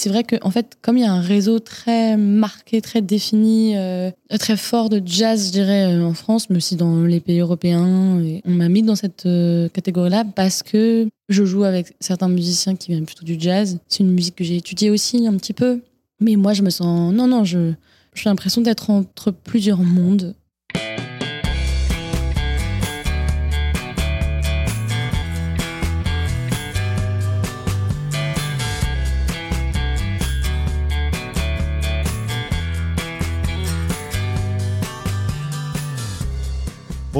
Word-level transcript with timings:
C'est 0.00 0.08
vrai 0.08 0.24
qu'en 0.24 0.38
en 0.40 0.50
fait, 0.50 0.78
comme 0.80 0.96
il 0.96 1.02
y 1.02 1.06
a 1.06 1.12
un 1.12 1.20
réseau 1.20 1.58
très 1.58 2.16
marqué, 2.16 2.80
très 2.80 3.02
défini, 3.02 3.76
euh, 3.76 4.10
très 4.38 4.56
fort 4.56 4.88
de 4.88 5.02
jazz, 5.04 5.48
je 5.48 5.52
dirais, 5.52 5.92
euh, 5.92 6.02
en 6.02 6.14
France, 6.14 6.48
mais 6.48 6.56
aussi 6.56 6.74
dans 6.74 7.02
les 7.02 7.20
pays 7.20 7.40
européens, 7.40 8.18
on 8.46 8.50
m'a 8.50 8.70
mis 8.70 8.82
dans 8.82 8.96
cette 8.96 9.26
euh, 9.26 9.68
catégorie-là 9.68 10.24
parce 10.34 10.62
que 10.62 11.06
je 11.28 11.44
joue 11.44 11.64
avec 11.64 11.92
certains 12.00 12.30
musiciens 12.30 12.76
qui 12.76 12.92
viennent 12.92 13.04
plutôt 13.04 13.26
du 13.26 13.36
jazz. 13.38 13.78
C'est 13.88 14.02
une 14.02 14.12
musique 14.12 14.36
que 14.36 14.44
j'ai 14.44 14.56
étudiée 14.56 14.88
aussi 14.88 15.26
un 15.26 15.34
petit 15.34 15.52
peu. 15.52 15.82
Mais 16.18 16.36
moi, 16.36 16.54
je 16.54 16.62
me 16.62 16.70
sens. 16.70 17.12
Non, 17.12 17.26
non, 17.26 17.44
je 17.44 17.74
j'ai 18.14 18.30
l'impression 18.30 18.62
d'être 18.62 18.88
entre 18.88 19.30
plusieurs 19.30 19.82
mondes. 19.82 20.34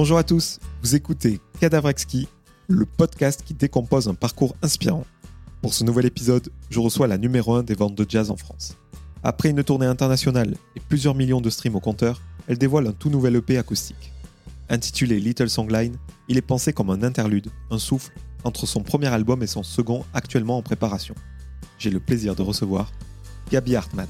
Bonjour 0.03 0.17
à 0.17 0.25
tous, 0.25 0.61
vous 0.81 0.97
écoutez 0.97 1.41
Cadavrexki, 1.61 2.27
le 2.69 2.87
podcast 2.87 3.43
qui 3.45 3.53
décompose 3.53 4.09
un 4.09 4.15
parcours 4.15 4.57
inspirant. 4.63 5.05
Pour 5.61 5.75
ce 5.75 5.85
nouvel 5.85 6.07
épisode, 6.07 6.49
je 6.71 6.81
reçois 6.81 7.07
la 7.07 7.19
numéro 7.19 7.55
1 7.55 7.65
des 7.65 7.75
ventes 7.75 7.97
de 7.97 8.07
jazz 8.09 8.31
en 8.31 8.37
France. 8.39 8.79
Après 9.23 9.51
une 9.51 9.63
tournée 9.63 9.85
internationale 9.85 10.55
et 10.75 10.81
plusieurs 10.81 11.15
millions 11.15 11.43
de 11.43 11.51
streams 11.51 11.77
au 11.77 11.81
compteur, 11.81 12.23
elle 12.49 12.57
dévoile 12.57 12.87
un 12.87 12.93
tout 12.93 13.11
nouvel 13.11 13.37
EP 13.37 13.59
acoustique. 13.59 14.11
Intitulé 14.71 15.21
Little 15.21 15.51
Songline, 15.51 15.99
il 16.29 16.39
est 16.39 16.41
pensé 16.41 16.73
comme 16.73 16.89
un 16.89 17.03
interlude, 17.03 17.51
un 17.71 17.79
souffle, 17.79 18.15
entre 18.43 18.65
son 18.65 18.83
premier 18.83 19.09
album 19.09 19.43
et 19.43 19.47
son 19.47 19.63
second 19.63 20.07
actuellement 20.15 20.57
en 20.57 20.63
préparation. 20.63 21.15
J'ai 21.79 21.91
le 21.91 22.01
plaisir 22.01 22.35
de 22.35 22.41
recevoir 22.41 22.91
Gabi 23.51 23.77
Hartmann. 23.77 24.09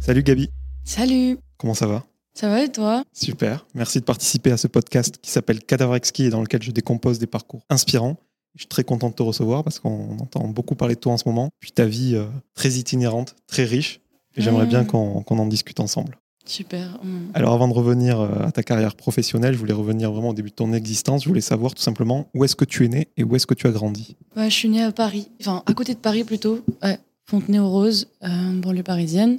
Salut 0.00 0.22
Gabi. 0.22 0.50
Salut 0.90 1.38
Comment 1.56 1.74
ça 1.74 1.86
va? 1.86 2.04
Ça 2.34 2.48
va 2.48 2.64
et 2.64 2.68
toi? 2.68 3.04
Super, 3.12 3.64
merci 3.76 4.00
de 4.00 4.04
participer 4.04 4.50
à 4.50 4.56
ce 4.56 4.66
podcast 4.66 5.18
qui 5.22 5.30
s'appelle 5.30 5.62
Cadavre 5.62 5.94
Exquis 5.94 6.24
et 6.24 6.30
dans 6.30 6.40
lequel 6.40 6.64
je 6.64 6.72
décompose 6.72 7.20
des 7.20 7.28
parcours 7.28 7.60
inspirants. 7.70 8.16
Je 8.56 8.62
suis 8.62 8.68
très 8.68 8.82
content 8.82 9.08
de 9.08 9.14
te 9.14 9.22
recevoir 9.22 9.62
parce 9.62 9.78
qu'on 9.78 10.18
entend 10.18 10.48
beaucoup 10.48 10.74
parler 10.74 10.96
de 10.96 11.00
toi 11.00 11.12
en 11.12 11.16
ce 11.16 11.28
moment, 11.28 11.50
puis 11.60 11.70
ta 11.70 11.86
vie 11.86 12.16
euh, 12.16 12.26
très 12.54 12.70
itinérante, 12.70 13.36
très 13.46 13.62
riche, 13.62 14.00
et 14.34 14.42
j'aimerais 14.42 14.66
bien 14.66 14.84
qu'on 14.84 15.24
en 15.24 15.46
discute 15.46 15.78
ensemble. 15.78 16.18
Super. 16.44 16.98
Mm. 17.04 17.30
Alors 17.34 17.52
avant 17.52 17.68
de 17.68 17.72
revenir 17.72 18.18
euh, 18.18 18.46
à 18.46 18.50
ta 18.50 18.64
carrière 18.64 18.96
professionnelle, 18.96 19.54
je 19.54 19.60
voulais 19.60 19.72
revenir 19.72 20.10
vraiment 20.10 20.30
au 20.30 20.34
début 20.34 20.50
de 20.50 20.56
ton 20.56 20.72
existence. 20.72 21.22
Je 21.22 21.28
voulais 21.28 21.40
savoir 21.40 21.72
tout 21.72 21.82
simplement 21.82 22.26
où 22.34 22.44
est-ce 22.44 22.56
que 22.56 22.64
tu 22.64 22.84
es 22.84 22.88
né 22.88 23.06
et 23.16 23.22
où 23.22 23.36
est-ce 23.36 23.46
que 23.46 23.54
tu 23.54 23.68
as 23.68 23.70
grandi? 23.70 24.16
Ouais, 24.36 24.50
je 24.50 24.54
suis 24.56 24.68
née 24.68 24.82
à 24.82 24.90
Paris, 24.90 25.28
enfin 25.40 25.62
à 25.66 25.72
côté 25.72 25.94
de 25.94 26.00
Paris 26.00 26.24
plutôt, 26.24 26.64
ouais, 26.82 26.98
Fontenay-aux-Roses, 27.26 28.08
euh, 28.24 28.60
banlieue 28.60 28.82
parisienne. 28.82 29.38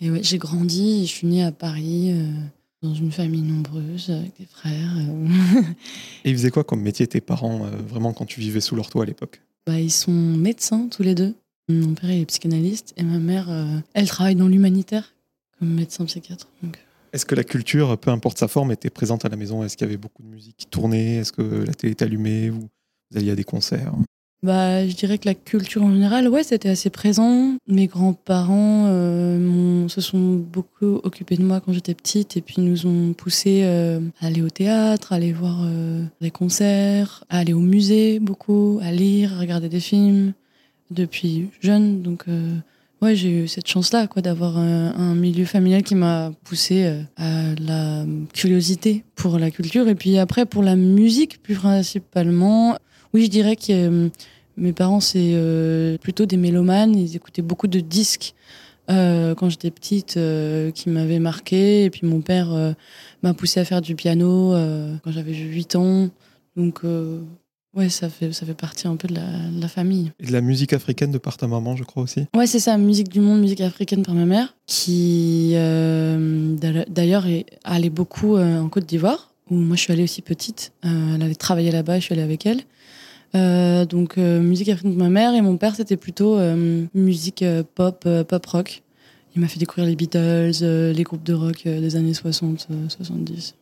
Et 0.00 0.10
ouais, 0.10 0.22
j'ai 0.22 0.38
grandi, 0.38 1.06
je 1.06 1.12
suis 1.12 1.26
née 1.26 1.42
à 1.44 1.52
Paris, 1.52 2.10
euh, 2.12 2.30
dans 2.82 2.94
une 2.94 3.12
famille 3.12 3.42
nombreuse, 3.42 4.10
avec 4.10 4.32
des 4.38 4.46
frères. 4.46 4.96
Euh. 4.96 5.62
et 6.24 6.30
ils 6.30 6.36
faisaient 6.36 6.50
quoi 6.50 6.64
comme 6.64 6.80
métier 6.80 7.06
tes 7.06 7.20
parents, 7.20 7.64
euh, 7.66 7.70
vraiment, 7.88 8.12
quand 8.12 8.26
tu 8.26 8.40
vivais 8.40 8.60
sous 8.60 8.76
leur 8.76 8.90
toit 8.90 9.04
à 9.04 9.06
l'époque? 9.06 9.40
Bah, 9.66 9.78
Ils 9.78 9.90
sont 9.92 10.12
médecins 10.12 10.88
tous 10.88 11.02
les 11.02 11.14
deux. 11.14 11.34
Mon 11.68 11.94
père 11.94 12.10
est 12.10 12.26
psychanalyste 12.26 12.92
et 12.98 13.02
ma 13.02 13.18
mère, 13.18 13.48
elle 13.94 14.06
travaille 14.06 14.34
dans 14.34 14.48
l'humanitaire 14.48 15.14
comme 15.58 15.70
médecin 15.70 16.04
psychiatre. 16.04 16.46
Est-ce 17.14 17.24
que 17.24 17.34
la 17.34 17.44
culture, 17.44 17.96
peu 17.96 18.10
importe 18.10 18.36
sa 18.36 18.48
forme, 18.48 18.70
était 18.70 18.90
présente 18.90 19.24
à 19.24 19.30
la 19.30 19.36
maison? 19.36 19.64
Est-ce 19.64 19.78
qu'il 19.78 19.86
y 19.86 19.88
avait 19.88 19.96
beaucoup 19.96 20.22
de 20.22 20.28
musique 20.28 20.58
qui 20.58 20.66
tournait 20.66 21.14
Est-ce 21.14 21.32
que 21.32 21.40
la 21.40 21.72
télé 21.72 21.92
était 21.92 22.04
allumée 22.04 22.50
ou 22.50 22.68
vous 23.10 23.16
alliez 23.16 23.30
à 23.30 23.34
des 23.34 23.44
concerts? 23.44 23.94
Bah, 24.44 24.86
je 24.86 24.94
dirais 24.94 25.16
que 25.16 25.26
la 25.26 25.34
culture 25.34 25.82
en 25.82 25.90
général, 25.90 26.28
ouais, 26.28 26.42
c'était 26.42 26.68
assez 26.68 26.90
présent. 26.90 27.56
Mes 27.66 27.86
grands-parents 27.86 28.84
euh, 28.88 29.88
se 29.88 30.02
sont 30.02 30.34
beaucoup 30.34 31.00
occupés 31.02 31.36
de 31.36 31.42
moi 31.42 31.62
quand 31.62 31.72
j'étais 31.72 31.94
petite 31.94 32.36
et 32.36 32.42
puis 32.42 32.56
nous 32.58 32.86
ont 32.86 33.14
poussé 33.14 33.62
euh, 33.64 34.00
à 34.20 34.26
aller 34.26 34.42
au 34.42 34.50
théâtre, 34.50 35.14
à 35.14 35.16
aller 35.16 35.32
voir 35.32 35.62
euh, 35.64 36.04
des 36.20 36.30
concerts, 36.30 37.24
à 37.30 37.38
aller 37.38 37.54
au 37.54 37.60
musée 37.60 38.18
beaucoup, 38.18 38.80
à 38.82 38.92
lire, 38.92 39.32
à 39.32 39.40
regarder 39.40 39.70
des 39.70 39.80
films 39.80 40.34
depuis 40.90 41.48
jeune. 41.62 42.02
Donc, 42.02 42.26
ouais, 43.00 43.16
j'ai 43.16 43.44
eu 43.44 43.48
cette 43.48 43.66
chance-là, 43.66 44.06
quoi, 44.08 44.20
d'avoir 44.20 44.58
un, 44.58 44.94
un, 44.94 45.14
milieu 45.14 45.46
familial 45.46 45.82
qui 45.82 45.94
m'a 45.94 46.32
poussé 46.44 47.00
à 47.16 47.54
la 47.58 48.04
curiosité 48.34 49.04
pour 49.14 49.38
la 49.38 49.50
culture 49.50 49.88
et 49.88 49.94
puis 49.94 50.18
après 50.18 50.44
pour 50.44 50.62
la 50.62 50.76
musique 50.76 51.42
plus 51.42 51.54
principalement. 51.54 52.76
Oui, 53.14 53.24
je 53.24 53.30
dirais 53.30 53.56
que 53.56 54.10
mes 54.56 54.72
parents, 54.72 55.00
c'est 55.00 55.32
euh, 55.34 55.98
plutôt 55.98 56.26
des 56.26 56.36
mélomanes. 56.36 56.94
Ils 56.96 57.16
écoutaient 57.16 57.42
beaucoup 57.42 57.66
de 57.66 57.80
disques 57.80 58.34
euh, 58.90 59.34
quand 59.34 59.48
j'étais 59.48 59.70
petite 59.70 60.16
euh, 60.16 60.70
qui 60.70 60.90
m'avaient 60.90 61.18
marqué. 61.18 61.84
Et 61.84 61.90
puis 61.90 62.06
mon 62.06 62.20
père 62.20 62.74
m'a 63.22 63.34
poussé 63.34 63.60
à 63.60 63.64
faire 63.64 63.80
du 63.80 63.94
piano 63.94 64.52
quand 65.02 65.10
j'avais 65.10 65.34
8 65.34 65.76
ans. 65.76 66.08
Donc, 66.56 66.82
ouais, 67.74 67.88
ça 67.88 68.08
fait, 68.08 68.32
ça 68.32 68.46
fait 68.46 68.54
partie 68.54 68.86
un 68.86 68.96
peu 68.96 69.08
de 69.08 69.14
la, 69.14 69.68
famille. 69.68 70.12
Et 70.20 70.26
de 70.26 70.32
la 70.32 70.40
musique 70.40 70.72
africaine 70.72 71.10
de 71.10 71.18
par 71.18 71.36
ta 71.36 71.48
maman, 71.48 71.74
je 71.74 71.82
crois 71.82 72.04
aussi 72.04 72.26
Ouais, 72.36 72.46
c'est 72.46 72.60
ça, 72.60 72.78
musique 72.78 73.08
du 73.08 73.20
monde, 73.20 73.40
musique 73.40 73.60
africaine 73.60 74.04
par 74.04 74.14
ma 74.14 74.24
mère, 74.24 74.54
qui 74.66 75.54
d'ailleurs 75.54 77.26
est 77.26 77.46
allée 77.64 77.90
beaucoup 77.90 78.38
en 78.38 78.68
Côte 78.68 78.86
d'Ivoire, 78.86 79.34
où 79.50 79.56
moi 79.56 79.74
je 79.74 79.82
suis 79.82 79.92
allée 79.92 80.04
aussi 80.04 80.22
petite. 80.22 80.72
elle 80.84 81.22
avait 81.22 81.34
travaillé 81.34 81.72
là-bas, 81.72 81.98
je 81.98 82.04
suis 82.04 82.12
allée 82.12 82.22
avec 82.22 82.46
elle. 82.46 82.60
Euh, 83.34 83.84
donc 83.84 84.16
euh, 84.16 84.40
musique 84.40 84.68
africaine 84.68 84.92
de 84.92 84.98
ma 84.98 85.08
mère 85.08 85.34
et 85.34 85.40
mon 85.40 85.56
père 85.56 85.74
c'était 85.74 85.96
plutôt 85.96 86.38
euh, 86.38 86.84
musique 86.94 87.44
pop, 87.74 88.06
pop 88.28 88.46
rock. 88.46 88.82
Il 89.34 89.40
m'a 89.40 89.48
fait 89.48 89.58
découvrir 89.58 89.86
les 89.86 89.96
Beatles, 89.96 90.64
les 90.94 91.02
groupes 91.02 91.24
de 91.24 91.34
rock 91.34 91.64
des 91.64 91.96
années 91.96 92.14
60, 92.14 92.68
70. 92.88 93.56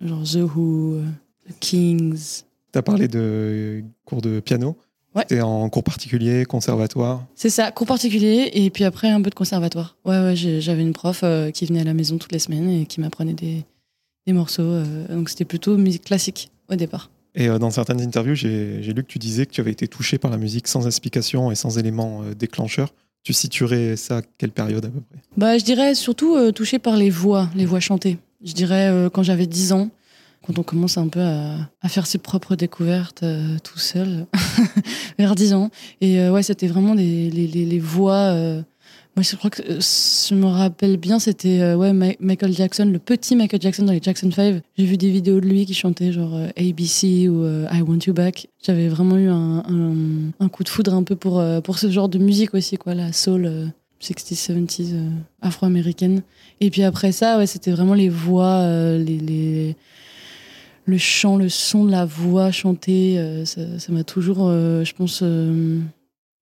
Genre 0.00 0.22
The 0.22 0.36
Who, 0.36 1.00
The 1.48 1.52
Kings. 1.58 2.44
Tu 2.72 2.78
as 2.78 2.82
parlé 2.82 3.08
de 3.08 3.82
cours 4.04 4.22
de 4.22 4.40
piano 4.40 4.76
Ouais. 5.16 5.24
T'es 5.24 5.40
en 5.40 5.70
cours 5.70 5.82
particulier, 5.82 6.44
conservatoire 6.44 7.24
C'est 7.34 7.48
ça, 7.48 7.72
cours 7.72 7.86
particulier 7.86 8.50
et 8.52 8.68
puis 8.68 8.84
après 8.84 9.08
un 9.08 9.22
peu 9.22 9.30
de 9.30 9.34
conservatoire. 9.34 9.96
Ouais, 10.04 10.18
ouais, 10.18 10.36
j'avais 10.36 10.82
une 10.82 10.92
prof 10.92 11.24
qui 11.54 11.64
venait 11.64 11.80
à 11.80 11.84
la 11.84 11.94
maison 11.94 12.18
toutes 12.18 12.32
les 12.32 12.38
semaines 12.38 12.68
et 12.68 12.84
qui 12.84 13.00
m'apprenait 13.00 13.32
des, 13.32 13.64
des 14.26 14.32
morceaux. 14.34 14.82
donc 15.08 15.30
c'était 15.30 15.46
plutôt 15.46 15.78
musique 15.78 16.04
classique 16.04 16.52
au 16.70 16.76
départ. 16.76 17.10
Et 17.36 17.48
euh, 17.48 17.58
dans 17.58 17.70
certaines 17.70 18.00
interviews, 18.00 18.34
j'ai 18.34 18.80
lu 18.80 19.02
que 19.02 19.08
tu 19.08 19.18
disais 19.18 19.46
que 19.46 19.52
tu 19.52 19.60
avais 19.60 19.70
été 19.70 19.86
touché 19.86 20.18
par 20.18 20.30
la 20.30 20.38
musique 20.38 20.66
sans 20.66 20.86
explication 20.86 21.52
et 21.52 21.54
sans 21.54 21.78
élément 21.78 22.22
euh, 22.22 22.34
déclencheur. 22.34 22.92
Tu 23.22 23.32
situerais 23.32 23.96
ça 23.96 24.18
à 24.18 24.22
quelle 24.38 24.52
période 24.52 24.84
à 24.86 24.88
peu 24.88 25.00
près? 25.00 25.18
Bah, 25.36 25.58
Je 25.58 25.64
dirais 25.64 25.94
surtout 25.94 26.34
euh, 26.34 26.50
touché 26.50 26.78
par 26.78 26.96
les 26.96 27.10
voix, 27.10 27.50
les 27.54 27.66
voix 27.66 27.80
chantées. 27.80 28.18
Je 28.42 28.52
dirais 28.52 29.08
quand 29.12 29.22
j'avais 29.22 29.46
10 29.46 29.72
ans, 29.72 29.90
quand 30.46 30.58
on 30.58 30.62
commence 30.62 30.98
un 30.98 31.08
peu 31.08 31.20
à, 31.20 31.88
faire 31.88 32.06
ses 32.06 32.18
propres 32.18 32.54
découvertes 32.54 33.24
tout 33.64 33.78
seul, 33.78 34.26
vers 35.18 35.34
10 35.34 35.54
ans. 35.54 35.70
Et 36.02 36.28
ouais, 36.28 36.42
c'était 36.42 36.66
vraiment 36.66 36.92
les, 36.92 37.30
les, 37.30 37.46
les 37.46 37.78
voix 37.78 38.62
moi, 39.16 39.22
je 39.22 39.34
crois 39.34 39.48
que 39.48 39.62
euh, 39.62 39.80
je 39.80 40.34
me 40.34 40.44
rappelle 40.44 40.98
bien, 40.98 41.18
c'était 41.18 41.60
euh, 41.60 41.74
ouais, 41.74 41.94
Michael 42.20 42.52
Jackson, 42.52 42.84
le 42.84 42.98
petit 42.98 43.34
Michael 43.34 43.62
Jackson 43.62 43.84
dans 43.84 43.94
les 43.94 44.02
Jackson 44.02 44.30
5. 44.30 44.60
J'ai 44.76 44.84
vu 44.84 44.98
des 44.98 45.10
vidéos 45.10 45.40
de 45.40 45.46
lui 45.46 45.64
qui 45.64 45.72
chantait 45.72 46.12
genre 46.12 46.34
euh, 46.34 46.48
ABC 46.54 47.26
ou 47.26 47.46
I 47.46 47.80
Want 47.80 48.00
You 48.06 48.12
Back. 48.12 48.48
J'avais 48.62 48.88
vraiment 48.88 49.16
eu 49.16 49.28
un, 49.28 50.32
un, 50.38 50.48
coup 50.48 50.64
de 50.64 50.68
foudre 50.68 50.92
un 50.92 51.02
peu 51.02 51.16
pour, 51.16 51.42
pour 51.64 51.78
ce 51.78 51.90
genre 51.90 52.10
de 52.10 52.18
musique 52.18 52.52
aussi, 52.52 52.76
quoi, 52.76 52.94
la 52.94 53.14
soul 53.14 53.72
60s, 54.02 54.34
70s 54.34 54.94
afro-américaine. 55.40 56.22
Et 56.60 56.68
puis 56.70 56.82
après 56.82 57.12
ça, 57.12 57.38
ouais, 57.38 57.46
c'était 57.46 57.70
vraiment 57.70 57.94
les 57.94 58.10
voix, 58.10 58.66
les, 58.98 59.18
les, 59.18 59.76
le 60.84 60.98
chant, 60.98 61.36
le 61.36 61.48
son 61.48 61.86
de 61.86 61.90
la 61.90 62.04
voix 62.04 62.50
chantée. 62.50 63.44
ça 63.46 63.92
m'a 63.92 64.04
toujours, 64.04 64.50
je 64.50 64.92
pense, 64.92 65.22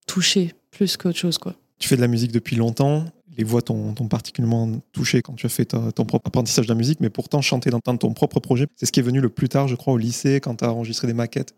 touché 0.06 0.54
plus 0.72 0.96
qu'autre 0.96 1.18
chose, 1.18 1.38
quoi. 1.38 1.54
Tu 1.78 1.88
fais 1.88 1.96
de 1.96 2.00
la 2.00 2.08
musique 2.08 2.32
depuis 2.32 2.56
longtemps. 2.56 3.04
Les 3.36 3.44
voix 3.44 3.62
t'ont 3.62 3.92
particulièrement 4.08 4.70
touché 4.92 5.20
quand 5.20 5.34
tu 5.34 5.46
as 5.46 5.48
fait 5.48 5.64
ton 5.64 6.04
propre 6.04 6.28
apprentissage 6.28 6.66
de 6.66 6.72
la 6.72 6.78
musique, 6.78 7.00
mais 7.00 7.10
pourtant 7.10 7.40
chanter 7.40 7.70
dans 7.70 7.80
ton 7.80 8.12
propre 8.12 8.38
projet, 8.38 8.68
c'est 8.76 8.86
ce 8.86 8.92
qui 8.92 9.00
est 9.00 9.02
venu 9.02 9.20
le 9.20 9.28
plus 9.28 9.48
tard, 9.48 9.66
je 9.66 9.74
crois, 9.74 9.92
au 9.92 9.98
lycée, 9.98 10.40
quand 10.40 10.56
tu 10.56 10.64
as 10.64 10.72
enregistré 10.72 11.08
des 11.08 11.14
maquettes 11.14 11.52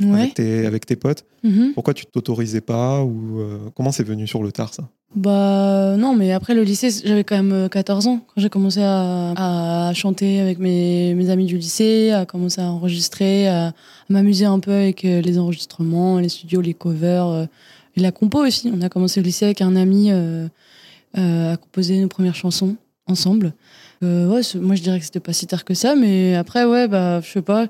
avec, 0.00 0.34
tes, 0.34 0.66
avec, 0.66 0.86
tes, 0.86 0.96
potes. 0.96 1.24
Mm-hmm. 1.44 1.74
Pourquoi 1.74 1.94
tu 1.94 2.06
t'autorisais 2.06 2.60
pas 2.60 3.02
ou 3.02 3.40
euh, 3.40 3.58
comment 3.74 3.92
c'est 3.92 4.04
venu 4.04 4.26
sur 4.26 4.42
le 4.42 4.52
tard 4.52 4.72
ça? 4.72 4.88
Bah 5.14 5.96
non, 5.98 6.14
mais 6.14 6.32
après 6.32 6.54
le 6.54 6.62
lycée, 6.62 6.88
j'avais 7.04 7.22
quand 7.22 7.42
même 7.42 7.68
14 7.68 8.06
euh, 8.06 8.10
ans 8.10 8.20
quand 8.26 8.40
j'ai 8.40 8.48
commencé 8.48 8.80
à, 8.82 9.92
chanter 9.94 10.40
avec 10.40 10.58
mes, 10.58 11.14
mes, 11.14 11.28
amis 11.28 11.44
du 11.44 11.58
lycée, 11.58 12.12
à 12.12 12.24
commencer 12.24 12.62
à 12.62 12.70
enregistrer, 12.70 13.46
à, 13.48 13.74
m'amuser 14.08 14.46
un 14.46 14.58
peu 14.58 14.72
avec 14.72 15.04
euh, 15.04 15.20
les 15.20 15.38
enregistrements, 15.38 16.18
les 16.18 16.30
studios, 16.30 16.62
les 16.62 16.74
covers. 16.74 17.46
Et 17.96 18.00
la 18.00 18.12
compo 18.12 18.44
aussi. 18.44 18.70
On 18.74 18.80
a 18.80 18.88
commencé 18.88 19.20
au 19.20 19.22
lycée 19.22 19.44
avec 19.44 19.60
un 19.60 19.76
ami 19.76 20.10
euh, 20.10 20.48
euh, 21.18 21.52
à 21.52 21.56
composer 21.56 22.00
nos 22.00 22.08
premières 22.08 22.34
chansons 22.34 22.76
ensemble. 23.06 23.54
Euh, 24.02 24.28
ouais, 24.28 24.40
moi, 24.60 24.74
je 24.74 24.82
dirais 24.82 24.98
que 24.98 25.04
c'était 25.04 25.20
pas 25.20 25.32
si 25.32 25.46
tard 25.46 25.64
que 25.64 25.74
ça, 25.74 25.94
mais 25.94 26.34
après, 26.34 26.64
ouais, 26.64 26.88
bah, 26.88 27.20
je 27.20 27.30
sais 27.30 27.42
pas. 27.42 27.66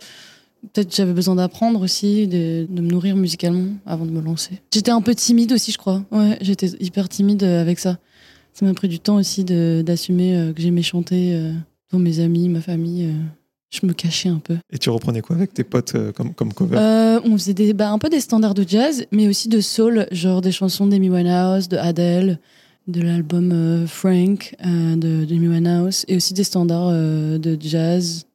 Peut-être 0.73 0.95
j'avais 0.95 1.13
besoin 1.13 1.35
d'apprendre 1.35 1.81
aussi, 1.81 2.29
de, 2.29 2.69
me 2.71 2.81
nourrir 2.81 3.17
musicalement 3.17 3.75
avant 3.85 4.07
de 4.07 4.13
me 4.13 4.21
lancer. 4.21 4.61
J'étais 4.73 4.93
un 4.93 5.01
peu 5.01 5.15
timide 5.15 5.53
aussi, 5.53 5.73
je 5.73 5.79
crois. 5.79 6.05
Ouais, 6.13 6.39
j'étais 6.41 6.69
hyper 6.79 7.09
timide 7.09 7.43
avec 7.43 7.81
ça. 7.81 7.99
Ça 8.55 8.65
m'a 8.65 8.73
pris 8.73 8.87
du 8.87 9.01
temps 9.01 9.17
aussi 9.17 9.45
d'assumer 9.45 10.53
que 10.55 10.63
j'aimais 10.63 10.83
chanter 10.83 11.53
dans 11.91 11.99
mes 11.99 12.21
amis, 12.21 12.49
ma 12.49 12.61
famille 12.61 13.13
je 13.73 13.87
me 13.87 13.93
cachais 13.93 14.29
un 14.29 14.39
peu. 14.39 14.57
Et 14.71 14.79
tu 14.79 14.91
reprenais 14.91 15.23
quoi 15.23 15.37
avec 15.37 15.55
tes 15.55 15.65
potes 15.65 15.95
euh, 15.95 16.13
comme, 16.13 16.35
comme 16.35 16.53
cover? 16.53 16.77
Euh, 16.79 17.21
On 17.25 17.33
faisait 17.33 17.55
des, 17.55 17.73
bah, 17.73 17.91
un 17.91 17.99
peu 17.99 18.09
des 18.09 18.21
standards 18.21 18.55
de 18.55 18.65
jazz, 18.69 19.07
mais 19.11 19.29
aussi 19.29 19.49
de 19.49 19.61
soul, 19.61 20.07
genre 20.13 20.41
des 20.41 20.53
chansons 20.53 20.87
d'Amy 20.87 21.09
Winehouse, 21.11 21.69
de 21.69 21.77
Adele, 21.79 22.39
de 22.87 23.01
l'album 23.01 23.51
euh, 23.53 23.87
Frank 23.87 24.55
de 24.63 25.25
d'Amy 25.25 25.49
Winehouse, 25.49 26.05
et 26.09 26.17
aussi 26.17 26.35
des 26.35 26.45
standards 26.45 26.93
de 26.93 27.57
jazz, 27.59 28.27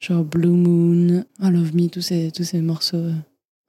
genre 0.00 0.24
Blue 0.24 0.48
Moon, 0.48 1.24
I 1.40 1.50
Love 1.50 1.74
Me, 1.74 1.88
tous 1.88 2.02
ces, 2.02 2.30
tous 2.30 2.44
ces 2.44 2.60
morceaux 2.60 3.10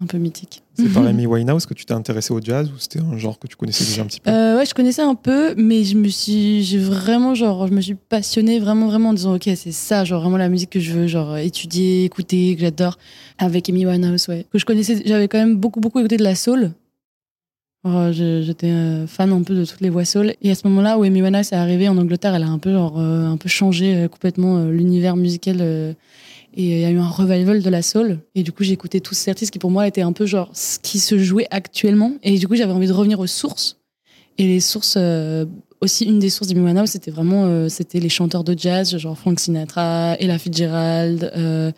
un 0.01 0.05
peu 0.05 0.17
mythique. 0.17 0.63
C'est 0.81 0.93
par 0.93 1.05
Amy 1.05 1.25
Winehouse 1.25 1.65
que 1.65 1.73
tu 1.73 1.85
t'es 1.85 1.93
intéressé 1.93 2.33
au 2.33 2.41
jazz 2.41 2.69
ou 2.69 2.77
c'était 2.77 2.99
un 2.99 3.17
genre 3.17 3.37
que 3.37 3.47
tu 3.47 3.55
connaissais 3.55 3.83
déjà 3.83 4.01
un 4.01 4.05
petit 4.05 4.19
peu? 4.19 4.29
Euh, 4.31 4.57
Ouais, 4.57 4.65
je 4.65 4.73
connaissais 4.73 5.01
un 5.01 5.15
peu, 5.15 5.53
mais 5.55 5.83
je 5.83 5.95
me 5.95 6.07
suis, 6.09 6.63
j'ai 6.63 6.79
vraiment 6.79 7.33
genre, 7.33 7.67
je 7.67 7.73
me 7.73 7.81
suis 7.81 7.95
passionnée 7.95 8.59
vraiment 8.59 8.87
vraiment 8.87 9.09
en 9.09 9.13
disant 9.13 9.35
ok 9.35 9.49
c'est 9.55 9.71
ça, 9.71 10.03
genre 10.03 10.21
vraiment 10.21 10.37
la 10.37 10.49
musique 10.49 10.69
que 10.69 10.79
je 10.79 10.91
veux, 10.91 11.07
genre 11.07 11.37
étudier, 11.37 12.03
écouter, 12.05 12.55
que 12.55 12.61
j'adore. 12.61 12.97
Avec 13.37 13.69
Amy 13.69 13.85
Winehouse, 13.85 14.27
ouais. 14.27 14.45
Que 14.51 14.59
je 14.59 14.65
connaissais, 14.65 15.01
j'avais 15.05 15.27
quand 15.29 15.37
même 15.37 15.55
beaucoup 15.55 15.79
beaucoup 15.79 15.99
écouté 15.99 16.17
de 16.17 16.23
la 16.23 16.35
soul. 16.35 16.71
J'étais 18.11 18.67
euh, 18.71 19.07
fan 19.07 19.31
un 19.31 19.41
peu 19.43 19.55
de 19.55 19.63
toutes 19.63 19.79
les 19.79 19.89
voix 19.89 20.03
soul. 20.03 20.33
Et 20.41 20.51
à 20.51 20.55
ce 20.55 20.67
moment-là 20.67 20.97
où 20.97 21.03
Amy 21.03 21.21
Winehouse 21.21 21.53
est 21.53 21.55
arrivée 21.55 21.87
en 21.87 21.97
Angleterre, 21.97 22.35
elle 22.35 22.43
a 22.43 22.49
un 22.49 22.59
peu 22.59 22.73
genre 22.73 22.99
euh, 22.99 23.27
un 23.27 23.37
peu 23.37 23.47
changé 23.47 24.07
complètement 24.11 24.65
l'univers 24.65 25.15
musical 25.15 25.95
et 26.55 26.63
il 26.63 26.79
y 26.79 26.85
a 26.85 26.89
eu 26.89 26.97
un 26.97 27.07
revival 27.07 27.61
de 27.61 27.69
la 27.69 27.81
soul. 27.81 28.19
Et 28.35 28.43
du 28.43 28.51
coup, 28.51 28.63
j'ai 28.63 28.73
écouté 28.73 29.01
tous 29.01 29.13
ces 29.13 29.29
artistes 29.29 29.51
qui, 29.51 29.59
pour 29.59 29.71
moi, 29.71 29.87
étaient 29.87 30.01
un 30.01 30.13
peu 30.13 30.25
genre 30.25 30.49
ce 30.53 30.79
qui 30.79 30.99
se 30.99 31.17
jouait 31.17 31.47
actuellement. 31.51 32.13
Et 32.23 32.37
du 32.37 32.47
coup, 32.47 32.55
j'avais 32.55 32.73
envie 32.73 32.87
de 32.87 32.93
revenir 32.93 33.19
aux 33.19 33.27
sources. 33.27 33.77
Et 34.37 34.47
les 34.47 34.59
sources, 34.59 34.95
euh, 34.97 35.45
aussi, 35.81 36.05
une 36.05 36.19
des 36.19 36.29
sources 36.29 36.49
de 36.49 36.55
Miwana, 36.55 36.87
c'était 36.87 37.11
vraiment 37.11 37.45
euh, 37.45 37.69
c'était 37.69 37.99
les 37.99 38.09
chanteurs 38.09 38.43
de 38.43 38.57
jazz, 38.57 38.97
genre 38.97 39.17
Frank 39.17 39.39
Sinatra, 39.39 40.15
Ella 40.19 40.37
Fitzgerald, 40.39 41.31
euh, 41.35 41.71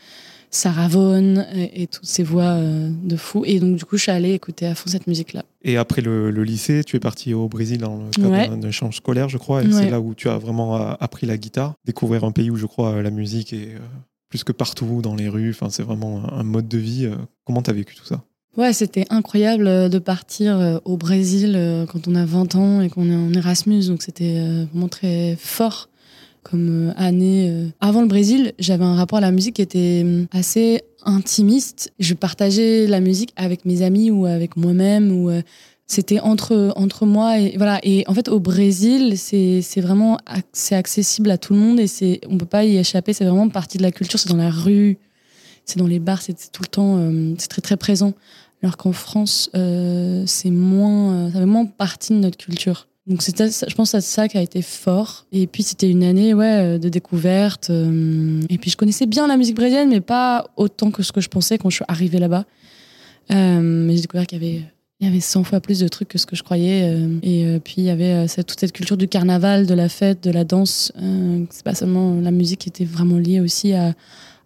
Sarah 0.51 0.87
Vaughan, 0.87 1.45
et, 1.55 1.87
toutes 1.87 2.05
ces 2.05 2.23
voix 2.23 2.57
de 2.59 3.15
fou. 3.15 3.43
Et 3.45 3.59
donc, 3.59 3.77
du 3.77 3.85
coup, 3.85 3.97
je 3.97 4.03
suis 4.03 4.11
allée 4.11 4.33
écouter 4.33 4.67
à 4.67 4.75
fond 4.75 4.89
cette 4.89 5.07
musique-là. 5.07 5.43
Et 5.63 5.77
après 5.77 6.01
le, 6.01 6.29
lycée, 6.43 6.83
tu 6.83 6.97
es 6.97 6.99
parti 6.99 7.33
au 7.33 7.47
Brésil 7.47 7.79
dans 7.79 7.97
le 7.97 8.09
cadre 8.11 8.57
d'un 8.57 8.67
échange 8.67 8.97
scolaire, 8.97 9.29
je 9.29 9.37
crois. 9.37 9.63
Et 9.63 9.71
c'est 9.71 9.89
là 9.89 10.01
où 10.01 10.13
tu 10.13 10.29
as 10.29 10.37
vraiment 10.37 10.75
appris 10.75 11.25
la 11.25 11.37
guitare, 11.37 11.75
découvrir 11.85 12.25
un 12.25 12.31
pays 12.31 12.51
où, 12.51 12.57
je 12.57 12.65
crois, 12.65 13.01
la 13.01 13.11
musique 13.11 13.53
est 13.53 13.75
plus 14.31 14.43
que 14.45 14.53
partout, 14.53 15.01
dans 15.03 15.13
les 15.13 15.29
rues. 15.29 15.51
Enfin, 15.51 15.69
c'est 15.69 15.83
vraiment 15.83 16.23
un 16.33 16.43
mode 16.43 16.67
de 16.67 16.77
vie. 16.77 17.05
Euh, 17.05 17.15
comment 17.45 17.61
tu 17.61 17.69
as 17.69 17.73
vécu 17.73 17.95
tout 17.95 18.05
ça? 18.05 18.23
Ouais, 18.57 18.73
c'était 18.73 19.05
incroyable 19.09 19.67
euh, 19.67 19.89
de 19.89 19.99
partir 19.99 20.57
euh, 20.57 20.77
au 20.85 20.97
Brésil 20.97 21.59
quand 21.91 22.07
on 22.07 22.15
a 22.15 22.25
20 22.25 22.55
ans 22.55 22.81
et 22.81 22.89
qu'on 22.89 23.11
est 23.11 23.15
en 23.15 23.33
Erasmus. 23.33 23.87
Donc, 23.87 24.01
c'était 24.01 24.41
vraiment 24.71 24.87
très 24.87 25.35
fort 25.37 25.89
comme 26.43 26.91
année. 26.97 27.71
Avant 27.81 28.01
le 28.01 28.07
Brésil, 28.07 28.53
j'avais 28.57 28.85
un 28.85 28.95
rapport 28.95 29.19
à 29.19 29.21
la 29.21 29.31
musique 29.31 29.57
qui 29.57 29.61
était 29.61 30.03
assez 30.31 30.81
intimiste. 31.03 31.93
Je 31.99 32.15
partageais 32.15 32.87
la 32.87 32.99
musique 32.99 33.31
avec 33.35 33.65
mes 33.65 33.83
amis 33.83 34.09
ou 34.09 34.25
avec 34.25 34.57
moi-même 34.57 35.11
ou 35.11 35.29
c'était 35.91 36.21
entre 36.21 36.71
entre 36.77 37.05
moi 37.05 37.37
et 37.37 37.57
voilà. 37.57 37.79
Et 37.83 38.05
en 38.07 38.13
fait 38.13 38.29
au 38.29 38.39
Brésil 38.39 39.17
c'est 39.17 39.81
vraiment 39.81 40.17
c'est 40.53 40.75
accessible 40.75 41.29
à 41.29 41.37
tout 41.37 41.53
le 41.53 41.59
monde 41.59 41.81
et 41.81 41.87
c'est 41.87 42.21
on 42.29 42.37
peut 42.37 42.45
pas 42.45 42.63
y 42.63 42.77
échapper. 42.77 43.11
C'est 43.11 43.25
vraiment 43.25 43.49
partie 43.49 43.77
de 43.77 43.83
la 43.83 43.91
culture. 43.91 44.17
C'est 44.17 44.29
dans 44.29 44.37
la 44.37 44.49
rue 44.51 44.99
c'est 45.65 45.79
dans 45.79 45.87
les 45.87 45.99
bars 45.99 46.21
c'est 46.21 46.51
tout 46.51 46.63
le 46.63 46.67
temps 46.67 46.97
euh, 46.97 47.33
c'est 47.37 47.49
très 47.49 47.61
très 47.61 47.75
présent. 47.75 48.13
Alors 48.63 48.77
qu'en 48.77 48.93
France 48.93 49.49
euh, 49.53 50.23
c'est 50.25 50.49
moins 50.49 51.13
euh, 51.13 51.31
ça 51.31 51.39
fait 51.39 51.45
moins 51.45 51.65
partie 51.65 52.13
de 52.13 52.19
notre 52.19 52.37
culture. 52.37 52.87
Donc 53.05 53.21
c'était 53.21 53.49
je 53.49 53.75
pense 53.75 53.91
c'est 53.91 53.99
ça 53.99 54.29
qui 54.29 54.37
a 54.37 54.41
été 54.41 54.61
fort. 54.61 55.25
Et 55.33 55.45
puis 55.45 55.61
c'était 55.61 55.89
une 55.89 56.05
année 56.05 56.33
ouais 56.33 56.79
de 56.79 56.87
découverte 56.87 57.69
et 57.69 58.57
puis 58.57 58.71
je 58.71 58.77
connaissais 58.77 59.07
bien 59.07 59.27
la 59.27 59.35
musique 59.35 59.57
brésilienne 59.57 59.89
mais 59.89 59.99
pas 59.99 60.47
autant 60.55 60.89
que 60.89 61.03
ce 61.03 61.11
que 61.11 61.19
je 61.19 61.27
pensais 61.27 61.57
quand 61.57 61.69
je 61.69 61.75
suis 61.75 61.85
arrivée 61.89 62.19
là-bas. 62.19 62.45
Mais 63.29 63.93
j'ai 63.93 64.01
découvert 64.01 64.25
qu'il 64.25 64.41
y 64.41 64.45
avait 64.45 64.63
il 65.01 65.07
y 65.07 65.09
avait 65.09 65.19
100 65.19 65.43
fois 65.43 65.59
plus 65.59 65.79
de 65.79 65.87
trucs 65.87 66.09
que 66.09 66.19
ce 66.19 66.27
que 66.27 66.35
je 66.35 66.43
croyais. 66.43 66.83
Euh, 66.83 67.17
et 67.23 67.45
euh, 67.45 67.59
puis 67.59 67.75
il 67.77 67.85
y 67.85 67.89
avait 67.89 68.13
euh, 68.13 68.43
toute 68.43 68.59
cette 68.59 68.71
culture 68.71 68.97
du 68.97 69.07
carnaval, 69.07 69.65
de 69.65 69.73
la 69.73 69.89
fête, 69.89 70.23
de 70.23 70.29
la 70.29 70.43
danse. 70.43 70.93
c'est 71.49 71.63
pas 71.63 71.73
seulement 71.73 72.21
la 72.21 72.29
musique 72.29 72.59
qui 72.59 72.69
était 72.69 72.85
vraiment 72.85 73.17
liée 73.17 73.39
aussi 73.39 73.73
à, 73.73 73.95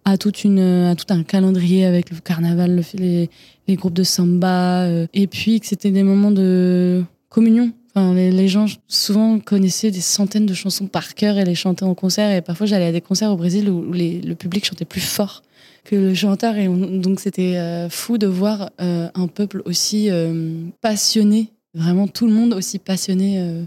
à, 0.06 0.16
toute 0.16 0.44
une, 0.44 0.60
à 0.60 0.94
tout 0.94 1.12
un 1.12 1.22
calendrier 1.24 1.84
avec 1.84 2.10
le 2.10 2.16
carnaval, 2.20 2.82
les, 2.94 3.28
les, 3.68 3.76
groupes 3.76 3.92
de 3.92 4.02
samba. 4.02 4.88
et 5.12 5.26
puis 5.26 5.60
que 5.60 5.66
c'était 5.66 5.90
des 5.90 6.02
moments 6.02 6.30
de 6.30 7.04
communion. 7.28 7.70
Enfin, 7.94 8.14
les, 8.14 8.30
les, 8.30 8.48
gens 8.48 8.66
souvent 8.88 9.38
connaissaient 9.38 9.90
des 9.90 10.00
centaines 10.00 10.46
de 10.46 10.54
chansons 10.54 10.86
par 10.86 11.14
cœur 11.14 11.36
et 11.36 11.44
les 11.44 11.54
chantaient 11.54 11.84
en 11.84 11.94
concert. 11.94 12.34
Et 12.34 12.40
parfois 12.40 12.66
j'allais 12.66 12.86
à 12.86 12.92
des 12.92 13.02
concerts 13.02 13.30
au 13.30 13.36
Brésil 13.36 13.68
où 13.68 13.92
les, 13.92 14.22
le 14.22 14.34
public 14.34 14.64
chantait 14.64 14.86
plus 14.86 15.02
fort 15.02 15.42
que 15.86 15.96
le 15.96 16.14
chanteur. 16.14 16.56
Et 16.56 16.68
donc 16.68 17.20
c'était 17.20 17.56
euh, 17.56 17.88
fou 17.88 18.18
de 18.18 18.26
voir 18.26 18.70
euh, 18.80 19.08
un 19.14 19.28
peuple 19.28 19.62
aussi 19.64 20.10
euh, 20.10 20.64
passionné, 20.80 21.52
vraiment 21.74 22.08
tout 22.08 22.26
le 22.26 22.32
monde 22.32 22.52
aussi 22.52 22.78
passionné 22.78 23.66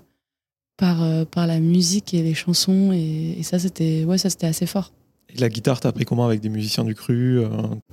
par, 0.77 1.25
par 1.27 1.47
la 1.47 1.59
musique 1.59 2.13
et 2.13 2.21
les 2.21 2.33
chansons. 2.33 2.91
Et, 2.93 3.41
ça, 3.43 3.59
c'était 3.59 4.03
ouais, 4.03 4.17
ça 4.17 4.29
c'était 4.29 4.47
assez 4.47 4.65
fort. 4.65 4.91
Et 5.33 5.37
la 5.39 5.49
guitare, 5.49 5.79
t'as 5.79 5.89
appris 5.89 6.05
comment 6.05 6.25
avec 6.25 6.41
des 6.41 6.49
musiciens 6.49 6.83
du 6.83 6.95
cru 6.95 7.39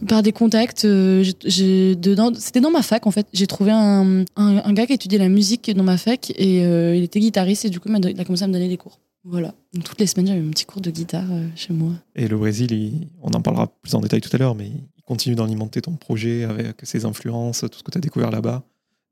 Par 0.09 0.23
des 0.23 0.33
contacts. 0.33 0.81
c'était 0.81 2.61
dans 2.61 2.71
ma 2.71 2.83
fac 2.83 3.07
en 3.07 3.11
fait. 3.11 3.27
J'ai 3.35 3.47
trouvé 3.47 3.73
un, 3.73 4.25
un, 4.37 4.73
gars 4.73 4.87
qui 4.87 4.95
étudiait 4.95 5.19
la 5.19 5.29
musique 5.29 5.71
dans 5.75 5.85
ma 5.85 5.99
fac 5.99 6.31
et 6.31 6.61
il 6.61 7.03
était 7.03 7.21
guitariste 7.21 7.67
et 7.67 7.71
du 7.71 7.79
coup 7.79 7.91
il 7.91 8.21
a 8.21 8.25
commencé 8.25 8.45
à 8.45 8.47
me 8.47 8.53
donner 8.53 8.69
des 8.69 8.79
cours. 8.79 8.99
Voilà. 9.29 9.55
toutes 9.85 9.99
les 10.01 10.07
semaines, 10.07 10.29
j'avais 10.29 10.41
un 10.41 10.51
petit 10.51 10.65
cours 10.65 10.81
de 10.81 10.91
guitare 10.91 11.25
euh, 11.31 11.49
chez 11.57 11.73
moi. 11.73 11.93
Et 12.15 12.29
le 12.29 12.37
Brésil, 12.37 13.09
on 13.23 13.31
en 13.31 13.41
parlera 13.41 13.67
plus 13.83 13.95
en 13.95 14.01
détail 14.01 14.21
tout 14.21 14.31
à 14.33 14.39
l'heure, 14.39 14.55
mais 14.55 14.67
il 14.69 15.03
continue 15.05 15.35
d'alimenter 15.35 15.83
ton 15.83 15.93
projet 15.93 16.45
avec 16.45 16.77
ses 16.85 17.05
influences, 17.05 17.61
tout 17.61 17.79
ce 17.79 17.83
que 17.83 17.91
tu 17.91 17.99
as 17.99 18.01
découvert 18.01 18.31
là-bas. 18.31 18.63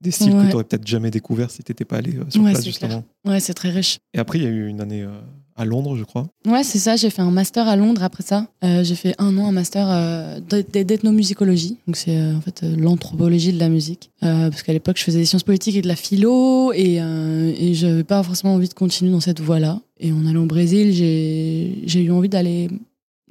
Des 0.01 0.11
styles 0.11 0.33
que 0.33 0.41
tu 0.43 0.53
n'aurais 0.53 0.65
peut-être 0.65 0.87
jamais 0.87 1.11
découvert 1.11 1.51
si 1.51 1.63
tu 1.63 1.73
n'étais 1.73 1.85
pas 1.85 1.97
allé 1.97 2.17
euh, 2.17 2.25
sur 2.29 2.43
place, 2.43 2.65
justement. 2.65 3.05
Ouais, 3.25 3.41
c'est 3.41 3.55
très 3.55 3.71
riche. 3.71 3.99
Et 4.13 4.19
après, 4.19 4.39
il 4.39 4.45
y 4.45 4.47
a 4.47 4.51
eu 4.51 4.69
une 4.69 4.81
année 4.81 5.03
euh, 5.03 5.21
à 5.57 5.65
Londres, 5.65 5.97
je 5.97 6.05
crois. 6.05 6.29
Ouais, 6.47 6.63
c'est 6.63 6.79
ça. 6.79 6.95
J'ai 6.95 7.11
fait 7.11 7.23
un 7.23 7.31
master 7.31 7.67
à 7.67 7.75
Londres 7.75 8.03
après 8.03 8.23
ça. 8.23 8.47
j'ai 8.63 8.95
fait 8.95 9.15
un 9.19 9.37
an 9.39 9.49
un 9.49 9.53
master 9.53 10.41
d'ethnomusicologie. 10.43 11.79
Donc, 11.87 11.97
c'est 11.97 12.21
en 12.35 12.41
fait 12.41 12.63
l'anthropologie 12.63 13.53
de 13.53 13.59
la 13.59 13.69
musique. 13.69 14.11
parce 14.21 14.63
qu'à 14.63 14.73
l'époque, 14.73 14.99
je 14.99 15.05
faisais 15.05 15.19
des 15.21 15.25
sciences 15.25 15.43
politiques 15.45 15.77
et 15.77 15.83
de 15.83 15.89
la 15.89 15.97
philo 15.97 16.73
et, 16.73 16.97
et 16.97 17.75
je 17.75 17.87
n'avais 17.87 18.05
pas 18.05 18.23
forcément 18.23 18.55
envie 18.55 18.69
de 18.69 18.75
continuer 18.75 19.11
dans 19.13 19.21
cette 19.21 19.41
voie-là. 19.41 19.81
Et 20.01 20.13
en 20.13 20.27
allant 20.27 20.43
au 20.43 20.47
Brésil, 20.47 20.93
j'ai 20.93 22.03
eu 22.03 22.11
envie 22.11 22.29
d'aller 22.29 22.69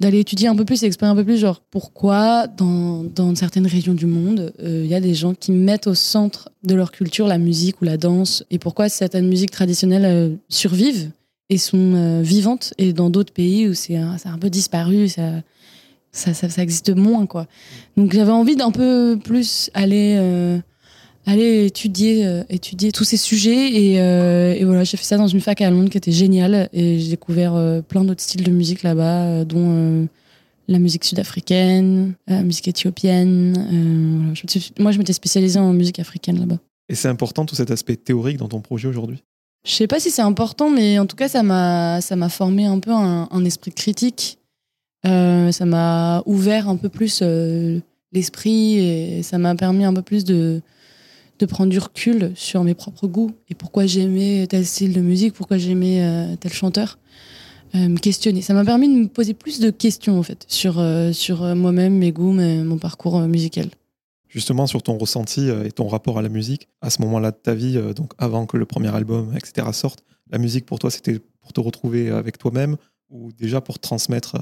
d'aller 0.00 0.18
étudier 0.18 0.48
un 0.48 0.56
peu 0.56 0.64
plus 0.64 0.82
explorer 0.82 1.12
un 1.12 1.14
peu 1.14 1.24
plus, 1.24 1.38
genre 1.38 1.60
pourquoi 1.70 2.48
dans, 2.48 3.04
dans 3.04 3.34
certaines 3.36 3.66
régions 3.66 3.94
du 3.94 4.06
monde, 4.06 4.52
euh, 4.60 4.82
il 4.84 4.90
y 4.90 4.94
a 4.94 5.00
des 5.00 5.14
gens 5.14 5.34
qui 5.34 5.52
mettent 5.52 5.86
au 5.86 5.94
centre 5.94 6.50
de 6.64 6.74
leur 6.74 6.90
culture 6.90 7.28
la 7.28 7.38
musique 7.38 7.80
ou 7.80 7.84
la 7.84 7.96
danse, 7.96 8.44
et 8.50 8.58
pourquoi 8.58 8.88
certaines 8.88 9.28
musiques 9.28 9.52
traditionnelles 9.52 10.04
euh, 10.04 10.34
survivent 10.48 11.10
et 11.48 11.58
sont 11.58 11.94
euh, 11.94 12.22
vivantes, 12.22 12.74
et 12.76 12.92
dans 12.92 13.08
d'autres 13.08 13.32
pays 13.32 13.68
où 13.68 13.74
c'est 13.74 13.96
un, 13.96 14.16
un, 14.24 14.38
peu 14.38 14.50
disparu, 14.50 15.08
ça, 15.08 15.42
ça, 16.10 16.34
ça, 16.34 16.48
ça, 16.48 16.62
existe 16.62 16.90
moins. 16.90 17.26
quoi. 17.26 17.46
Donc 17.96 18.12
j'avais 18.12 18.32
envie 18.32 18.56
d'un 18.56 18.72
peu 18.72 19.16
plus 19.22 19.70
aller 19.74 20.60
aller 21.26 21.66
étudier, 21.66 22.26
euh, 22.26 22.42
étudier 22.48 22.92
tous 22.92 23.04
ces 23.04 23.16
sujets. 23.16 23.72
Et, 23.72 24.00
euh, 24.00 24.54
et 24.54 24.64
voilà, 24.64 24.84
j'ai 24.84 24.96
fait 24.96 25.04
ça 25.04 25.16
dans 25.16 25.26
une 25.26 25.40
fac 25.40 25.60
à 25.60 25.70
Londres 25.70 25.90
qui 25.90 25.98
était 25.98 26.12
géniale. 26.12 26.68
Et 26.72 26.98
j'ai 26.98 27.10
découvert 27.10 27.54
euh, 27.54 27.80
plein 27.80 28.04
d'autres 28.04 28.22
styles 28.22 28.44
de 28.44 28.50
musique 28.50 28.82
là-bas, 28.82 29.44
dont 29.44 30.08
la 30.66 30.78
musique 30.78 31.04
sud-africaine, 31.04 32.14
la 32.26 32.42
musique 32.42 32.68
éthiopienne. 32.68 34.34
moi, 34.78 34.92
je 34.92 34.98
m'étais 34.98 35.12
spécialisée 35.12 35.58
en 35.58 35.72
musique 35.72 35.98
africaine 35.98 36.38
là-bas. 36.38 36.58
Et 36.88 36.94
c'est 36.94 37.08
important 37.08 37.46
tout 37.46 37.54
cet 37.54 37.70
aspect 37.70 37.96
théorique 37.96 38.36
dans 38.36 38.48
ton 38.48 38.60
projet 38.60 38.88
aujourd'hui? 38.88 39.22
Je 39.66 39.72
sais 39.72 39.86
pas 39.86 39.98
si 39.98 40.10
c'est 40.10 40.22
important, 40.22 40.68
mais 40.68 40.98
en 40.98 41.06
tout 41.06 41.16
cas, 41.16 41.28
ça 41.28 41.42
m'a, 41.42 42.02
ça 42.02 42.16
m'a 42.16 42.28
formé 42.28 42.66
un 42.66 42.78
peu 42.78 42.90
un, 42.90 43.28
un 43.30 43.44
esprit 43.46 43.72
critique. 43.72 44.38
ça 45.04 45.64
m'a 45.64 46.22
ouvert 46.26 46.68
un 46.68 46.76
peu 46.76 46.90
plus 46.90 47.22
l'esprit 48.12 48.78
et 48.78 49.22
ça 49.22 49.38
m'a 49.38 49.54
permis 49.54 49.84
un 49.84 49.94
peu 49.94 50.02
plus 50.02 50.24
de, 50.24 50.60
de 51.38 51.46
prendre 51.46 51.70
du 51.70 51.78
recul 51.78 52.32
sur 52.34 52.64
mes 52.64 52.74
propres 52.74 53.06
goûts 53.06 53.32
et 53.48 53.54
pourquoi 53.54 53.86
j'aimais 53.86 54.46
tel 54.46 54.64
style 54.64 54.92
de 54.92 55.00
musique, 55.00 55.34
pourquoi 55.34 55.58
j'aimais 55.58 56.02
euh, 56.02 56.36
tel 56.36 56.52
chanteur. 56.52 56.98
Euh, 57.74 57.88
me 57.88 57.98
questionner. 57.98 58.40
Ça 58.40 58.54
m'a 58.54 58.64
permis 58.64 58.88
de 58.88 58.94
me 59.00 59.08
poser 59.08 59.34
plus 59.34 59.58
de 59.58 59.70
questions 59.70 60.16
en 60.16 60.22
fait 60.22 60.44
sur, 60.46 60.78
euh, 60.78 61.12
sur 61.12 61.42
moi-même, 61.56 61.98
mes 61.98 62.12
goûts, 62.12 62.32
mon 62.32 62.78
parcours 62.78 63.18
musical. 63.22 63.66
Justement 64.28 64.68
sur 64.68 64.82
ton 64.82 64.96
ressenti 64.96 65.48
et 65.48 65.72
ton 65.72 65.88
rapport 65.88 66.18
à 66.18 66.22
la 66.22 66.28
musique, 66.28 66.68
à 66.80 66.90
ce 66.90 67.02
moment-là 67.02 67.30
de 67.32 67.36
ta 67.36 67.54
vie, 67.54 67.80
donc 67.94 68.12
avant 68.18 68.46
que 68.46 68.56
le 68.56 68.64
premier 68.64 68.94
album, 68.94 69.32
etc. 69.36 69.68
sorte, 69.72 70.04
la 70.30 70.38
musique 70.38 70.66
pour 70.66 70.78
toi 70.78 70.90
c'était 70.90 71.20
pour 71.40 71.52
te 71.52 71.60
retrouver 71.60 72.10
avec 72.10 72.38
toi-même 72.38 72.76
ou 73.10 73.32
déjà 73.32 73.60
pour 73.60 73.78
transmettre 73.78 74.36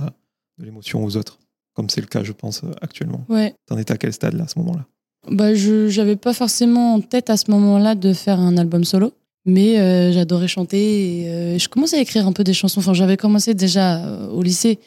de 0.59 0.65
l'émotion 0.65 1.05
aux 1.05 1.17
autres 1.17 1.39
comme 1.75 1.89
c'est 1.91 2.01
le 2.01 2.07
cas, 2.07 2.23
je 2.23 2.33
pense, 2.33 2.63
actuellement? 2.81 3.25
Ouais. 3.29 3.55
T'en 3.67 3.79
étais 3.79 3.93
à 3.93 3.99
quel 3.99 4.13
stade 4.13 4.35
là, 4.35 4.45
à 4.45 4.49
ce 4.49 4.59
moment-là? 4.59 4.87
Bah, 5.31 5.55
je 5.55 5.89
j'avais 5.89 6.17
pas 6.17 6.33
forcément 6.33 6.95
en 6.95 7.01
tête 7.01 7.31
à 7.31 7.37
ce 7.37 7.51
moment-là 7.51 7.95
de 7.95 8.13
faire 8.13 8.41
un 8.41 8.57
album 8.57 8.85
solo, 8.85 9.13
mais 9.47 9.79
euh, 9.79 10.13
j'adorais 10.13 10.49
chanter 10.49 11.23
et 11.23 11.29
euh, 11.29 11.59
je 11.59 11.69
commençais 11.69 11.97
à 11.97 12.01
écrire 12.01 12.27
un 12.27 12.33
peu 12.33 12.43
des 12.45 12.55
chansons. 12.55 12.81
Enfin, 12.81 12.93
j'avais 12.93 13.17
commencé 13.17 13.55
déjà 13.55 14.05
euh, 14.05 14.29
au 14.29 14.43
lycée, 14.43 14.81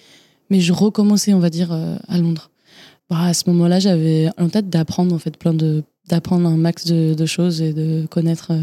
mais 0.49 0.59
je 0.59 0.73
recommençais, 0.73 1.33
on 1.33 1.39
va 1.39 1.49
dire, 1.49 1.71
euh, 1.71 1.95
à 2.07 2.17
Londres. 2.17 2.51
Bah, 3.09 3.21
à 3.21 3.33
ce 3.33 3.49
moment-là, 3.49 3.79
j'avais 3.79 4.29
en 4.37 4.49
tête 4.49 4.69
d'apprendre 4.69 5.13
en 5.15 5.19
fait 5.19 5.37
plein 5.37 5.53
de 5.53 5.83
d'apprendre 6.09 6.47
un 6.47 6.57
max 6.57 6.85
de, 6.85 7.13
de 7.15 7.25
choses 7.25 7.61
et 7.61 7.73
de 7.73 8.05
connaître, 8.07 8.51
euh, 8.51 8.61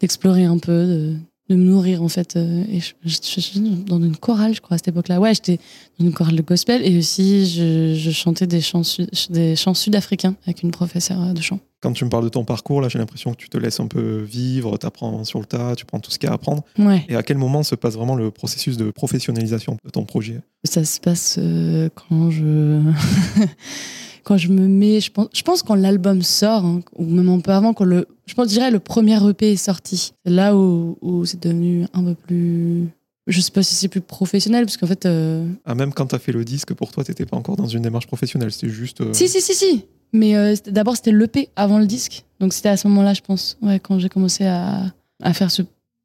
d'explorer 0.00 0.44
un 0.44 0.58
peu, 0.58 0.86
de, 0.86 1.14
de 1.48 1.56
me 1.56 1.64
nourrir 1.64 2.02
en 2.02 2.08
fait. 2.08 2.36
euh, 2.36 2.64
et 2.70 2.80
je, 2.80 2.92
je- 3.04 3.16
je- 3.22 3.40
je- 3.40 3.58
dans 3.86 4.00
une 4.02 4.16
chorale, 4.16 4.54
je 4.54 4.60
crois 4.60 4.74
à 4.74 4.78
cette 4.78 4.88
époque-là. 4.88 5.18
Ouais, 5.20 5.34
j'étais 5.34 5.58
dans 5.98 6.04
une 6.06 6.12
chorale 6.12 6.36
de 6.36 6.42
gospel 6.42 6.84
et 6.84 6.98
aussi 6.98 7.46
je, 7.46 8.10
chantais 8.10 8.46
des 8.46 8.60
chants 8.60 8.82
des 9.30 9.56
chants 9.56 9.74
sud-africains 9.74 10.34
avec 10.44 10.62
une 10.62 10.70
professeure 10.70 11.32
de 11.32 11.40
chant. 11.40 11.58
Quand 11.80 11.92
tu 11.92 12.04
me 12.04 12.10
parles 12.10 12.24
de 12.24 12.28
ton 12.28 12.44
parcours, 12.44 12.80
là, 12.80 12.88
j'ai 12.88 12.98
l'impression 12.98 13.30
que 13.32 13.36
tu 13.36 13.48
te 13.48 13.56
laisses 13.56 13.78
un 13.78 13.86
peu 13.86 14.20
vivre, 14.22 14.76
t'apprends 14.78 15.22
sur 15.24 15.38
le 15.38 15.44
tas, 15.46 15.76
tu 15.76 15.84
prends 15.84 16.00
tout 16.00 16.10
ce 16.10 16.18
qu'il 16.18 16.26
y 16.26 16.28
a 16.28 16.32
à 16.32 16.34
apprendre. 16.34 16.64
Ouais. 16.76 17.06
Et 17.08 17.14
à 17.14 17.22
quel 17.22 17.38
moment 17.38 17.62
se 17.62 17.76
passe 17.76 17.94
vraiment 17.94 18.16
le 18.16 18.32
processus 18.32 18.76
de 18.76 18.90
professionnalisation 18.90 19.76
de 19.84 19.90
ton 19.90 20.04
projet? 20.04 20.40
Ça 20.64 20.84
se 20.84 20.98
passe 20.98 21.36
euh, 21.38 21.88
quand 21.94 22.30
je 22.32 22.82
quand 24.28 24.36
je 24.36 24.48
me 24.48 24.68
mets. 24.68 25.00
Je 25.00 25.10
pense, 25.10 25.28
je 25.34 25.42
pense 25.42 25.62
quand 25.62 25.74
l'album 25.74 26.22
sort, 26.22 26.64
hein, 26.64 26.80
ou 26.96 27.04
même 27.04 27.28
un 27.30 27.40
peu 27.40 27.50
avant, 27.52 27.72
quand 27.74 27.84
le. 27.84 28.06
Je 28.26 28.34
pense, 28.34 28.48
je 28.48 28.52
dirais 28.52 28.70
le 28.70 28.78
premier 28.78 29.16
EP 29.28 29.52
est 29.52 29.56
sorti. 29.56 30.12
C'est 30.24 30.30
là 30.30 30.54
où, 30.56 30.96
où 31.00 31.24
c'est 31.24 31.42
devenu 31.42 31.86
un 31.94 32.04
peu 32.04 32.14
plus. 32.14 32.88
Je 33.26 33.40
sais 33.40 33.50
pas 33.50 33.62
si 33.62 33.74
c'est 33.74 33.88
plus 33.88 34.00
professionnel, 34.00 34.64
parce 34.64 34.76
qu'en 34.76 34.86
fait. 34.86 35.04
euh, 35.06 35.46
Ah, 35.66 35.74
même 35.74 35.92
quand 35.92 36.06
t'as 36.06 36.18
fait 36.18 36.32
le 36.32 36.44
disque, 36.44 36.72
pour 36.74 36.92
toi, 36.92 37.04
t'étais 37.04 37.26
pas 37.26 37.36
encore 37.36 37.56
dans 37.56 37.66
une 37.66 37.82
démarche 37.82 38.06
professionnelle, 38.06 38.52
c'était 38.52 38.68
juste. 38.72 39.00
euh, 39.00 39.12
Si, 39.12 39.28
si, 39.28 39.40
si, 39.40 39.54
si. 39.54 39.84
Mais 40.12 40.36
euh, 40.36 40.54
d'abord, 40.66 40.96
c'était 40.96 41.12
l'EP 41.12 41.50
avant 41.56 41.78
le 41.78 41.86
disque. 41.86 42.24
Donc, 42.40 42.52
c'était 42.54 42.70
à 42.70 42.76
ce 42.78 42.88
moment-là, 42.88 43.12
je 43.14 43.20
pense, 43.20 43.58
ouais, 43.62 43.78
quand 43.80 43.98
j'ai 43.98 44.08
commencé 44.08 44.44
à, 44.46 44.84
à 45.22 45.32
faire 45.34 45.50
ce, 45.50 45.60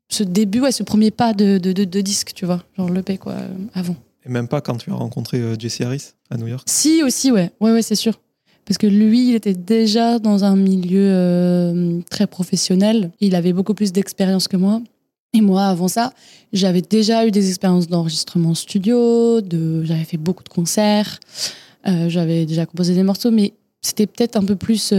ce 0.10 0.24
début, 0.24 0.60
ouais, 0.60 0.74
ce 0.74 0.84
premier 0.84 1.12
pas 1.12 1.34
de, 1.34 1.58
de, 1.58 1.72
de, 1.72 1.86
de 1.86 2.02
disque, 2.02 2.32
tu 2.36 2.46
vois. 2.46 2.62
Genre 2.78 2.90
l'EP, 2.90 3.18
quoi, 3.18 3.36
avant. 3.74 3.96
Et 4.26 4.30
même 4.30 4.48
pas 4.48 4.62
quand 4.62 4.78
tu 4.78 4.90
as 4.92 4.96
rencontré 4.96 5.38
euh, 5.38 5.56
Jesse 5.58 5.82
Harris 5.82 6.14
à 6.30 6.38
New 6.38 6.48
York. 6.48 6.64
Si, 6.70 7.04
aussi, 7.04 7.32
ouais. 7.32 7.52
Ouais, 7.60 7.72
ouais, 7.72 7.82
c'est 7.82 7.96
sûr. 7.96 8.14
Parce 8.66 8.78
que 8.78 8.88
lui, 8.88 9.30
il 9.30 9.36
était 9.36 9.54
déjà 9.54 10.20
dans 10.20 10.46
un 10.46 10.56
milieu 10.56 11.10
euh, 11.12 12.00
très 12.10 12.28
professionnel. 12.28 13.12
Il 13.20 13.36
avait 13.36 13.52
beaucoup 13.52 13.74
plus 13.74 13.92
d'expérience 13.92 14.48
que 14.48 14.56
moi. 14.56 14.82
Et 15.34 15.42
moi, 15.42 15.66
avant 15.66 15.90
ça, 15.90 16.14
j'avais 16.54 16.82
déjà 16.82 17.26
eu 17.26 17.32
des 17.32 17.50
expériences 17.50 17.88
d'enregistrement 17.88 18.54
studio, 18.54 19.42
j'avais 19.84 20.04
fait 20.04 20.18
beaucoup 20.18 20.44
de 20.44 20.50
concerts, 20.50 21.20
euh, 21.88 22.08
j'avais 22.08 22.46
déjà 22.46 22.68
composé 22.68 22.94
des 22.94 23.02
morceaux, 23.02 23.32
mais 23.32 23.54
c'était 23.82 24.06
peut-être 24.06 24.38
un 24.38 24.44
peu 24.44 24.56
plus 24.56 24.94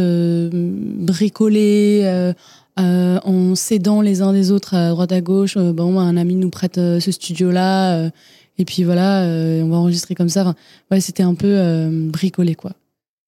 bricolé, 0.52 2.32
en 2.76 3.54
s'aidant 3.54 4.00
les 4.00 4.22
uns 4.22 4.32
des 4.32 4.50
autres 4.50 4.74
à 4.74 4.90
droite 4.90 5.12
à 5.12 5.20
gauche. 5.20 5.56
Bon, 5.56 6.00
un 6.00 6.16
ami 6.16 6.34
nous 6.34 6.50
prête 6.50 6.74
ce 6.74 7.10
studio-là, 7.12 8.10
et 8.58 8.64
puis 8.64 8.84
voilà, 8.84 9.22
euh, 9.24 9.62
on 9.62 9.68
va 9.68 9.76
enregistrer 9.76 10.14
comme 10.14 10.28
ça. 10.28 10.42
Enfin, 10.42 10.54
ouais, 10.90 11.00
c'était 11.00 11.22
un 11.22 11.34
peu 11.34 11.48
euh, 11.58 12.08
bricolé, 12.10 12.54
quoi. 12.54 12.72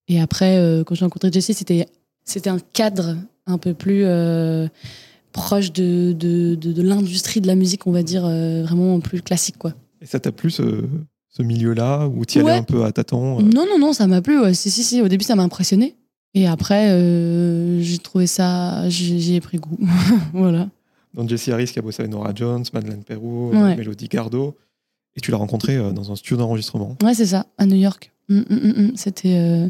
Et 0.09 0.21
après, 0.21 0.57
euh, 0.59 0.85
quand 0.85 0.95
j'ai 0.95 1.05
rencontré 1.05 1.31
Jessie, 1.33 1.55
c'était, 1.55 1.87
c'était 2.25 2.51
un 2.51 2.59
cadre 2.73 3.17
un 3.47 3.59
peu 3.59 3.75
plus 3.75 4.05
proche 5.33 5.73
de, 5.73 6.13
de, 6.13 6.55
de, 6.55 6.73
de 6.73 6.83
l'industrie 6.83 7.41
de 7.41 7.47
la 7.47 7.55
musique, 7.55 7.87
on 7.87 7.93
va 7.93 8.03
dire, 8.03 8.23
vraiment 8.23 8.99
plus 9.01 9.21
classique, 9.23 9.59
quoi. 9.59 9.73
Et 10.01 10.07
ça 10.07 10.19
t'a 10.21 10.33
plu 10.33 10.51
ce, 10.51 10.85
ce 11.29 11.43
milieu-là 11.43 12.09
où 12.09 12.25
tu 12.25 12.39
allais 12.39 12.49
Ouais. 12.51 12.57
un 12.59 12.63
peu 12.63 12.85
à 12.85 12.93
tâtons 12.93 13.41
Non, 13.43 13.67
non, 13.69 13.79
non, 13.79 13.93
ça 13.93 14.07
m'a 14.07 14.23
plu. 14.23 14.41
ouais. 14.41 14.55
Si, 14.55 14.71
si, 14.71 14.83
si. 14.83 15.03
Au 15.03 15.09
début, 15.09 15.25
ça 15.25 15.35
m'a 15.35 15.43
impressionné. 15.43 15.95
Et 16.35 16.47
après, 16.47 16.89
j'ai 17.83 17.99
trouvé 17.99 18.27
ça. 18.27 18.89
J'y 18.89 19.35
ai 19.35 19.41
pris 19.41 19.59
goût. 19.59 19.79
voilà. 20.33 20.69
Donc 21.15 21.29
Jesse 21.31 21.49
Harris 21.49 21.67
qui 21.67 21.79
a 21.79 21.83
bossé 21.83 22.03
avec 22.03 22.13
Nora 22.13 22.33
Jones, 22.35 22.65
Madeleine 22.75 23.03
Perrault, 23.03 23.51
Ouais. 23.55 23.75
Mélodie 23.77 24.09
Gardot. 24.09 24.55
Et 25.17 25.21
tu 25.21 25.31
l'as 25.31 25.37
rencontré 25.39 25.77
euh, 25.77 25.93
dans 25.93 26.13
un 26.13 26.17
studio 26.17 26.37
d'enregistrement. 26.37 26.97
Ouais, 27.03 27.15
c'est 27.15 27.27
ça, 27.27 27.47
à 27.59 27.67
New 27.67 27.77
York. 27.77 28.13
Mm, 28.29 28.39
mm, 28.39 28.45
mm, 28.51 28.83
mm. 28.83 28.93
C'était 28.97 29.37
euh, 29.37 29.69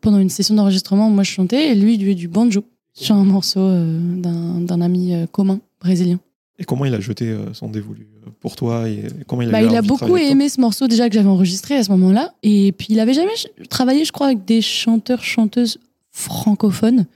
pendant 0.00 0.18
une 0.18 0.30
session 0.30 0.54
d'enregistrement. 0.54 1.10
Moi, 1.10 1.22
je 1.22 1.30
chantais 1.30 1.70
et 1.70 1.74
lui, 1.74 1.94
il 1.94 2.04
jouait 2.04 2.14
du 2.14 2.28
banjo 2.28 2.64
sur 2.94 3.14
un 3.14 3.24
morceau 3.24 3.60
euh, 3.60 3.98
d'un 4.16 4.80
ami 4.80 5.14
euh, 5.14 5.26
commun 5.30 5.60
brésilien. 5.80 6.18
Et 6.58 6.64
comment 6.64 6.84
il 6.84 6.94
a 6.94 7.00
jeté 7.00 7.34
son 7.54 7.70
dévolu 7.70 8.06
pour 8.40 8.54
toi 8.54 8.86
et 8.86 9.04
comment 9.26 9.40
il 9.40 9.48
a, 9.48 9.52
Bah, 9.52 9.62
eu 9.62 9.66
il 9.66 9.74
a 9.74 9.80
beaucoup 9.80 10.18
aimé 10.18 10.50
ce 10.50 10.60
morceau 10.60 10.88
déjà 10.88 11.08
que 11.08 11.14
j'avais 11.14 11.28
enregistré 11.28 11.76
à 11.76 11.82
ce 11.82 11.90
moment-là. 11.92 12.34
Et 12.42 12.72
puis, 12.72 12.88
il 12.90 13.00
avait 13.00 13.14
jamais 13.14 13.32
travaillé, 13.70 14.04
je 14.04 14.12
crois, 14.12 14.26
avec 14.26 14.44
des 14.44 14.60
chanteurs, 14.60 15.24
chanteuses 15.24 15.78
francophones. 16.10 17.06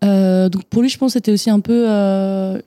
Donc, 0.00 0.64
pour 0.70 0.80
lui, 0.80 0.88
je 0.88 0.96
pense 0.96 1.10
que 1.10 1.18
c'était 1.18 1.32
aussi 1.32 1.50
un 1.50 1.60
peu 1.60 1.86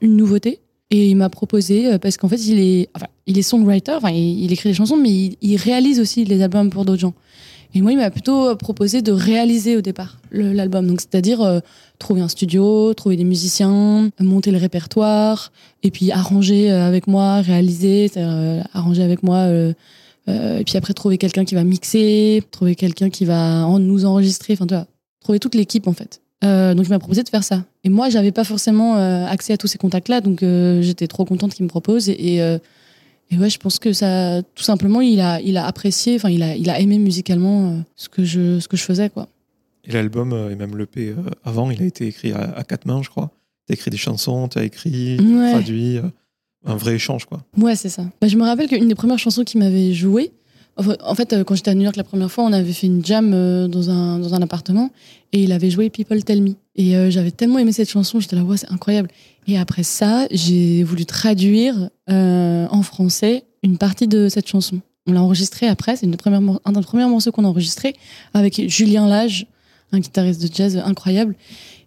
une 0.00 0.16
nouveauté. 0.16 0.60
Et 0.92 1.08
il 1.08 1.16
m'a 1.16 1.30
proposé, 1.30 1.86
euh, 1.92 1.98
parce 1.98 2.16
qu'en 2.16 2.28
fait, 2.28 2.46
il 2.46 2.60
est, 2.60 2.88
enfin, 2.94 3.06
il 3.26 3.38
est 3.38 3.42
songwriter, 3.42 3.92
enfin, 3.92 4.10
il, 4.10 4.52
écrit 4.52 4.68
des 4.68 4.74
chansons, 4.74 4.96
mais 4.96 5.30
il, 5.40 5.56
réalise 5.56 5.98
aussi 5.98 6.24
les 6.24 6.42
albums 6.42 6.70
pour 6.70 6.84
d'autres 6.84 7.00
gens. 7.00 7.14
Et 7.74 7.80
moi, 7.80 7.92
il 7.92 7.98
m'a 7.98 8.10
plutôt 8.10 8.54
proposé 8.56 9.00
de 9.00 9.12
réaliser 9.12 9.76
au 9.76 9.80
départ 9.80 10.18
l'album. 10.30 10.86
Donc, 10.86 11.00
c'est-à-dire 11.00 11.40
euh, 11.40 11.60
trouver 11.98 12.20
un 12.20 12.28
studio, 12.28 12.92
trouver 12.92 13.16
des 13.16 13.24
musiciens, 13.24 14.10
monter 14.20 14.50
le 14.50 14.58
répertoire, 14.58 15.50
et 15.82 15.90
puis 15.90 16.12
arranger 16.12 16.70
euh, 16.70 16.86
avec 16.86 17.06
moi, 17.06 17.40
réaliser, 17.40 18.10
euh, 18.16 18.62
arranger 18.74 19.02
avec 19.02 19.22
moi. 19.22 19.36
euh, 19.36 19.72
euh, 20.28 20.58
et 20.58 20.64
puis 20.64 20.76
après, 20.76 20.92
trouver 20.94 21.18
quelqu'un 21.18 21.44
qui 21.44 21.54
va 21.54 21.64
mixer, 21.64 22.42
trouver 22.50 22.74
quelqu'un 22.74 23.10
qui 23.10 23.24
va 23.24 23.66
nous 23.78 24.04
enregistrer. 24.04 24.52
Enfin, 24.54 24.66
tu 24.66 24.74
vois, 24.74 24.86
trouver 25.20 25.38
toute 25.38 25.54
l'équipe, 25.54 25.86
en 25.88 25.92
fait. 25.92 26.21
Euh, 26.44 26.74
donc, 26.74 26.86
il 26.86 26.90
m'a 26.90 26.98
proposé 26.98 27.22
de 27.22 27.28
faire 27.28 27.44
ça. 27.44 27.64
Et 27.84 27.88
moi, 27.88 28.08
j'avais 28.10 28.32
pas 28.32 28.44
forcément 28.44 28.96
euh, 28.96 29.26
accès 29.26 29.52
à 29.52 29.56
tous 29.56 29.66
ces 29.68 29.78
contacts-là, 29.78 30.20
donc 30.20 30.42
euh, 30.42 30.82
j'étais 30.82 31.06
trop 31.06 31.24
contente 31.24 31.54
qu'il 31.54 31.64
me 31.64 31.68
propose. 31.68 32.08
Et, 32.08 32.12
et, 32.12 32.36
et 33.30 33.38
ouais, 33.38 33.48
je 33.50 33.58
pense 33.58 33.78
que 33.78 33.92
ça, 33.92 34.42
tout 34.54 34.62
simplement, 34.64 35.00
il 35.00 35.20
a, 35.20 35.40
il 35.40 35.56
a 35.56 35.66
apprécié, 35.66 36.16
enfin, 36.16 36.30
il 36.30 36.42
a, 36.42 36.56
il 36.56 36.68
a 36.68 36.80
aimé 36.80 36.98
musicalement 36.98 37.82
ce 37.96 38.08
que 38.08 38.24
je, 38.24 38.58
ce 38.60 38.68
que 38.68 38.76
je 38.76 38.82
faisais, 38.82 39.08
quoi. 39.08 39.28
Et 39.84 39.92
l'album, 39.92 40.32
et 40.50 40.54
même 40.54 40.76
l'EP 40.76 41.14
avant, 41.44 41.70
il 41.70 41.82
a 41.82 41.86
été 41.86 42.06
écrit 42.06 42.32
à, 42.32 42.52
à 42.56 42.62
quatre 42.64 42.86
mains, 42.86 43.02
je 43.02 43.08
crois. 43.10 43.30
Tu 43.66 43.72
as 43.72 43.74
écrit 43.74 43.90
des 43.90 43.96
chansons, 43.96 44.48
tu 44.48 44.58
as 44.58 44.64
écrit, 44.64 45.18
Ouais. 45.20 45.52
traduit. 45.52 45.98
un 46.66 46.76
vrai 46.76 46.94
échange, 46.94 47.24
quoi. 47.24 47.42
Ouais, 47.56 47.74
c'est 47.74 47.88
ça. 47.88 48.04
Bah, 48.20 48.28
je 48.28 48.36
me 48.36 48.44
rappelle 48.44 48.68
qu'une 48.68 48.86
des 48.88 48.94
premières 48.94 49.18
chansons 49.18 49.42
qu'il 49.44 49.58
m'avait 49.60 49.92
joué, 49.92 50.30
enfin, 50.41 50.41
en 50.76 51.14
fait, 51.14 51.32
euh, 51.32 51.44
quand 51.44 51.54
j'étais 51.54 51.70
à 51.70 51.74
New 51.74 51.82
York 51.82 51.96
la 51.96 52.04
première 52.04 52.30
fois, 52.30 52.44
on 52.44 52.52
avait 52.52 52.72
fait 52.72 52.86
une 52.86 53.04
jam 53.04 53.32
euh, 53.34 53.68
dans, 53.68 53.90
un, 53.90 54.18
dans 54.18 54.34
un 54.34 54.42
appartement 54.42 54.90
et 55.32 55.42
il 55.42 55.52
avait 55.52 55.70
joué 55.70 55.90
People 55.90 56.22
Tell 56.24 56.42
Me. 56.42 56.54
Et 56.76 56.96
euh, 56.96 57.10
j'avais 57.10 57.30
tellement 57.30 57.58
aimé 57.58 57.72
cette 57.72 57.90
chanson, 57.90 58.20
j'étais 58.20 58.36
là, 58.36 58.42
ouais, 58.42 58.56
c'est 58.56 58.70
incroyable. 58.70 59.08
Et 59.46 59.58
après 59.58 59.82
ça, 59.82 60.26
j'ai 60.30 60.82
voulu 60.82 61.04
traduire 61.04 61.90
euh, 62.10 62.66
en 62.70 62.82
français 62.82 63.44
une 63.62 63.78
partie 63.78 64.08
de 64.08 64.28
cette 64.28 64.48
chanson. 64.48 64.80
On 65.06 65.12
l'a 65.12 65.22
enregistrée 65.22 65.68
après, 65.68 65.96
c'est 65.96 66.06
un 66.06 66.10
des 66.10 66.16
premiers 66.16 67.06
morceaux 67.06 67.32
qu'on 67.32 67.44
a 67.44 67.48
enregistré 67.48 67.94
avec 68.34 68.68
Julien 68.68 69.08
Lage, 69.08 69.46
un 69.90 69.98
guitariste 69.98 70.40
de 70.40 70.54
jazz 70.54 70.76
incroyable. 70.76 71.34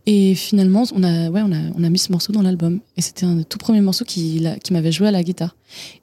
Et 0.05 0.35
finalement, 0.35 0.83
on 0.93 1.03
a, 1.03 1.29
ouais, 1.29 1.41
on 1.43 1.51
a, 1.51 1.57
on 1.75 1.83
a 1.83 1.89
mis 1.89 1.97
ce 1.97 2.11
morceau 2.11 2.31
dans 2.31 2.43
l'album. 2.43 2.79
Et 2.95 3.01
c'était 3.01 3.25
un 3.25 3.35
des 3.35 3.45
tout 3.45 3.57
premiers 3.57 3.81
morceaux 3.81 4.05
qui, 4.05 4.45
qui 4.63 4.73
m'avait 4.73 4.91
joué 4.91 5.07
à 5.07 5.11
la 5.11 5.23
guitare. 5.23 5.55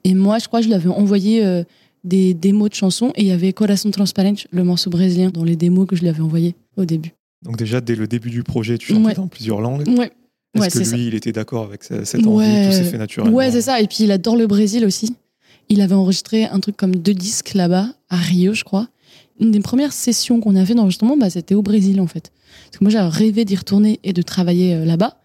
Et 0.03 0.13
moi, 0.13 0.39
je 0.39 0.47
crois 0.47 0.59
que 0.59 0.63
je 0.63 0.69
lui 0.69 0.75
avais 0.75 0.89
envoyé 0.89 1.45
euh, 1.45 1.63
des 2.03 2.33
démos 2.33 2.69
de 2.69 2.75
chansons 2.75 3.11
et 3.15 3.21
il 3.21 3.27
y 3.27 3.31
avait 3.31 3.53
Corazon 3.53 3.91
Transparent, 3.91 4.33
le 4.51 4.63
morceau 4.63 4.89
brésilien, 4.89 5.29
dans 5.29 5.43
les 5.43 5.55
démos 5.55 5.87
que 5.87 5.95
je 5.95 6.01
lui 6.01 6.09
avais 6.09 6.21
envoyé 6.21 6.55
au 6.77 6.85
début. 6.85 7.11
Donc 7.43 7.57
déjà, 7.57 7.81
dès 7.81 7.95
le 7.95 8.07
début 8.07 8.29
du 8.29 8.43
projet, 8.43 8.77
tu 8.77 8.93
chantais 8.93 9.05
Ouais. 9.07 9.13
dans 9.13 9.27
plusieurs 9.27 9.61
langues. 9.61 9.87
Ouais, 9.87 10.11
Ouais, 10.55 10.69
que 10.69 10.77
lui, 10.77 10.85
ça. 10.85 10.97
il 10.97 11.15
était 11.15 11.31
d'accord 11.31 11.63
avec 11.65 11.83
ce- 11.83 12.03
cette 12.05 12.25
envie 12.27 12.37
Ouais. 12.45 12.67
Tout 12.69 12.73
s'est 12.75 12.83
fait 12.83 12.97
naturellement 12.97 13.35
ouais 13.35 13.51
c'est 13.51 13.61
ça. 13.61 13.79
Et 13.81 13.87
puis 13.87 14.03
il 14.03 14.11
adore 14.11 14.35
le 14.35 14.47
Brésil 14.47 14.85
aussi. 14.85 15.15
Il 15.69 15.81
avait 15.81 15.95
enregistré 15.95 16.45
un 16.45 16.59
truc 16.59 16.75
comme 16.77 16.95
deux 16.95 17.13
disques 17.13 17.53
là-bas, 17.53 17.87
à 18.09 18.17
Rio, 18.17 18.53
je 18.53 18.63
crois. 18.63 18.87
Une 19.39 19.49
des 19.51 19.61
premières 19.61 19.93
sessions 19.93 20.39
qu'on 20.41 20.55
a 20.55 20.65
fait 20.65 20.75
d'enregistrement, 20.75 21.17
bah, 21.17 21.29
c'était 21.29 21.55
au 21.55 21.61
Brésil 21.63 21.99
en 22.01 22.07
fait. 22.07 22.31
Parce 22.67 22.77
que 22.79 22.83
moi, 22.83 22.91
j'avais 22.91 23.07
rêvé 23.09 23.45
d'y 23.45 23.55
retourner 23.55 23.99
et 24.03 24.13
de 24.13 24.21
travailler 24.21 24.75
euh, 24.75 24.85
là-bas. 24.85 25.17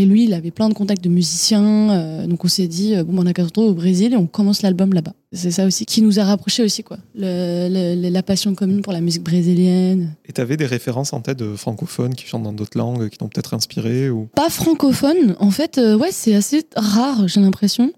Et 0.00 0.06
lui, 0.06 0.24
il 0.24 0.32
avait 0.32 0.50
plein 0.50 0.70
de 0.70 0.74
contacts 0.74 1.04
de 1.04 1.10
musiciens. 1.10 1.90
euh, 1.90 2.26
donc 2.26 2.42
on 2.42 2.48
s'est 2.48 2.68
dit, 2.68 2.94
euh, 2.94 3.04
bon, 3.04 3.12
bah, 3.12 3.20
on 3.22 3.26
a 3.26 3.34
qu'à 3.34 3.42
se 3.42 3.48
retrouver 3.48 3.68
au 3.68 3.74
Brésil 3.74 4.14
et 4.14 4.16
on 4.16 4.26
commence 4.26 4.62
l'album 4.62 4.94
là-bas. 4.94 5.12
C'est 5.32 5.50
ça 5.50 5.66
aussi 5.66 5.84
qui 5.84 6.00
nous 6.00 6.18
a 6.18 6.24
rapprochés 6.24 6.62
aussi, 6.62 6.82
quoi. 6.82 6.96
Le- 7.14 7.68
le- 8.00 8.08
la 8.08 8.22
passion 8.22 8.54
commune 8.54 8.80
pour 8.80 8.94
la 8.94 9.02
musique 9.02 9.22
brésilienne. 9.22 10.16
Et 10.26 10.32
tu 10.32 10.40
avais 10.40 10.56
des 10.56 10.64
références 10.64 11.12
en 11.12 11.20
tête 11.20 11.38
de 11.38 11.54
francophones 11.54 12.14
qui 12.14 12.24
chantent 12.26 12.44
dans 12.44 12.54
d'autres 12.54 12.78
langues, 12.78 13.10
qui 13.10 13.18
t'ont 13.18 13.28
peut-être 13.28 13.52
inspiré 13.52 14.08
ou... 14.08 14.28
pas 14.34 14.48
francophone. 14.48 15.36
En 15.38 15.50
fait, 15.50 15.76
euh, 15.76 15.98
ouais, 15.98 16.08
c'est 16.12 16.34
assez 16.34 16.62
rare, 16.76 17.28
j'ai 17.28 17.40
l'impression. 17.42 17.92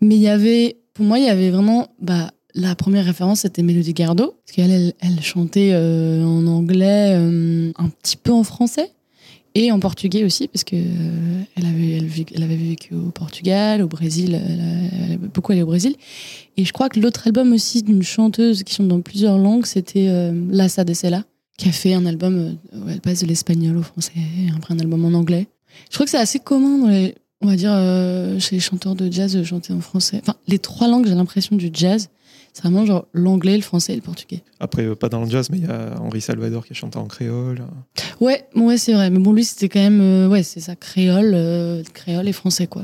Mais 0.00 0.14
il 0.14 0.22
y 0.22 0.28
avait, 0.28 0.76
pour 0.94 1.04
moi, 1.04 1.18
il 1.18 1.24
y 1.24 1.28
avait 1.30 1.50
vraiment, 1.50 1.88
bah, 2.00 2.30
la 2.54 2.74
première 2.76 3.04
référence, 3.04 3.40
c'était 3.40 3.62
Mélodie 3.62 3.92
Gardot. 3.92 4.34
Parce 4.46 4.54
qu'elle, 4.56 4.70
elle, 4.70 4.92
elle 5.00 5.20
chantait 5.20 5.70
euh, 5.72 6.22
en 6.24 6.46
anglais, 6.46 7.14
euh, 7.16 7.72
un 7.76 7.88
petit 7.88 8.16
peu 8.16 8.32
en 8.32 8.44
français. 8.44 8.92
Et 9.54 9.72
en 9.72 9.80
portugais 9.80 10.24
aussi, 10.24 10.46
parce 10.46 10.62
que 10.62 10.76
euh, 10.76 11.42
elle, 11.56 11.66
avait, 11.66 11.98
elle, 12.34 12.42
avait 12.42 12.56
vécu 12.56 12.94
au 12.94 13.10
Portugal, 13.10 13.82
au 13.82 13.88
Brésil, 13.88 14.34
elle 14.34 14.60
elle 15.02 15.14
a 15.14 15.16
beaucoup 15.16 15.52
allé 15.52 15.62
au 15.62 15.66
Brésil. 15.66 15.96
Et 16.56 16.64
je 16.64 16.72
crois 16.72 16.88
que 16.88 17.00
l'autre 17.00 17.26
album 17.26 17.52
aussi 17.52 17.82
d'une 17.82 18.02
chanteuse 18.02 18.62
qui 18.62 18.74
chante 18.74 18.88
dans 18.88 19.00
plusieurs 19.00 19.38
langues, 19.38 19.66
c'était 19.66 20.08
euh, 20.08 20.32
Lassa 20.50 20.84
de 20.84 20.94
Sela, 20.94 21.24
qui 21.58 21.68
a 21.68 21.72
fait 21.72 21.94
un 21.94 22.06
album 22.06 22.58
euh, 22.74 22.78
où 22.78 22.88
elle 22.88 23.00
passe 23.00 23.22
de 23.22 23.26
l'espagnol 23.26 23.76
au 23.76 23.82
français, 23.82 24.12
et 24.16 24.50
après 24.56 24.74
un 24.74 24.78
album 24.78 25.04
en 25.04 25.18
anglais. 25.18 25.48
Je 25.90 25.96
crois 25.96 26.06
que 26.06 26.10
c'est 26.10 26.18
assez 26.18 26.38
commun 26.38 26.78
dans 26.78 26.88
les, 26.88 27.14
on 27.40 27.46
va 27.46 27.56
dire, 27.56 27.72
euh, 27.72 28.38
chez 28.38 28.56
les 28.56 28.60
chanteurs 28.60 28.94
de 28.94 29.10
jazz 29.10 29.32
de 29.32 29.42
chanter 29.42 29.72
en 29.72 29.80
français. 29.80 30.20
Enfin, 30.22 30.36
les 30.46 30.58
trois 30.58 30.86
langues, 30.86 31.06
j'ai 31.06 31.14
l'impression, 31.14 31.56
du 31.56 31.70
jazz, 31.72 32.08
c'est 32.52 32.62
vraiment 32.62 32.84
genre 32.86 33.06
l'anglais, 33.12 33.56
le 33.56 33.62
français 33.62 33.92
et 33.92 33.96
le 33.96 34.02
portugais. 34.02 34.42
Après, 34.58 34.84
euh, 34.84 34.94
pas 34.94 35.08
dans 35.08 35.22
le 35.22 35.30
jazz, 35.30 35.48
mais 35.50 35.58
il 35.58 35.64
y 35.64 35.70
a 35.70 35.98
Henri 36.00 36.20
Salvador 36.20 36.64
qui 36.66 36.72
a 36.72 36.74
chanté 36.74 36.98
en 36.98 37.06
créole. 37.06 37.62
Ouais, 38.20 38.44
ouais, 38.56 38.76
c'est 38.78 38.92
vrai. 38.92 39.10
Mais 39.10 39.18
bon, 39.18 39.32
lui, 39.32 39.44
c'était 39.44 39.68
quand 39.68 39.80
même, 39.80 40.00
euh, 40.00 40.28
ouais, 40.28 40.42
c'est 40.42 40.60
ça, 40.60 40.76
créole, 40.76 41.32
euh, 41.34 41.82
créole 41.94 42.28
et 42.28 42.32
français, 42.32 42.66
quoi. 42.66 42.82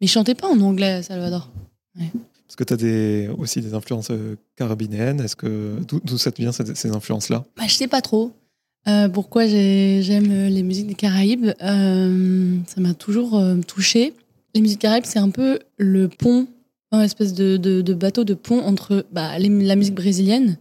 Mais 0.00 0.06
il 0.06 0.08
chantait 0.08 0.34
pas 0.34 0.48
en 0.48 0.60
anglais, 0.60 1.02
Salvador. 1.02 1.50
Parce 1.96 2.56
que 2.56 2.64
tu 2.64 2.72
as 2.74 2.76
des, 2.76 3.30
aussi 3.38 3.60
des 3.60 3.74
influences 3.74 4.10
carabinéennes. 4.56 5.20
Est-ce 5.20 5.36
que 5.36 5.78
d'où 6.04 6.18
ça 6.18 6.30
te 6.30 6.40
vient 6.40 6.52
ces, 6.52 6.74
ces 6.74 6.90
influences-là? 6.90 7.44
Bah, 7.56 7.64
je 7.66 7.72
sais 7.74 7.88
pas 7.88 8.00
trop. 8.02 8.32
Euh, 8.88 9.08
pourquoi 9.08 9.46
j'ai- 9.46 10.00
j'aime 10.02 10.30
les 10.46 10.62
musiques 10.62 10.86
des 10.86 10.94
Caraïbes? 10.94 11.50
Ça 11.60 12.80
m'a 12.80 12.94
toujours 12.94 13.42
touchée. 13.66 14.12
Les 14.54 14.60
musiques 14.60 14.78
Caraïbes, 14.80 15.04
c'est 15.06 15.18
un 15.18 15.30
peu 15.30 15.58
le 15.76 16.08
pont, 16.08 16.46
une 16.92 17.00
espèce 17.00 17.34
de, 17.34 17.56
de- 17.56 17.94
bateau 17.94 18.24
de 18.24 18.34
pont 18.34 18.60
entre 18.60 19.06
bah, 19.12 19.38
la 19.38 19.76
musique 19.76 19.94
brésilienne 19.94 20.58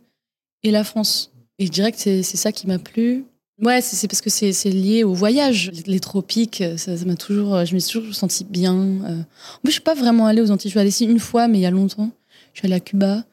et 0.63 0.71
la 0.71 0.83
France. 0.83 1.31
Et 1.59 1.65
je 1.65 1.71
dirais 1.71 1.91
que 1.91 1.97
c'est 1.97 2.23
ça 2.23 2.51
qui 2.51 2.67
m'a 2.67 2.79
plu. 2.79 3.25
Ouais, 3.61 3.79
c'est 3.81 4.07
parce 4.09 4.21
que 4.21 4.29
c'est 4.29 4.51
lié 4.69 5.03
au 5.05 5.13
voyage. 5.13 5.71
Les, 5.85 5.99
tropiques, 6.01 6.61
ça 6.75 6.91
m'a 7.05 7.15
toujours, 7.15 7.63
je 7.63 7.73
me 7.73 7.79
suis 7.79 7.93
toujours 7.99 8.13
sentie 8.13 8.43
bien. 8.43 8.75
Euh, 8.75 9.19
En 9.19 9.59
plus, 9.63 9.67
je 9.67 9.71
suis 9.73 9.81
pas 9.81 9.93
vraiment 9.95 10.25
allée 10.27 10.41
aux 10.41 10.51
Antilles. 10.51 10.69
Je 10.69 10.73
suis 10.73 10.79
allée 10.79 10.89
ici 10.89 11.05
une 11.05 11.19
fois, 11.19 11.47
mais 11.47 11.59
il 11.59 11.61
y 11.61 11.65
a 11.65 11.71
longtemps. 11.71 12.11
Je 12.53 12.59
suis 12.59 12.65
allée 12.67 12.75
à 12.75 12.79
Cuba. 12.81 13.23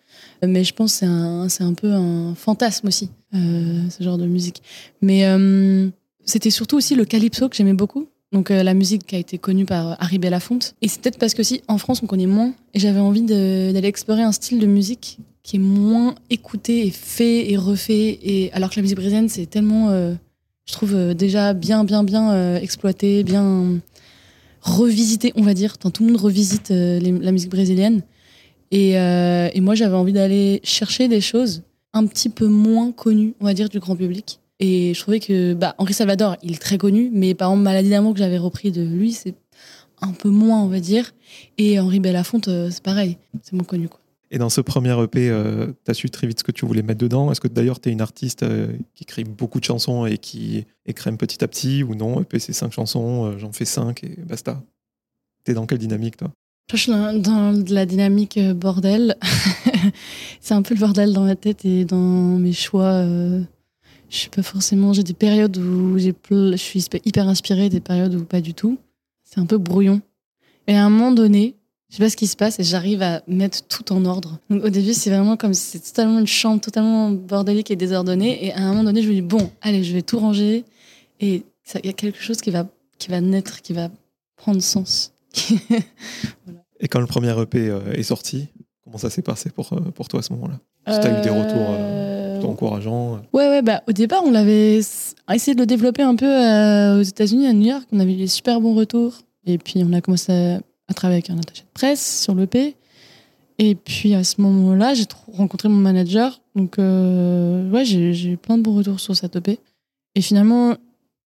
Mais 0.46 0.62
je 0.64 0.72
pense 0.75 0.92
que 0.92 0.99
c'est 0.99 1.06
un, 1.06 1.49
un 1.68 1.75
peu 1.75 1.92
un 1.92 2.34
fantasme 2.34 2.88
aussi, 2.88 3.11
euh, 3.34 3.88
ce 3.90 4.02
genre 4.02 4.18
de 4.18 4.26
musique. 4.26 4.62
Mais 5.00 5.25
euh, 5.26 5.88
c'était 6.25 6.50
surtout 6.50 6.76
aussi 6.76 6.94
le 6.94 7.04
calypso 7.04 7.49
que 7.49 7.56
j'aimais 7.56 7.75
beaucoup. 7.75 8.08
Donc 8.32 8.50
euh, 8.50 8.62
la 8.62 8.74
musique 8.74 9.06
qui 9.06 9.14
a 9.14 9.18
été 9.18 9.38
connue 9.38 9.64
par 9.64 9.96
Harry 10.02 10.18
Belafonte. 10.18 10.74
Et 10.82 10.88
c'est 10.88 11.00
peut-être 11.00 11.18
parce 11.18 11.34
que 11.34 11.42
si 11.42 11.62
en 11.68 11.78
France 11.78 12.02
on 12.02 12.06
connaît 12.06 12.26
moins, 12.26 12.54
et 12.74 12.78
j'avais 12.78 13.00
envie 13.00 13.22
d'aller 13.22 13.88
explorer 13.88 14.22
un 14.22 14.32
style 14.32 14.58
de 14.58 14.66
musique 14.66 15.18
qui 15.42 15.56
est 15.56 15.60
moins 15.60 16.14
écouté 16.30 16.86
et 16.86 16.90
fait 16.90 17.50
et 17.50 17.56
refait. 17.56 18.18
Et 18.22 18.50
alors 18.52 18.70
que 18.70 18.76
la 18.76 18.82
musique 18.82 18.96
brésilienne 18.96 19.28
c'est 19.28 19.46
tellement, 19.46 19.90
euh, 19.90 20.14
je 20.66 20.72
trouve 20.72 20.94
euh, 20.94 21.14
déjà 21.14 21.52
bien 21.52 21.84
bien 21.84 22.04
bien 22.04 22.32
euh, 22.32 22.58
exploité, 22.58 23.22
bien 23.22 23.80
revisité, 24.62 25.32
on 25.36 25.42
va 25.42 25.54
dire. 25.54 25.76
Tant 25.76 25.90
tout 25.90 26.04
le 26.04 26.12
monde 26.12 26.20
revisite 26.20 26.70
euh, 26.70 27.00
la 27.00 27.32
musique 27.32 27.50
brésilienne. 27.50 28.02
Et, 28.70 28.98
euh, 28.98 29.50
et 29.52 29.60
moi, 29.60 29.74
j'avais 29.74 29.96
envie 29.96 30.14
d'aller 30.14 30.60
chercher 30.64 31.08
des 31.08 31.20
choses 31.20 31.62
un 31.92 32.06
petit 32.06 32.30
peu 32.30 32.46
moins 32.46 32.90
connues, 32.90 33.34
on 33.40 33.44
va 33.44 33.52
dire, 33.52 33.68
du 33.68 33.80
grand 33.80 33.96
public. 33.96 34.40
Et 34.62 34.95
je 34.95 35.00
trouvais 35.00 35.21
que 35.21 35.54
bah, 35.54 35.75
Henri 35.78 35.92
Salvador, 35.92 36.37
il 36.42 36.52
est 36.52 36.62
très 36.62 36.78
connu, 36.78 37.11
mais 37.12 37.35
par 37.35 37.50
exemple, 37.50 37.64
Maladie 37.64 37.90
d'amour 37.90 38.14
que 38.14 38.21
j'avais 38.21 38.38
repris 38.38 38.71
de 38.71 38.83
lui, 38.83 39.12
c'est 39.12 39.35
un 40.00 40.12
peu 40.12 40.31
moins, 40.31 40.62
on 40.62 40.69
va 40.69 40.81
dire. 40.81 41.12
Et 41.59 41.81
Henri 41.81 42.00
Belafonte, 42.00 42.49
euh, 42.49 42.71
c'est 42.71 42.83
pareil, 42.83 43.19
c'est 43.42 43.54
moins 43.54 43.64
connu. 43.64 43.88
Quoi. 43.88 43.99
Et 44.33 44.38
dans 44.38 44.49
ce 44.49 44.62
premier 44.62 44.99
EP, 45.02 45.28
tu 45.85 45.90
as 45.90 45.95
su 45.95 46.09
très 46.09 46.26
vite 46.26 46.38
ce 46.38 46.45
que 46.45 46.52
tu 46.52 46.64
voulais 46.64 46.83
mettre 46.83 47.00
dedans. 47.00 47.31
Est-ce 47.31 47.40
que 47.40 47.49
d'ailleurs 47.49 47.81
tu 47.81 47.90
es 47.90 47.92
une 47.92 48.00
artiste 48.00 48.42
euh, 48.45 48.73
qui 48.95 49.04
écrit 49.04 49.25
beaucoup 49.25 49.61
de 49.61 49.64
chansons 49.64 50.07
et 50.07 50.16
qui 50.16 50.64
écrème 50.87 51.19
petit 51.19 51.45
à 51.45 51.49
petit 51.49 51.83
ou 51.83 51.95
non? 51.95 52.23
EP 52.23 52.38
c'est 52.38 52.54
cinq 52.54 52.73
chansons, 52.73 53.26
euh, 53.26 53.38
j'en 53.38 53.52
fais 53.52 53.66
cinq 53.66 54.02
et 54.04 54.16
basta. 54.26 54.62
T'es 55.45 55.52
dans 55.52 55.66
quelle 55.66 55.78
dynamique 55.78 56.16
toi? 56.16 56.31
Je 56.73 56.78
suis 56.78 56.92
dans, 56.92 57.12
dans 57.12 57.52
de 57.52 57.75
la 57.75 57.85
dynamique 57.85 58.38
euh, 58.38 58.54
bordel. 58.54 59.16
c'est 60.40 60.54
un 60.54 60.62
peu 60.62 60.73
le 60.73 60.81
bordel 60.81 61.12
dans 61.12 61.25
ma 61.25 61.37
tête 61.37 61.66
et 61.66 61.85
dans 61.85 62.38
mes 62.38 62.54
choix. 62.54 63.04
Je 64.12 64.19
suis 64.19 64.28
pas 64.28 64.42
forcément. 64.42 64.92
J'ai 64.92 65.02
des 65.02 65.14
périodes 65.14 65.57
où 65.57 65.99
je 65.99 66.57
suis 66.57 66.87
hyper 67.07 67.28
inspirée, 67.28 67.71
des 67.71 67.81
périodes 67.81 68.14
où 68.14 68.25
pas 68.25 68.42
du 68.42 68.52
tout. 68.52 68.78
C'est 69.25 69.40
un 69.40 69.47
peu 69.47 69.57
brouillon. 69.57 70.02
Et 70.66 70.75
à 70.75 70.85
un 70.85 70.90
moment 70.90 71.12
donné, 71.12 71.57
je 71.88 71.96
sais 71.96 72.03
pas 72.03 72.11
ce 72.11 72.16
qui 72.16 72.27
se 72.27 72.37
passe 72.37 72.61
et 72.61 72.62
j'arrive 72.62 73.01
à 73.01 73.22
mettre 73.27 73.66
tout 73.66 73.90
en 73.90 74.05
ordre. 74.05 74.38
Au 74.51 74.68
début, 74.68 74.92
c'est 74.92 75.09
vraiment 75.09 75.38
comme 75.38 75.55
c'est 75.55 75.81
totalement 75.81 76.18
une 76.18 76.27
chambre 76.27 76.61
totalement 76.61 77.11
bordélique 77.11 77.70
et 77.70 77.77
désordonnée. 77.77 78.44
Et 78.44 78.53
à 78.53 78.61
un 78.61 78.68
moment 78.68 78.85
donné, 78.85 79.03
je 79.03 79.09
me 79.09 79.14
dis 79.14 79.22
bon, 79.22 79.51
allez, 79.62 79.83
je 79.83 79.94
vais 79.94 80.03
tout 80.03 80.18
ranger. 80.18 80.66
Et 81.20 81.44
il 81.77 81.87
y 81.87 81.88
a 81.88 81.94
quelque 81.94 82.20
chose 82.20 82.42
qui 82.42 82.51
va, 82.51 82.66
qui 82.98 83.09
va 83.09 83.22
naître, 83.22 83.62
qui 83.62 83.72
va 83.72 83.88
prendre 84.37 84.61
sens. 84.61 85.14
Et 86.81 86.88
quand 86.88 87.01
le 87.01 87.07
premier 87.07 87.31
EP 87.40 87.68
euh, 87.68 87.92
est 87.92 88.03
sorti, 88.03 88.48
comment 88.85 88.98
ça 88.98 89.09
s'est 89.09 89.22
passé 89.22 89.48
pour, 89.48 89.72
euh, 89.72 89.81
pour 89.94 90.09
toi 90.09 90.20
à 90.20 90.22
ce 90.22 90.35
moment-là? 90.35 90.59
Si 90.92 91.01
tu 91.01 91.07
as 91.07 91.18
eu 91.18 91.22
des 91.22 91.31
retours 91.31 91.66
euh, 91.70 92.12
plutôt 92.42 92.66
euh, 92.74 93.18
Ouais, 93.33 93.48
ouais, 93.48 93.62
bah, 93.62 93.83
au 93.88 93.92
départ, 93.92 94.22
on 94.24 94.31
l'avait 94.31 94.78
essayé 95.33 95.55
de 95.55 95.61
le 95.61 95.66
développer 95.66 96.02
un 96.02 96.16
peu 96.16 96.26
euh, 96.26 96.98
aux 97.00 97.02
États-Unis, 97.02 97.46
à 97.46 97.52
New 97.52 97.66
York. 97.68 97.85
On 97.92 98.00
avait 98.00 98.12
eu 98.12 98.16
des 98.16 98.26
super 98.26 98.61
bons 98.61 98.74
retours. 98.74 99.14
Et 99.46 99.59
puis, 99.59 99.83
on 99.85 99.92
a 99.92 100.00
commencé 100.00 100.33
à, 100.33 100.61
à 100.88 100.94
travailler 100.94 101.18
avec 101.18 101.31
un 101.31 101.38
attaché 101.38 101.62
de 101.62 101.68
presse 101.74 102.22
sur 102.22 102.35
l'EP. 102.35 102.76
Et 103.59 103.74
puis, 103.74 104.14
à 104.14 104.24
ce 104.24 104.40
moment-là, 104.40 104.94
j'ai 104.94 105.05
tr- 105.05 105.16
rencontré 105.37 105.68
mon 105.68 105.76
manager. 105.76 106.40
Donc, 106.57 106.78
euh, 106.78 107.70
ouais, 107.70 107.85
j'ai 107.85 108.12
eu 108.33 108.37
plein 108.37 108.59
de 108.59 108.62
bons 108.62 108.74
retours 108.76 109.00
sur 109.00 109.14
cette 109.16 109.37
EP. 109.37 109.59
Et 110.14 110.20
finalement, 110.20 110.74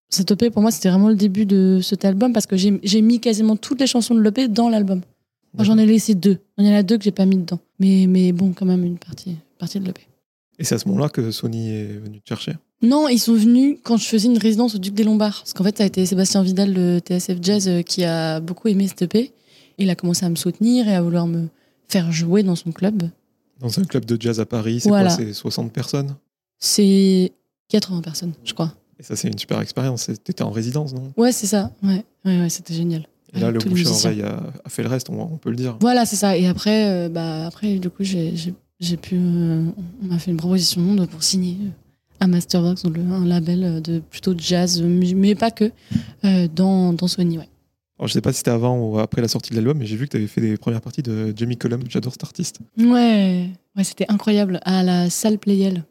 cette 0.09 0.31
EP, 0.31 0.49
pour 0.49 0.61
moi, 0.61 0.71
c'était 0.71 0.89
vraiment 0.89 1.09
le 1.09 1.15
début 1.15 1.45
de 1.45 1.79
cet 1.81 2.05
album 2.05 2.31
parce 2.33 2.45
que 2.45 2.55
j'ai 2.57 3.01
mis 3.01 3.19
quasiment 3.19 3.55
toutes 3.55 3.79
les 3.81 3.87
chansons 3.87 4.15
de 4.15 4.21
l'EP 4.21 4.47
dans 4.47 4.69
l'album. 4.69 5.01
J'en 5.59 5.77
ai 5.77 5.85
laissé 5.85 6.13
deux. 6.13 6.37
Il 6.57 6.65
y 6.65 6.69
en 6.69 6.75
a 6.75 6.83
deux 6.83 6.97
que 6.97 7.03
j'ai 7.03 7.11
pas 7.11 7.25
mis 7.25 7.37
dedans. 7.37 7.59
Mais, 7.79 8.05
mais 8.07 8.31
bon, 8.31 8.53
quand 8.53 8.65
même, 8.65 8.85
une 8.85 8.97
partie, 8.99 9.35
partie 9.57 9.79
de 9.79 9.85
l'EP. 9.85 10.01
Et 10.59 10.63
c'est 10.63 10.75
à 10.75 10.79
ce 10.79 10.87
moment-là 10.87 11.09
que 11.09 11.31
Sony 11.31 11.69
est 11.71 11.99
venu 12.03 12.19
te 12.21 12.27
chercher. 12.27 12.53
Non, 12.81 13.07
ils 13.07 13.19
sont 13.19 13.33
venus 13.33 13.77
quand 13.83 13.97
je 13.97 14.05
faisais 14.05 14.27
une 14.27 14.37
résidence 14.37 14.75
au 14.75 14.77
Duc 14.79 14.93
des 14.93 15.03
Lombards. 15.03 15.39
Parce 15.39 15.53
qu'en 15.53 15.63
fait, 15.63 15.77
ça 15.77 15.83
a 15.83 15.87
été 15.87 16.05
Sébastien 16.05 16.41
Vidal 16.43 16.73
de 16.73 16.99
TSF 16.99 17.37
Jazz 17.41 17.67
euh, 17.67 17.81
qui 17.81 18.03
a 18.03 18.39
beaucoup 18.39 18.67
aimé 18.67 18.87
cette 18.87 19.01
EP. 19.03 19.31
Il 19.77 19.89
a 19.89 19.95
commencé 19.95 20.25
à 20.25 20.29
me 20.29 20.35
soutenir 20.35 20.87
et 20.87 20.95
à 20.95 21.01
vouloir 21.01 21.27
me 21.27 21.47
faire 21.87 22.11
jouer 22.11 22.43
dans 22.43 22.55
son 22.55 22.71
club. 22.71 23.03
Dans 23.59 23.79
un 23.79 23.83
club 23.83 24.05
de 24.05 24.19
jazz 24.19 24.39
à 24.39 24.45
Paris, 24.45 24.79
c'est 24.81 24.89
Voilà. 24.89 25.09
quoi 25.15 25.17
C'est 25.25 25.33
60 25.33 25.71
personnes 25.71 26.15
C'est 26.59 27.31
80 27.69 28.01
personnes, 28.01 28.33
je 28.43 28.53
crois. 28.53 28.73
Et 28.99 29.03
ça, 29.03 29.15
c'est 29.15 29.27
une 29.27 29.37
super 29.37 29.61
expérience. 29.61 30.09
T'étais 30.23 30.43
en 30.43 30.51
résidence, 30.51 30.93
non 30.93 31.11
Ouais, 31.17 31.31
c'est 31.31 31.47
ça. 31.47 31.71
Ouais, 31.83 32.03
ouais, 32.25 32.41
ouais 32.41 32.49
c'était 32.49 32.73
génial. 32.73 33.07
Et 33.33 33.39
là, 33.39 33.51
le 33.51 33.59
bouche 33.59 33.85
à 33.85 33.89
oreille 33.91 34.21
a, 34.23 34.41
a 34.63 34.69
fait 34.69 34.83
le 34.83 34.89
reste, 34.89 35.09
on, 35.09 35.19
on 35.21 35.37
peut 35.37 35.49
le 35.49 35.55
dire. 35.55 35.77
Voilà, 35.81 36.05
c'est 36.05 36.15
ça. 36.15 36.37
Et 36.37 36.47
après, 36.47 36.89
euh, 36.89 37.09
bah, 37.09 37.45
après 37.47 37.75
du 37.77 37.89
coup, 37.89 38.03
j'ai 38.03 38.33
j'ai- 38.79 38.97
pu. 38.97 39.15
euh, 39.15 39.65
on 40.03 40.05
m'a 40.07 40.19
fait 40.19 40.31
une 40.31 40.37
proposition 40.37 40.95
de, 40.95 41.05
pour 41.05 41.23
signer 41.23 41.57
euh, 41.61 41.69
à 42.19 42.27
Masterbox, 42.27 42.83
donc 42.83 42.97
le- 42.97 43.03
un 43.03 43.25
label 43.25 43.63
euh, 43.63 43.79
de 43.81 43.99
plutôt 43.99 44.33
de 44.33 44.39
jazz, 44.39 44.81
euh, 44.81 45.13
mais 45.15 45.35
pas 45.35 45.51
que, 45.51 45.71
euh, 46.25 46.47
dans, 46.53 46.93
dans 46.93 47.07
Sony, 47.07 47.37
ouais. 47.37 47.49
Alors, 47.99 48.07
je 48.07 48.13
sais 48.13 48.21
pas 48.21 48.31
si 48.31 48.37
c'était 48.39 48.51
avant 48.51 48.77
ou 48.79 48.99
après 48.99 49.21
la 49.23 49.27
sortie 49.27 49.49
de 49.49 49.55
l'album, 49.55 49.79
mais 49.79 49.87
j'ai 49.87 49.95
vu 49.95 50.05
que 50.05 50.11
tu 50.11 50.17
avais 50.17 50.27
fait 50.27 50.41
des 50.41 50.55
premières 50.57 50.81
parties 50.81 51.01
de 51.01 51.33
Jamie 51.35 51.57
Cullum. 51.57 51.81
J'adore 51.89 52.11
cet 52.13 52.23
artiste. 52.23 52.59
Ouais, 52.77 53.49
ouais 53.75 53.83
c'était 53.83 54.05
incroyable. 54.09 54.59
À 54.65 54.83
la 54.83 55.09
salle 55.09 55.39
Playel. 55.39 55.83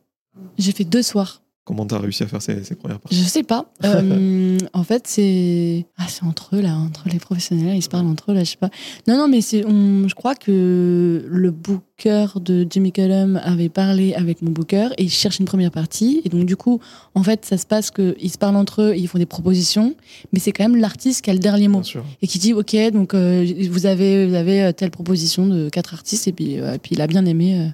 J'ai 0.57 0.71
fait 0.71 0.85
deux 0.85 1.03
soirs. 1.03 1.43
Comment 1.67 1.85
tu 1.85 1.95
as 1.97 1.99
réussi 1.99 2.23
à 2.23 2.29
faire 2.29 2.41
ces, 2.41 2.63
ces 2.63 2.77
premières 2.77 3.01
parties 3.01 3.17
Je 3.21 3.25
sais 3.25 3.43
pas. 3.43 3.67
Euh, 3.85 4.57
en 4.73 4.85
fait, 4.85 5.07
c'est 5.07 5.85
ah, 5.99 6.05
c'est 6.09 6.23
entre 6.25 6.57
eux 6.57 6.61
là, 6.61 6.77
entre 6.77 7.09
les 7.09 7.19
professionnels, 7.19 7.77
ils 7.77 7.83
se 7.83 7.89
parlent 7.89 8.07
entre 8.07 8.31
eux 8.31 8.35
là, 8.35 8.45
je 8.45 8.51
sais 8.53 8.57
pas. 8.57 8.71
Non, 9.09 9.17
non, 9.19 9.27
mais 9.29 9.41
c'est, 9.41 9.65
on- 9.67 10.07
je 10.09 10.15
crois 10.15 10.35
que 10.35 11.25
le 11.29 11.51
booker 11.51 12.27
de 12.41 12.67
Jimmy 12.71 12.93
Cullum 12.93 13.41
avait 13.43 13.69
parlé 13.69 14.15
avec 14.15 14.43
mon 14.43 14.51
booker 14.51 14.89
et 14.97 15.03
il 15.05 15.11
cherche 15.11 15.39
une 15.41 15.45
première 15.45 15.71
partie. 15.73 16.21
Et 16.25 16.29
donc 16.29 16.47
du 16.47 16.57
coup, 16.57 16.81
en 17.15 17.23
fait, 17.23 17.45
ça 17.45 17.59
se 17.59 17.67
passe 17.67 17.91
qu'ils 17.91 18.31
se 18.31 18.39
parlent 18.39 18.57
entre 18.57 18.83
eux, 18.83 18.95
et 18.95 18.99
ils 18.99 19.09
font 19.09 19.19
des 19.19 19.27
propositions, 19.27 19.95
mais 20.33 20.39
c'est 20.39 20.53
quand 20.53 20.65
même 20.65 20.77
l'artiste 20.81 21.23
qui 21.25 21.31
a 21.31 21.35
le 21.35 21.41
dernier 21.41 21.69
mot 21.69 21.79
et 22.23 22.27
qui 22.29 22.39
dit 22.39 22.53
ok, 22.55 22.77
donc 22.93 23.13
euh, 23.15 23.45
vous 23.71 23.87
avez 23.87 24.27
vous 24.27 24.35
avez 24.35 24.63
euh, 24.63 24.73
telle 24.73 24.91
proposition 24.93 25.47
de 25.47 25.69
quatre 25.69 25.95
artistes 25.95 26.29
et 26.29 26.33
puis 26.33 26.61
euh, 26.61 26.75
et 26.75 26.79
puis 26.79 26.95
il 26.95 27.01
a 27.01 27.07
bien 27.09 27.27
aimé 27.27 27.71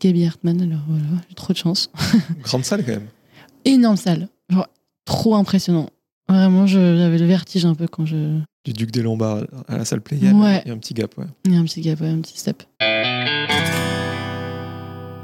Gaby 0.00 0.26
Hartman. 0.26 0.60
Alors 0.62 0.80
voilà, 0.88 1.04
j'ai 1.28 1.34
trop 1.34 1.52
de 1.52 1.58
chance. 1.58 1.90
Grande 2.44 2.64
salle 2.64 2.84
quand 2.84 2.92
même. 2.92 3.06
Énorme 3.64 3.96
salle. 3.96 4.28
Genre, 4.50 4.68
trop 5.04 5.34
impressionnant. 5.36 5.88
Vraiment, 6.28 6.66
j'avais 6.66 7.18
le 7.18 7.26
vertige 7.26 7.66
un 7.66 7.74
peu 7.74 7.86
quand 7.88 8.06
je. 8.06 8.38
Du 8.64 8.72
Duc 8.72 8.90
des 8.92 9.02
Lombards 9.02 9.44
à 9.68 9.76
la 9.78 9.84
salle 9.84 10.00
Playel. 10.00 10.34
Ouais. 10.34 10.62
Il 10.64 10.68
y 10.68 10.70
a 10.70 10.74
un 10.74 10.78
petit 10.78 10.94
gap, 10.94 11.16
ouais. 11.18 11.24
Il 11.44 11.52
y 11.52 11.56
a 11.56 11.58
un 11.58 11.64
petit 11.64 11.80
gap, 11.80 12.00
ouais, 12.00 12.08
un 12.08 12.20
petit 12.20 12.38
step. 12.38 12.62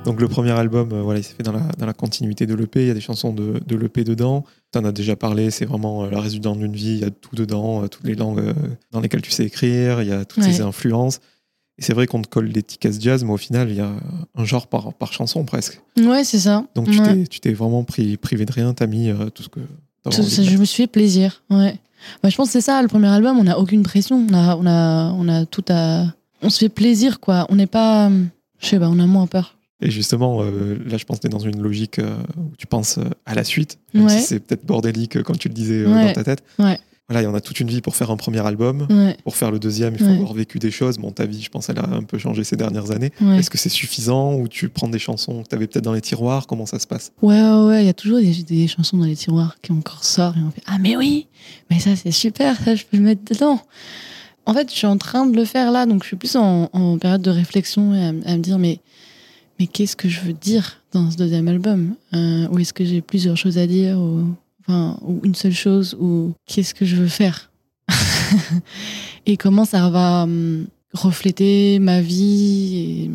Donc 0.04 0.20
le 0.20 0.28
premier 0.28 0.52
album, 0.52 0.90
euh, 0.92 1.02
voilà, 1.02 1.20
il 1.20 1.22
s'est 1.22 1.34
fait 1.34 1.42
dans 1.42 1.52
la, 1.52 1.60
dans 1.78 1.84
la 1.84 1.92
continuité 1.92 2.46
de 2.46 2.54
l'EP. 2.54 2.80
Il 2.82 2.88
y 2.88 2.90
a 2.90 2.94
des 2.94 3.00
chansons 3.00 3.32
de, 3.32 3.60
de 3.66 3.76
l'EP 3.76 4.04
dedans. 4.04 4.44
Tu 4.72 4.78
en 4.78 4.84
as 4.84 4.92
déjà 4.92 5.16
parlé, 5.16 5.50
c'est 5.50 5.66
vraiment 5.66 6.04
euh, 6.04 6.10
la 6.10 6.20
résultante 6.20 6.58
d'une 6.58 6.72
vie. 6.72 6.92
Il 6.94 6.98
y 7.00 7.04
a 7.04 7.10
tout 7.10 7.36
dedans, 7.36 7.82
euh, 7.84 7.88
toutes 7.88 8.06
les 8.06 8.14
langues 8.14 8.54
dans 8.90 9.00
lesquelles 9.00 9.20
tu 9.22 9.30
sais 9.30 9.44
écrire. 9.44 10.00
Il 10.00 10.08
y 10.08 10.12
a 10.12 10.24
toutes 10.24 10.42
Ouais. 10.44 10.52
ces 10.52 10.62
influences. 10.62 11.20
Et 11.78 11.82
c'est 11.82 11.92
vrai 11.92 12.06
qu'on 12.06 12.20
te 12.22 12.28
colle 12.28 12.46
l'étiquette 12.46 13.00
jazz, 13.00 13.22
mais 13.24 13.32
au 13.32 13.36
final, 13.36 13.70
il 13.70 13.76
y 13.76 13.80
a 13.80 13.92
un 14.36 14.44
genre 14.44 14.66
par, 14.66 14.92
par 14.94 15.12
chanson 15.12 15.44
presque. 15.44 15.80
Ouais, 15.98 16.24
c'est 16.24 16.38
ça. 16.40 16.64
Donc 16.74 16.90
tu 16.90 17.00
Ouais. 17.00 17.24
t'es- 17.40 17.52
vraiment 17.52 17.84
pris, 17.84 18.16
privé 18.16 18.44
de 18.44 18.52
rien. 18.52 18.74
Tu 18.74 18.82
as 18.82 18.86
mis 18.86 19.10
euh, 19.10 19.30
tout 19.30 19.42
ce 19.44 19.48
que 19.48 19.60
tu 19.60 20.16
Tout- 20.16 20.22
ça, 20.22 20.42
je 20.42 20.56
me 20.56 20.64
suis 20.64 20.82
fait 20.84 20.86
plaisir. 20.88 21.42
Ouais. 21.50 21.78
Bah, 22.22 22.28
je 22.30 22.36
pense 22.36 22.48
que 22.48 22.52
c'est 22.52 22.60
ça, 22.60 22.80
le 22.82 22.88
premier 22.88 23.08
album, 23.08 23.38
on 23.38 23.44
n'a 23.44 23.58
aucune 23.58 23.82
pression. 23.82 24.24
On 24.28 24.34
a, 24.34 24.56
on, 24.56 24.66
a, 24.66 25.12
on 25.12 25.28
a 25.28 25.46
tout 25.46 25.64
à. 25.68 26.06
On 26.42 26.50
se 26.50 26.58
fait 26.58 26.68
plaisir, 26.68 27.20
quoi. 27.20 27.46
On 27.48 27.56
n'est 27.56 27.66
pas. 27.66 28.10
Je 28.60 28.66
sais 28.66 28.78
pas, 28.78 28.88
on 28.88 28.98
a 28.98 29.06
moins 29.06 29.26
peur. 29.26 29.56
Et 29.80 29.90
justement, 29.92 30.40
euh, 30.42 30.76
là, 30.86 30.96
je 30.96 31.04
pense 31.04 31.18
que 31.18 31.22
tu 31.22 31.26
es 31.28 31.30
dans 31.30 31.38
une 31.38 31.60
logique 31.62 32.00
euh, 32.00 32.16
où 32.36 32.50
tu 32.56 32.66
penses 32.66 32.98
à 33.26 33.34
la 33.34 33.44
suite, 33.44 33.78
même 33.94 34.06
Ouais. 34.06 34.18
si 34.18 34.22
c'est 34.26 34.40
peut-être 34.40 34.66
bordélique, 34.66 35.22
comme 35.22 35.36
tu 35.36 35.46
le 35.48 35.54
disais 35.54 35.86
Ouais. 35.86 36.06
dans 36.06 36.12
ta 36.14 36.24
tête. 36.24 36.42
Ouais. 36.58 36.80
Voilà, 37.08 37.22
il 37.22 37.24
y 37.24 37.26
en 37.26 37.34
a 37.34 37.40
toute 37.40 37.58
une 37.60 37.68
vie 37.68 37.80
pour 37.80 37.96
faire 37.96 38.10
un 38.10 38.18
premier 38.18 38.46
album. 38.46 38.86
Ouais. 38.90 39.16
Pour 39.24 39.34
faire 39.34 39.50
le 39.50 39.58
deuxième, 39.58 39.94
il 39.94 39.98
faut 39.98 40.04
Ouais. 40.04 40.16
avoir 40.16 40.34
vécu 40.34 40.58
des 40.58 40.70
choses. 40.70 40.98
Bon, 40.98 41.10
ta 41.10 41.24
vie, 41.24 41.40
je 41.40 41.48
pense, 41.48 41.70
elle 41.70 41.78
a 41.78 41.88
un 41.88 42.02
peu 42.02 42.18
changé 42.18 42.44
ces 42.44 42.54
dernières 42.56 42.90
années. 42.90 43.12
Ouais. 43.22 43.38
Est-ce 43.38 43.48
que 43.48 43.56
c'est 43.56 43.70
suffisant 43.70 44.34
ou 44.34 44.46
tu 44.46 44.68
prends 44.68 44.88
des 44.88 44.98
chansons 44.98 45.42
que 45.42 45.48
tu 45.48 45.54
avais 45.54 45.66
peut-être 45.66 45.84
dans 45.84 45.94
les 45.94 46.02
tiroirs? 46.02 46.46
Comment 46.46 46.66
ça 46.66 46.78
se 46.78 46.86
passe? 46.86 47.12
Ouais, 47.22 47.40
ouais, 47.40 47.66
ouais, 47.66 47.82
il 47.84 47.86
y 47.86 47.90
a 47.90 47.94
toujours 47.94 48.18
des, 48.18 48.42
des 48.42 48.68
chansons 48.68 48.98
dans 48.98 49.06
les 49.06 49.16
tiroirs 49.16 49.56
qui 49.62 49.72
encore 49.72 50.04
sortent 50.04 50.36
et 50.36 50.40
on 50.46 50.50
fait 50.50 50.62
Ah, 50.66 50.76
mais 50.78 50.96
oui, 50.96 51.28
mais 51.70 51.78
ça 51.78 51.96
c'est 51.96 52.10
super, 52.10 52.58
ça 52.62 52.74
je 52.74 52.84
peux 52.84 52.98
le 52.98 53.04
mettre 53.04 53.22
dedans. 53.24 53.58
En 54.44 54.52
fait, 54.52 54.70
je 54.70 54.76
suis 54.76 54.86
en 54.86 54.98
train 54.98 55.24
de 55.24 55.34
le 55.34 55.46
faire 55.46 55.72
là, 55.72 55.86
donc 55.86 56.02
je 56.02 56.08
suis 56.08 56.16
plus 56.16 56.36
en, 56.36 56.68
en 56.74 56.98
période 56.98 57.22
de 57.22 57.30
réflexion 57.30 57.94
et 57.94 58.04
à, 58.04 58.12
me 58.12 58.42
dire 58.42 58.58
Mais, 58.58 58.80
mais 59.58 59.66
qu'est-ce 59.66 59.96
que 59.96 60.10
je 60.10 60.20
veux 60.20 60.34
dire 60.34 60.82
dans 60.92 61.10
ce 61.10 61.16
deuxième 61.16 61.48
album? 61.48 61.94
Euh, 62.14 62.48
Ou 62.50 62.58
est-ce 62.58 62.74
que 62.74 62.84
j'ai 62.84 63.00
plusieurs 63.00 63.36
choses 63.38 63.56
à 63.56 63.66
dire 63.66 63.98
ou, 63.98 64.26
ou 64.68 65.20
une 65.24 65.34
seule 65.34 65.52
chose 65.52 65.96
Ou 66.00 66.34
qu'est-ce 66.46 66.74
que 66.74 66.84
je 66.84 66.96
veux 66.96 67.08
faire 67.08 67.50
Et 69.26 69.36
comment 69.36 69.64
ça 69.64 69.88
va 69.90 70.24
hum, 70.24 70.66
refléter 70.92 71.78
ma 71.78 72.00
vie 72.00 73.10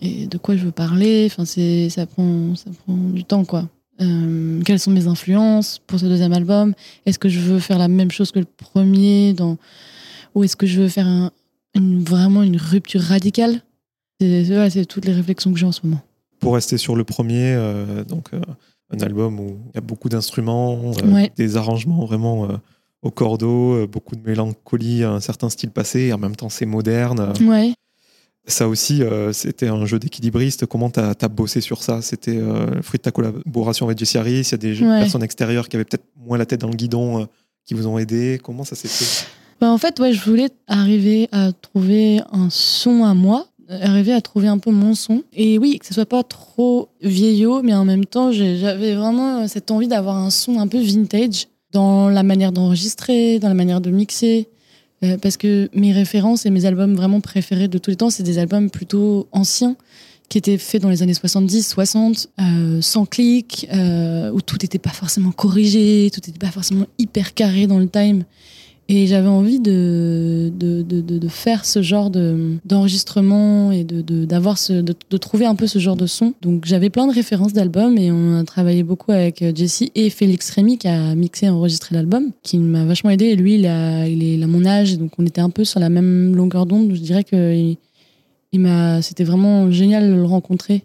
et, 0.00 0.22
et 0.22 0.26
de 0.26 0.38
quoi 0.38 0.56
je 0.56 0.64
veux 0.64 0.72
parler? 0.72 1.28
Enfin, 1.30 1.44
c'est 1.44 1.88
ça 1.90 2.06
prend 2.06 2.54
ça 2.54 2.70
prend 2.84 2.96
du 2.96 3.24
temps 3.24 3.44
quoi. 3.44 3.68
Euh, 4.00 4.60
quelles 4.64 4.80
sont 4.80 4.90
mes 4.90 5.06
influences 5.06 5.80
pour 5.86 5.98
ce 5.98 6.06
deuxième 6.06 6.32
album? 6.32 6.74
Est-ce 7.06 7.18
que 7.18 7.28
je 7.28 7.40
veux 7.40 7.58
faire 7.58 7.78
la 7.78 7.88
même 7.88 8.10
chose 8.10 8.32
que 8.32 8.40
le 8.40 8.46
premier 8.46 9.34
dans... 9.34 9.56
Ou 10.34 10.44
est-ce 10.44 10.56
que 10.56 10.66
je 10.66 10.80
veux 10.80 10.88
faire 10.88 11.30
vraiment 11.76 12.42
une 12.42 12.56
rupture 12.56 13.00
radicale? 13.00 13.60
C'est 14.20 14.44
voilà, 14.44 14.70
toutes 14.84 15.04
les 15.04 15.12
réflexions 15.12 15.52
que 15.52 15.58
j'ai 15.58 15.66
en 15.66 15.72
ce 15.72 15.80
moment. 15.84 16.02
Pour 16.40 16.54
rester 16.54 16.76
sur 16.76 16.96
le 16.96 17.04
premier, 17.04 17.54
euh, 17.54 18.04
donc 18.04 18.30
euh, 18.34 18.40
un 19.02 19.06
album 19.06 19.40
où 19.40 19.58
il 19.72 19.74
y 19.74 19.78
a 19.78 19.80
beaucoup 19.80 20.08
d'instruments, 20.08 20.92
euh, 21.02 21.12
Ouais. 21.12 21.32
des 21.36 21.56
arrangements 21.56 22.04
vraiment 22.04 22.44
euh, 22.50 22.56
au 23.02 23.10
cordeau, 23.10 23.74
euh, 23.74 23.86
beaucoup 23.86 24.16
de 24.16 24.22
mélancolie, 24.26 25.04
un 25.04 25.20
certain 25.20 25.48
style 25.50 25.70
passé, 25.70 26.00
et 26.00 26.12
en 26.12 26.18
même 26.18 26.36
temps 26.36 26.48
c'est 26.48 26.66
moderne. 26.66 27.32
Ouais. 27.42 27.74
Ça 28.46 28.68
aussi, 28.68 29.02
euh, 29.02 29.32
c'était 29.32 29.68
un 29.68 29.86
jeu 29.86 29.98
d'équilibriste. 29.98 30.66
Comment 30.66 30.90
tu 30.90 31.00
as, 31.00 31.14
bossé 31.28 31.62
sur 31.62 31.82
ça? 31.82 32.02
C'était 32.02 32.36
euh, 32.36 32.66
le 32.74 32.82
fruit 32.82 32.98
de 32.98 33.02
ta 33.02 33.10
collaboration 33.10 33.86
avec 33.86 33.98
Jesse 33.98 34.16
Harris 34.16 34.40
Il 34.42 34.50
y 34.50 34.54
a 34.54 34.58
des 34.58 34.82
Ouais. 34.82 34.98
personnes 35.00 35.22
extérieures 35.22 35.66
qui 35.68 35.76
avaient 35.76 35.86
peut-être 35.86 36.04
moins 36.16 36.36
la 36.36 36.44
tête 36.44 36.60
dans 36.60 36.68
le 36.68 36.74
guidon 36.76 37.22
euh, 37.22 37.24
qui 37.64 37.72
vous 37.72 37.86
ont 37.86 37.96
aidé. 37.98 38.38
Comment 38.44 38.64
ça 38.64 38.74
s'est 38.76 38.88
fait? 38.88 39.26
Bah, 39.62 39.70
en 39.70 39.78
fait, 39.78 39.98
ouais, 39.98 40.12
je 40.12 40.22
voulais 40.28 40.50
arriver 40.66 41.28
à 41.32 41.52
trouver 41.52 42.20
un 42.32 42.50
son 42.50 43.04
à 43.04 43.14
moi, 43.14 43.46
arriver 43.68 44.12
à 44.12 44.20
trouver 44.20 44.48
un 44.48 44.58
peu 44.58 44.70
mon 44.70 44.94
son. 44.94 45.22
Et 45.32 45.58
oui, 45.58 45.78
que 45.78 45.86
ce 45.86 45.94
soit 45.94 46.06
pas 46.06 46.22
trop 46.22 46.88
vieillot, 47.02 47.62
mais 47.62 47.74
en 47.74 47.84
même 47.84 48.04
temps, 48.04 48.32
j'avais 48.32 48.94
vraiment 48.94 49.42
euh, 49.42 49.46
cette 49.46 49.70
envie 49.70 49.88
d'avoir 49.88 50.16
un 50.16 50.30
son 50.30 50.58
un 50.58 50.66
peu 50.66 50.80
vintage 50.80 51.48
dans 51.72 52.08
la 52.08 52.22
manière 52.22 52.52
d'enregistrer, 52.52 53.38
dans 53.38 53.48
la 53.48 53.54
manière 53.54 53.80
de 53.80 53.90
mixer. 53.90 54.48
Euh, 55.02 55.18
parce 55.18 55.36
que 55.36 55.68
mes 55.74 55.92
références 55.92 56.46
et 56.46 56.50
mes 56.50 56.64
albums 56.64 56.94
vraiment 56.94 57.20
préférés 57.20 57.68
de 57.68 57.78
tous 57.78 57.90
les 57.90 57.96
temps, 57.96 58.10
c'est 58.10 58.22
des 58.22 58.38
albums 58.38 58.70
plutôt 58.70 59.28
anciens 59.32 59.76
qui 60.28 60.38
étaient 60.38 60.58
faits 60.58 60.80
dans 60.80 60.88
les 60.88 61.02
années 61.02 61.14
70, 61.14 61.68
60, 61.68 62.28
euh, 62.40 62.80
sans 62.80 63.04
clic, 63.04 63.68
euh, 63.72 64.30
où 64.30 64.40
tout 64.40 64.56
n'était 64.62 64.78
pas 64.78 64.90
forcément 64.90 65.32
corrigé, 65.32 66.10
tout 66.12 66.20
n'était 66.26 66.38
pas 66.38 66.50
forcément 66.50 66.86
hyper 66.98 67.34
carré 67.34 67.66
dans 67.66 67.78
le 67.78 67.88
time. 67.88 68.24
Et 68.88 69.06
j'avais 69.06 69.28
envie 69.28 69.60
de, 69.60 70.52
de, 70.54 70.82
de, 70.82 71.00
de- 71.00 71.28
faire 71.28 71.64
ce 71.64 71.80
genre 71.80 72.10
de- 72.10 72.56
d'enregistrement 72.66 73.72
et 73.72 73.82
de, 73.82 74.24
d'avoir 74.26 74.58
ce, 74.58 74.74
de, 74.74 75.16
trouver 75.16 75.46
un 75.46 75.54
peu 75.54 75.66
ce 75.66 75.78
genre 75.78 75.96
de 75.96 76.06
son. 76.06 76.34
Donc 76.42 76.66
j'avais 76.66 76.90
plein 76.90 77.06
de 77.06 77.12
références 77.14 77.54
d'albums 77.54 77.96
et 77.96 78.12
on 78.12 78.38
a 78.38 78.44
travaillé 78.44 78.82
beaucoup 78.82 79.10
avec 79.10 79.40
euh, 79.40 79.52
Jesse 79.54 79.84
et 79.94 80.10
Félix 80.10 80.50
Rémy 80.50 80.76
qui 80.76 80.88
a 80.88 81.14
mixé 81.14 81.46
et 81.46 81.48
enregistré 81.48 81.94
l'album, 81.94 82.30
qui 82.42 82.58
m'a 82.58 82.84
vachement 82.84 83.08
aidé. 83.10 83.34
Lui, 83.36 83.54
il 83.54 83.66
a, 83.66 84.06
il 84.06 84.22
est 84.22 84.42
à 84.42 84.46
mon 84.46 84.66
âge, 84.66 84.98
donc 84.98 85.12
on 85.18 85.24
était 85.24 85.40
un 85.40 85.50
peu 85.50 85.64
sur 85.64 85.80
la 85.80 85.88
même 85.88 86.36
longueur 86.36 86.66
d'onde. 86.66 86.92
Je 86.94 87.00
dirais 87.00 87.24
que 87.24 87.54
il, 87.54 87.78
il 88.52 88.60
m'a, 88.60 89.00
c'était 89.00 89.24
vraiment 89.24 89.70
génial 89.70 90.10
de 90.10 90.14
le 90.14 90.24
rencontrer 90.24 90.84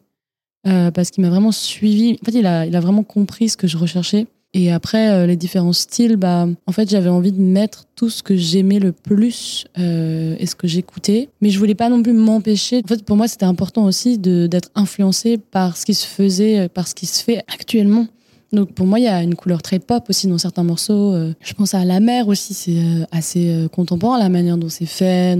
euh, 0.67 0.89
parce 0.91 1.11
qu'il 1.11 1.21
m'a 1.23 1.29
vraiment 1.29 1.51
suivi. 1.51 2.17
En 2.21 2.25
fait, 2.25 2.37
il 2.39 2.45
a, 2.45 2.65
il 2.65 2.75
a 2.77 2.79
vraiment 2.79 3.03
compris 3.03 3.49
ce 3.49 3.57
que 3.57 3.67
je 3.67 3.75
recherchais. 3.77 4.25
Et 4.55 4.71
après, 4.71 5.11
euh, 5.11 5.27
les 5.27 5.35
différents 5.35 5.73
styles, 5.73 6.15
bah, 6.15 6.47
en 6.65 6.71
fait, 6.71 6.89
j'avais 6.89 7.09
envie 7.09 7.31
de 7.31 7.41
mettre 7.41 7.85
tout 7.95 8.09
ce 8.09 8.23
que 8.23 8.35
j'aimais 8.35 8.79
le 8.79 8.91
plus 8.91 9.65
euh, 9.77 10.35
et 10.39 10.47
ce 10.47 10.55
que 10.55 10.67
j'écoutais. 10.67 11.29
Mais 11.41 11.51
je 11.51 11.59
voulais 11.59 11.75
pas 11.75 11.89
non 11.89 12.01
plus 12.01 12.13
m'empêcher. 12.13 12.81
En 12.83 12.87
fait, 12.87 13.03
pour 13.03 13.15
moi, 13.15 13.27
c'était 13.27 13.45
important 13.45 13.85
aussi 13.85 14.17
d'être 14.17 14.71
influencé 14.73 15.37
par 15.37 15.77
ce 15.77 15.85
qui 15.85 15.93
se 15.93 16.07
faisait, 16.07 16.59
euh, 16.61 16.67
par 16.67 16.87
ce 16.87 16.95
qui 16.95 17.05
se 17.05 17.23
fait 17.23 17.43
actuellement. 17.47 18.07
Donc 18.51 18.73
pour 18.73 18.87
moi, 18.87 18.97
il 18.97 19.03
y 19.03 19.07
a 19.07 19.21
une 19.21 19.35
couleur 19.35 19.61
très 19.61 19.77
pop 19.77 20.03
aussi 20.09 20.25
dans 20.25 20.39
certains 20.39 20.63
morceaux. 20.63 21.13
Euh, 21.13 21.33
Je 21.41 21.53
pense 21.53 21.75
à 21.75 21.85
La 21.85 21.99
Mer 21.99 22.27
aussi, 22.27 22.55
c'est 22.55 22.79
euh, 22.79 23.05
assez 23.11 23.67
contemporain, 23.71 24.17
la 24.17 24.29
manière 24.29 24.57
dont 24.57 24.69
c'est 24.69 24.87
fait, 24.87 25.37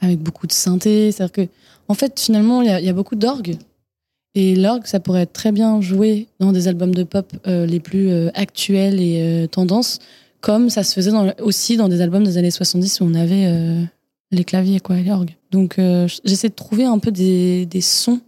avec 0.00 0.20
beaucoup 0.20 0.46
de 0.46 0.52
synthé. 0.52 1.10
C'est-à-dire 1.10 1.32
que, 1.32 1.48
en 1.88 1.94
fait, 1.94 2.20
finalement, 2.20 2.62
il 2.62 2.68
y 2.68 2.84
y 2.84 2.88
a 2.88 2.92
beaucoup 2.92 3.16
d'orgue. 3.16 3.56
Et 4.38 4.54
l'orgue, 4.54 4.84
ça 4.84 5.00
pourrait 5.00 5.22
être 5.22 5.32
très 5.32 5.50
bien 5.50 5.80
joué 5.80 6.28
dans 6.40 6.52
des 6.52 6.68
albums 6.68 6.94
de 6.94 7.04
pop 7.04 7.32
euh, 7.46 7.64
les 7.64 7.80
plus 7.80 8.10
euh, 8.10 8.28
actuels 8.34 9.00
et 9.00 9.22
euh, 9.22 9.46
tendances, 9.46 9.98
comme 10.42 10.68
ça 10.68 10.84
se 10.84 10.92
faisait 10.92 11.10
aussi 11.40 11.78
dans 11.78 11.88
des 11.88 12.02
albums 12.02 12.22
des 12.22 12.36
années 12.36 12.50
70 12.50 13.00
où 13.00 13.04
on 13.04 13.14
avait 13.14 13.50
les 14.30 14.44
claviers, 14.44 14.78
quoi, 14.78 14.98
et 14.98 15.02
l'orgue. 15.02 15.30
Donc 15.50 15.80
j'essaie 16.24 16.50
de 16.50 16.54
trouver 16.54 16.84
un 16.84 16.98
peu 16.98 17.10
des, 17.10 17.80
sons 17.80 18.20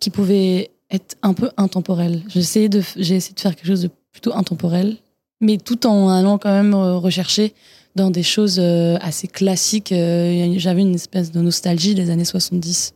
qui 0.00 0.10
pouvaient 0.10 0.70
être 0.90 1.16
un 1.22 1.34
peu 1.34 1.50
intemporels. 1.58 2.22
J'ai 2.28 2.40
essayé 2.40 2.68
de, 2.68 2.82
j'ai 2.96 3.16
essayé 3.16 3.34
de 3.34 3.40
faire 3.40 3.54
quelque 3.54 3.68
chose 3.68 3.82
de 3.82 3.90
plutôt 4.10 4.34
intemporel, 4.34 4.96
mais 5.40 5.58
tout 5.58 5.86
en 5.86 6.08
allant 6.08 6.38
quand 6.38 6.50
même 6.50 6.74
rechercher 6.74 7.52
dans 7.94 8.10
des 8.10 8.24
choses 8.24 8.58
assez 8.58 9.28
classiques. 9.28 9.94
J'avais 9.94 10.80
une 10.80 10.94
espèce 10.94 11.30
de 11.30 11.40
nostalgie 11.40 11.94
des 11.94 12.10
années 12.10 12.24
70 12.24 12.94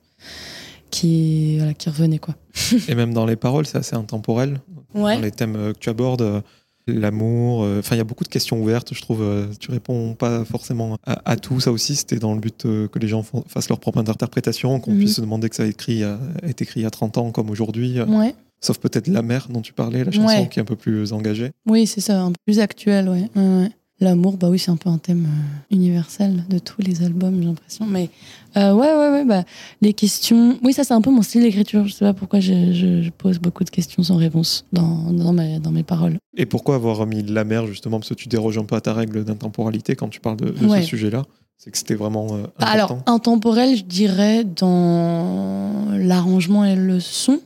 qui, 0.94 1.56
voilà, 1.58 1.74
qui 1.74 1.88
revenait, 1.90 2.18
quoi. 2.18 2.34
Et 2.88 2.94
même 2.94 3.12
dans 3.14 3.26
les 3.26 3.36
paroles, 3.36 3.66
c'est 3.66 3.78
assez 3.78 3.96
intemporel. 3.96 4.60
Ouais. 4.94 5.16
Dans 5.16 5.22
les 5.22 5.30
thèmes 5.30 5.56
euh, 5.56 5.72
que 5.72 5.78
tu 5.78 5.88
abordes, 5.90 6.22
euh, 6.22 6.40
l'amour, 6.86 7.64
euh, 7.64 7.80
enfin, 7.80 7.96
il 7.96 7.98
y 7.98 8.00
a 8.00 8.04
beaucoup 8.04 8.24
de 8.24 8.28
questions 8.28 8.60
ouvertes, 8.62 8.94
je 8.94 9.00
trouve. 9.00 9.24
tu 9.58 9.70
réponds 9.70 10.14
pas 10.14 10.44
forcément 10.44 10.98
à, 11.06 11.20
à 11.30 11.36
tout. 11.36 11.58
Ça 11.60 11.72
aussi, 11.72 11.96
c'était 11.96 12.18
dans 12.18 12.34
le 12.34 12.40
but 12.40 12.62
que 12.62 12.98
les 12.98 13.08
gens 13.08 13.24
fassent 13.46 13.68
leur 13.68 13.80
propre 13.80 13.98
interprétation, 13.98 14.78
qu'on 14.80 14.92
Mhm. 14.92 14.98
puisse 14.98 15.14
se 15.16 15.20
demander 15.20 15.48
que 15.48 15.56
ça 15.56 15.62
a, 15.64 15.66
écrit, 15.66 16.04
a 16.04 16.18
été 16.46 16.64
écrit 16.64 16.80
il 16.80 16.82
y 16.84 16.86
a 16.86 16.90
30 16.90 17.18
ans 17.18 17.30
comme 17.32 17.50
aujourd'hui. 17.50 18.00
Ouais. 18.02 18.34
Sauf 18.60 18.78
peut-être 18.78 19.08
La 19.08 19.22
mer 19.22 19.48
dont 19.50 19.60
tu 19.60 19.72
parlais, 19.72 20.04
la 20.04 20.12
chanson 20.12 20.26
Ouais. 20.26 20.48
qui 20.48 20.58
est 20.58 20.62
un 20.62 20.66
peu 20.66 20.76
plus 20.76 21.12
engagée. 21.12 21.50
Oui, 21.68 21.86
c'est 21.86 22.00
ça, 22.00 22.20
un 22.22 22.28
peu 22.32 22.38
plus 22.46 22.60
actuel, 22.60 23.08
ouais. 23.08 23.28
Ouais, 23.34 23.42
ouais. 23.62 23.70
L'amour, 24.04 24.36
bah 24.36 24.48
oui, 24.50 24.58
c'est 24.58 24.70
un 24.70 24.76
peu 24.76 24.90
un 24.90 24.98
thème 24.98 25.26
euh, 25.26 25.74
universel 25.74 26.44
de 26.48 26.58
tous 26.58 26.80
les 26.82 27.02
albums, 27.02 27.36
j'ai 27.40 27.46
l'impression. 27.48 27.86
Mais 27.86 28.10
euh, 28.56 28.72
ouais, 28.72 28.94
ouais, 28.94 29.10
ouais, 29.10 29.24
bah, 29.24 29.44
les 29.80 29.92
questions. 29.94 30.58
Oui, 30.62 30.72
ça, 30.72 30.84
c'est 30.84 30.94
un 30.94 31.00
peu 31.00 31.10
mon 31.10 31.22
style 31.22 31.42
d'écriture. 31.42 31.86
Je 31.86 31.92
sais 31.92 32.04
pas 32.04 32.12
pourquoi 32.14 32.38
je, 32.40 32.72
je- 32.72 33.02
je 33.02 33.10
pose 33.10 33.38
beaucoup 33.38 33.64
de 33.64 33.70
questions 33.70 34.02
sans 34.02 34.16
réponse 34.16 34.64
dans, 34.72 35.10
dans, 35.12 35.32
mes, 35.32 35.58
dans 35.58 35.70
mes 35.72 35.82
paroles. 35.82 36.18
Et 36.36 36.46
pourquoi 36.46 36.74
avoir 36.76 37.04
mis 37.06 37.22
La 37.22 37.44
mer, 37.44 37.66
justement, 37.66 37.98
parce 37.98 38.10
que 38.10 38.14
tu 38.14 38.28
déroges 38.28 38.58
un 38.58 38.64
peu 38.64 38.76
à 38.76 38.80
ta 38.80 38.92
règle 38.92 39.24
d'intemporalité 39.24 39.96
quand 39.96 40.08
tu 40.08 40.20
parles 40.20 40.36
de, 40.36 40.50
de 40.50 40.66
Ouais. 40.66 40.82
ce 40.82 40.86
sujet-là? 40.88 41.24
C'est 41.56 41.70
que 41.70 41.78
c'était 41.78 41.94
vraiment 41.94 42.26
euh, 42.32 42.42
important. 42.42 42.54
Bah, 42.60 42.66
Alors, 42.70 42.98
intemporel, 43.06 43.76
je 43.76 43.84
dirais, 43.84 44.44
dans 44.44 45.86
l'arrangement 45.96 46.64
et 46.64 46.76
le 46.76 47.00
son. 47.00 47.40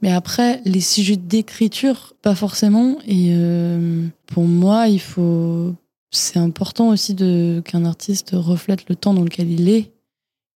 Mais 0.00 0.10
après, 0.12 0.60
les 0.64 0.80
sujets 0.80 1.16
d'écriture, 1.16 2.14
pas 2.22 2.34
forcément. 2.34 2.96
Et 3.06 3.30
euh, 3.32 4.06
pour 4.26 4.44
moi, 4.44 4.88
il 4.88 5.00
faut. 5.00 5.74
C'est 6.12 6.38
important 6.38 6.90
aussi 6.90 7.14
de 7.14 7.62
qu'un 7.64 7.84
artiste 7.84 8.30
reflète 8.34 8.88
le 8.88 8.94
temps 8.94 9.14
dans 9.14 9.24
lequel 9.24 9.50
il 9.50 9.68
est 9.68 9.90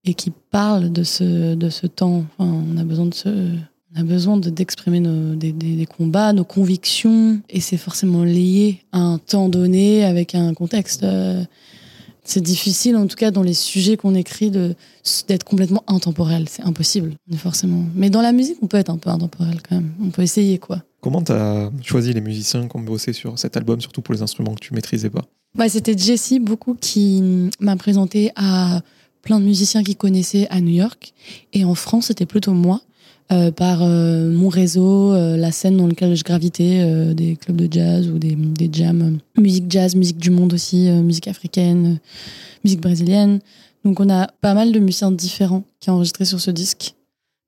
et 0.04 0.14
qui 0.14 0.30
parle 0.50 0.92
de 0.92 1.02
ce, 1.02 1.54
de 1.54 1.70
ce 1.70 1.86
temps. 1.86 2.24
On 2.38 2.76
a 2.76 2.84
besoin 2.84 3.06
de 3.06 3.14
ce. 3.14 3.54
A 3.98 4.02
besoin 4.02 4.36
de- 4.36 4.50
d'exprimer 4.50 5.00
nos, 5.00 5.34
des, 5.36 5.86
combats, 5.86 6.34
nos 6.34 6.44
convictions, 6.44 7.40
et 7.48 7.60
c'est 7.60 7.78
forcément 7.78 8.24
lié 8.24 8.82
à 8.92 8.98
un 8.98 9.16
temps 9.16 9.48
donné, 9.48 10.04
avec 10.04 10.34
un 10.34 10.52
contexte. 10.52 11.02
euh, 11.02 11.42
c'est 12.22 12.42
difficile, 12.42 12.96
en 12.96 13.06
tout 13.06 13.16
cas, 13.16 13.30
dans 13.30 13.42
les 13.42 13.54
sujets 13.54 13.96
qu'on 13.96 14.14
écrit, 14.14 14.50
de 14.50 14.74
d'être 15.28 15.44
complètement 15.44 15.82
intemporel. 15.86 16.46
C'est 16.50 16.62
impossible, 16.64 17.14
forcément. 17.36 17.84
Mais 17.94 18.10
dans 18.10 18.20
la 18.20 18.32
musique, 18.32 18.58
on 18.60 18.66
peut 18.66 18.76
être 18.76 18.90
un 18.90 18.98
peu 18.98 19.08
intemporel 19.08 19.62
quand 19.66 19.76
même. 19.76 19.92
On 20.04 20.10
peut 20.10 20.22
essayer, 20.22 20.58
quoi. 20.58 20.82
Comment 21.00 21.22
tu 21.22 21.32
as 21.32 21.70
choisi 21.82 22.12
les 22.12 22.20
musiciens 22.20 22.68
qui 22.68 22.76
ont 22.76 22.80
bossé 22.82 23.14
sur 23.14 23.38
cet 23.38 23.56
album, 23.56 23.80
surtout 23.80 24.02
pour 24.02 24.12
les 24.12 24.20
instruments 24.20 24.54
que 24.54 24.60
tu 24.60 24.74
maîtrisais 24.74 25.08
pas? 25.08 25.24
Bah, 25.56 25.70
C'était 25.70 25.96
Jessie, 25.96 26.38
beaucoup, 26.38 26.74
qui 26.74 27.50
m'a 27.60 27.76
présenté 27.76 28.30
à 28.36 28.82
plein 29.22 29.40
de 29.40 29.44
musiciens 29.44 29.82
qu'il 29.82 29.96
connaissait 29.96 30.46
à 30.50 30.60
New 30.60 30.74
York. 30.74 31.14
Et 31.54 31.64
en 31.64 31.74
France, 31.74 32.06
c'était 32.06 32.26
plutôt 32.26 32.52
moi. 32.52 32.82
euh, 33.32 33.50
par 33.50 33.82
euh, 33.82 34.30
mon 34.30 34.48
réseau, 34.48 35.12
euh, 35.12 35.36
la 35.36 35.50
scène 35.50 35.76
dans 35.78 35.88
laquelle 35.88 36.14
je 36.14 36.22
gravitais, 36.22 37.12
des 37.14 37.34
clubs 37.34 37.56
de 37.56 37.72
jazz 37.72 38.08
ou 38.08 38.18
des, 38.18 38.36
des 38.36 38.70
jams, 38.70 39.18
musique 39.36 39.64
jazz, 39.68 39.96
musique 39.96 40.18
du 40.18 40.30
monde 40.30 40.52
aussi, 40.52 40.88
musique 40.90 41.26
africaine, 41.26 41.98
musique 42.62 42.80
brésilienne. 42.80 43.40
Donc 43.84 43.98
on 43.98 44.08
a 44.10 44.28
pas 44.40 44.54
mal 44.54 44.70
de 44.70 44.78
musiciens 44.78 45.10
différents 45.10 45.64
qui 45.80 45.90
ont 45.90 45.94
enregistré 45.94 46.24
sur 46.24 46.38
ce 46.38 46.52
disque. 46.52 46.94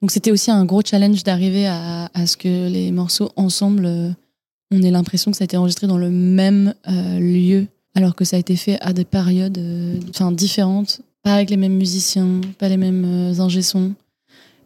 Donc 0.03 0.11
c'était 0.11 0.33
aussi 0.33 0.51
un 0.51 0.65
gros 0.65 0.83
challenge 0.85 1.23
d'arriver 1.23 1.69
à, 1.69 2.09
ce 2.27 2.37
que 2.37 2.69
les 2.69 2.91
morceaux 2.91 3.31
ensemble, 3.37 3.89
on 4.73 4.83
ait 4.83 4.91
l'impression 4.91 5.31
que 5.31 5.37
ça 5.37 5.45
a 5.45 5.47
été 5.47 5.57
enregistré 5.57 5.87
dans 5.87 5.99
le 5.99 6.11
même 6.11 6.75
lieu, 6.87 7.69
alors 7.99 8.15
que 8.15 8.25
ça 8.25 8.37
a 8.37 8.39
été 8.39 8.57
fait 8.57 8.79
à 8.81 8.93
des 8.93 9.05
périodes 9.05 9.61
enfin, 10.11 10.33
différentes, 10.33 11.01
pas 11.23 11.35
avec 11.35 11.51
les 11.51 11.57
mêmes 11.57 11.77
musiciens, 11.77 12.41
pas 12.59 12.69
les 12.69 12.77
mêmes 12.77 13.05
ingé-sons 13.39 13.95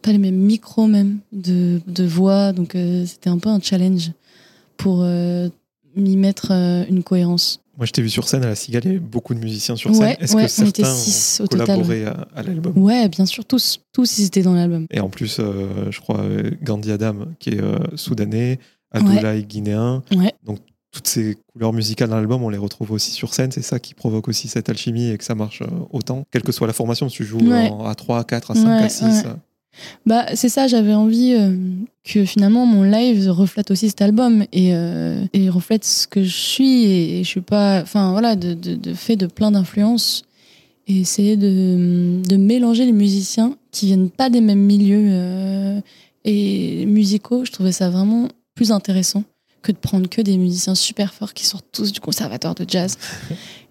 pas 0.03 0.11
les 0.11 0.19
mêmes 0.19 0.35
micros 0.35 0.85
même 0.85 1.19
de, 1.31 1.81
de 1.87 2.03
voix. 2.03 2.53
Donc 2.53 2.75
euh, 2.75 3.05
c'était 3.07 3.31
un 3.31 3.39
peu 3.39 3.49
un 3.49 3.59
challenge 3.59 4.11
pour 4.77 4.99
euh, 5.01 5.49
m'y 5.95 6.17
mettre 6.17 6.49
euh, 6.51 6.83
une 6.87 7.01
cohérence. 7.01 7.59
Moi, 7.75 7.87
je 7.87 7.91
t'ai 7.91 8.03
vu 8.03 8.09
sur 8.09 8.27
scène 8.27 8.43
à 8.43 8.47
la 8.47 8.55
Cigale, 8.55 8.99
beaucoup 8.99 9.33
de 9.33 9.39
musiciens 9.39 9.75
sur 9.75 9.95
scène. 9.95 10.15
Est-ce 10.19 10.35
que 10.35 10.47
certains 10.47 10.93
six 10.93 11.41
ont 11.41 11.47
collaboré 11.47 12.05
à, 12.05 12.43
l'album? 12.43 12.77
Ouais, 12.77 13.09
bien 13.09 13.25
sûr, 13.25 13.45
tous. 13.45 13.79
Tous, 13.91 14.19
ils 14.19 14.25
étaient 14.25 14.43
dans 14.43 14.53
l'album. 14.53 14.85
Et 14.91 14.99
en 14.99 15.09
plus, 15.09 15.37
je 15.37 15.99
crois, 15.99 16.23
Gandhi 16.61 16.91
Adam, 16.91 17.15
qui 17.39 17.49
est 17.49 17.61
soudanais, 17.95 18.59
Abdoulaye 18.91 19.43
guinéen. 19.43 20.03
Ouais. 20.15 20.35
Donc, 20.43 20.59
toutes 20.93 21.07
ces 21.07 21.37
couleurs 21.51 21.73
musicales 21.73 22.07
dans 22.07 22.15
l'album, 22.15 22.43
on 22.43 22.49
les 22.49 22.57
retrouve 22.57 22.91
aussi 22.91 23.11
sur 23.11 23.33
scène. 23.33 23.51
C'est 23.51 23.63
ça 23.63 23.79
qui 23.79 23.95
provoque 23.95 24.27
aussi 24.27 24.47
cette 24.47 24.69
alchimie 24.69 25.09
et 25.09 25.17
que 25.17 25.23
ça 25.23 25.35
marche 25.35 25.63
autant. 25.91 26.23
Quelle 26.31 26.43
que 26.43 26.51
soit 26.51 26.67
la 26.67 26.73
formation, 26.73 27.09
si 27.09 27.17
tu 27.17 27.25
joues 27.25 27.51
à 27.51 27.95
3, 27.95 28.19
à 28.19 28.23
4, 28.23 28.51
à 28.51 28.55
5, 28.55 28.81
à 28.81 28.89
6. 28.89 29.25
Bah, 30.05 30.27
c'est 30.35 30.49
ça, 30.49 30.67
j'avais 30.67 30.93
envie 30.93 31.33
euh, 31.33 31.55
que 32.03 32.25
finalement 32.25 32.67
mon 32.67 32.83
live 32.83 33.27
reflète 33.29 33.71
aussi 33.71 33.89
cet 33.89 34.03
album 34.03 34.45
et, 34.51 34.75
euh, 34.75 35.25
et 35.33 35.49
reflète 35.49 35.83
ce 35.83 36.07
que 36.07 36.23
je 36.23 36.35
suis 36.35 36.83
et, 36.85 37.23
je 37.23 37.27
suis 37.27 37.41
pas. 37.41 37.81
Enfin 37.81 38.11
voilà, 38.11 38.35
de, 38.35 38.53
de, 38.53 38.75
de 38.75 38.93
fait 38.93 39.15
de 39.15 39.25
plein 39.25 39.49
d'influences 39.49 40.25
et 40.85 40.99
essayer 40.99 41.37
de, 41.37 42.21
de, 42.27 42.35
mélanger 42.35 42.85
les 42.85 42.91
musiciens 42.91 43.57
qui 43.71 43.87
viennent 43.87 44.11
pas 44.11 44.29
des 44.29 44.41
mêmes 44.41 44.59
milieux 44.59 45.07
euh, 45.09 45.81
et 46.23 46.85
musicaux. 46.85 47.43
Je 47.43 47.51
trouvais 47.51 47.71
ça 47.71 47.89
vraiment 47.89 48.27
plus 48.53 48.71
intéressant 48.71 49.23
que 49.63 49.71
de 49.71 49.77
prendre 49.77 50.07
que 50.07 50.21
des 50.21 50.37
musiciens 50.37 50.75
super 50.75 51.13
forts 51.13 51.33
qui 51.33 51.45
sortent 51.45 51.65
tous 51.71 51.91
du 51.91 51.99
conservatoire 51.99 52.53
de 52.53 52.65
jazz 52.67 52.97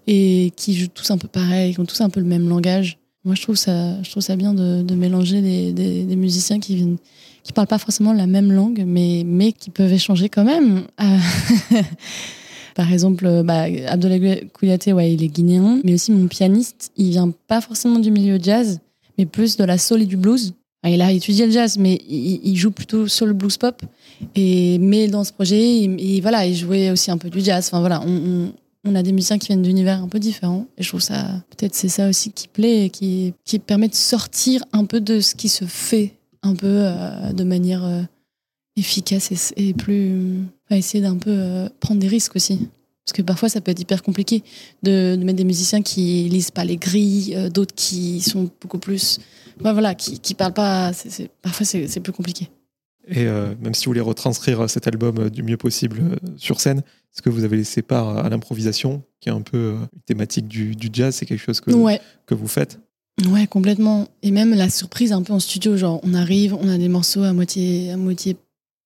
et 0.09 0.53
qui 0.57 0.77
jouent 0.77 0.89
tous 0.89 1.11
un 1.13 1.19
peu 1.19 1.29
pareil, 1.29 1.75
qui 1.75 1.81
ont 1.81 1.85
tous 1.85 2.01
un 2.01 2.11
peu 2.11 2.19
le 2.19 2.27
même 2.27 2.49
langage. 2.49 2.99
Moi, 3.25 3.37
je 3.37 3.43
trouve 3.43 3.55
ça, 3.55 4.03
je 4.03 4.11
trouve 4.11 4.23
ça 4.23 4.35
bien 4.35 4.53
de, 4.53 4.95
mélanger 4.95 5.41
des, 5.73 6.17
musiciens 6.17 6.59
qui 6.59 6.75
viennent, 6.75 6.97
qui 7.45 7.53
parlent 7.53 7.69
pas 7.69 7.79
forcément 7.79 8.13
la 8.13 8.27
même 8.27 8.51
langue, 8.51 8.83
mais, 8.85 9.23
mais 9.25 9.53
qui 9.53 9.71
peuvent 9.71 9.93
échanger 9.93 10.29
quand 10.29 10.43
même. 10.43 10.87
Euh, 11.01 11.81
par 12.75 12.93
exemple, 12.93 13.43
bah, 13.45 13.67
Abdoulaye 13.87 14.49
Kouyaté, 14.53 14.93
ouais, 14.93 15.13
il 15.13 15.23
est 15.23 15.29
guinéen, 15.29 15.81
mais 15.85 15.95
aussi 15.95 16.11
mon 16.11 16.27
pianiste, 16.27 16.91
il 16.97 17.11
vient 17.11 17.33
pas 17.47 17.61
forcément 17.61 18.01
du 18.01 18.11
milieu 18.11 18.41
jazz, 18.43 18.81
mais 19.19 19.27
plus 19.27 19.57
de 19.57 19.63
la 19.63 19.79
soul 19.79 20.03
et 20.03 20.07
du 20.07 20.17
blues. 20.17 20.55
Il 20.85 21.01
a 21.01 21.13
étudié 21.13 21.47
le 21.47 21.53
jazz, 21.53 21.79
mais 21.79 22.01
il, 22.09 22.41
il 22.43 22.57
joue 22.57 22.73
plutôt 22.73 23.07
soul 23.07 23.35
blues 23.35 23.57
pop. 23.57 23.83
Mais 24.37 25.09
dans 25.09 25.25
ce 25.25 25.33
projet, 25.33 25.81
il, 25.81 26.21
voilà, 26.21 26.47
il 26.47 26.55
jouait 26.55 26.91
aussi 26.91 27.11
un 27.11 27.19
peu 27.19 27.31
du 27.31 27.41
jazz. 27.41 27.69
Enfin 27.69 27.81
voilà, 27.81 28.03
on, 28.05 28.95
a 28.95 29.03
des 29.03 29.13
musiciens 29.13 29.39
qui 29.39 29.49
viennent 29.49 29.63
d'univers 29.63 30.03
un 30.03 30.09
peu 30.09 30.19
différents. 30.19 30.67
Et 30.79 30.83
je 30.83 30.89
trouve 30.89 31.01
ça, 31.01 31.43
peut-être 31.51 31.75
c'est 31.75 31.89
ça 31.89 32.09
aussi 32.09 32.33
qui 32.33 32.49
plaît 32.49 32.87
et 32.87 32.91
qui, 32.91 33.35
permet 33.67 33.89
de 33.89 33.95
sortir 33.95 34.65
un 34.73 34.85
peu 34.85 35.01
de 35.01 35.21
ce 35.21 35.35
qui 35.35 35.49
se 35.49 35.65
fait 35.65 36.15
un 36.43 36.55
peu 36.55 36.67
euh, 36.67 37.33
de 37.33 37.45
manière 37.45 37.85
euh, 37.85 38.03
efficace 38.77 39.53
et, 39.57 39.75
plus. 39.75 40.45
essayer 40.71 41.03
d'un 41.03 41.17
peu 41.17 41.31
euh, 41.31 41.69
prendre 41.81 42.01
des 42.01 42.09
risques 42.09 42.37
aussi. 42.37 42.69
Parce 43.05 43.17
que 43.17 43.23
parfois, 43.23 43.49
ça 43.49 43.61
peut 43.61 43.73
être 43.73 43.81
hyper 43.81 44.03
compliqué 44.03 44.45
de, 44.85 45.17
mettre 45.17 45.39
des 45.39 45.45
musiciens 45.45 45.83
qui 45.83 46.29
lisent 46.29 46.53
pas 46.53 46.65
les 46.65 46.77
grilles, 46.77 47.37
d'autres 47.53 47.75
qui 47.75 48.21
sont 48.21 48.49
beaucoup 48.61 48.79
plus. 48.79 49.19
voilà, 49.59 49.97
qui 49.97 50.35
parlent 50.35 50.55
pas. 50.55 50.93
parfois, 51.43 51.67
c'est 51.67 52.01
plus 52.01 52.13
compliqué. 52.13 52.49
Et 53.09 53.25
même 53.25 53.75
si 53.75 53.87
vous 53.87 53.91
voulez 53.91 54.01
retranscrire 54.01 54.71
cet 54.71 54.87
album 54.87 55.29
du 55.29 55.43
mieux 55.43 55.57
possible 55.57 56.03
sur 56.37 56.61
scène, 56.61 56.83
est-ce 57.13 57.21
que 57.21 57.29
vous 57.29 57.45
avez 57.45 57.59
laissé 57.59 57.83
part 57.83 58.17
à 58.17 58.29
l'improvisation, 58.31 59.03
qui 59.21 59.29
est 59.29 59.33
un 59.33 59.43
peu 59.43 59.59
euh, 59.59 59.77
une 59.93 60.01
thématique 60.07 60.49
du, 60.49 60.75
jazz 60.93 61.15
C'est 61.15 61.27
quelque 61.27 61.43
chose 61.43 61.61
que, 61.61 61.71
que 62.27 62.35
vous 62.35 62.49
faites? 62.49 62.81
Ouais, 63.29 63.47
complètement. 63.47 64.09
Et 64.23 64.31
même 64.31 64.55
la 64.55 64.71
surprise 64.71 65.13
un 65.13 65.23
peu 65.23 65.35
en 65.35 65.39
studio, 65.39 65.77
genre 65.77 66.01
on 66.05 66.15
arrive, 66.15 66.55
on 66.55 66.69
a 66.69 66.79
des 66.79 66.89
morceaux 66.89 67.23
à 67.23 67.35
moitié, 67.35 67.91
à 67.93 67.99
moitié 67.99 68.37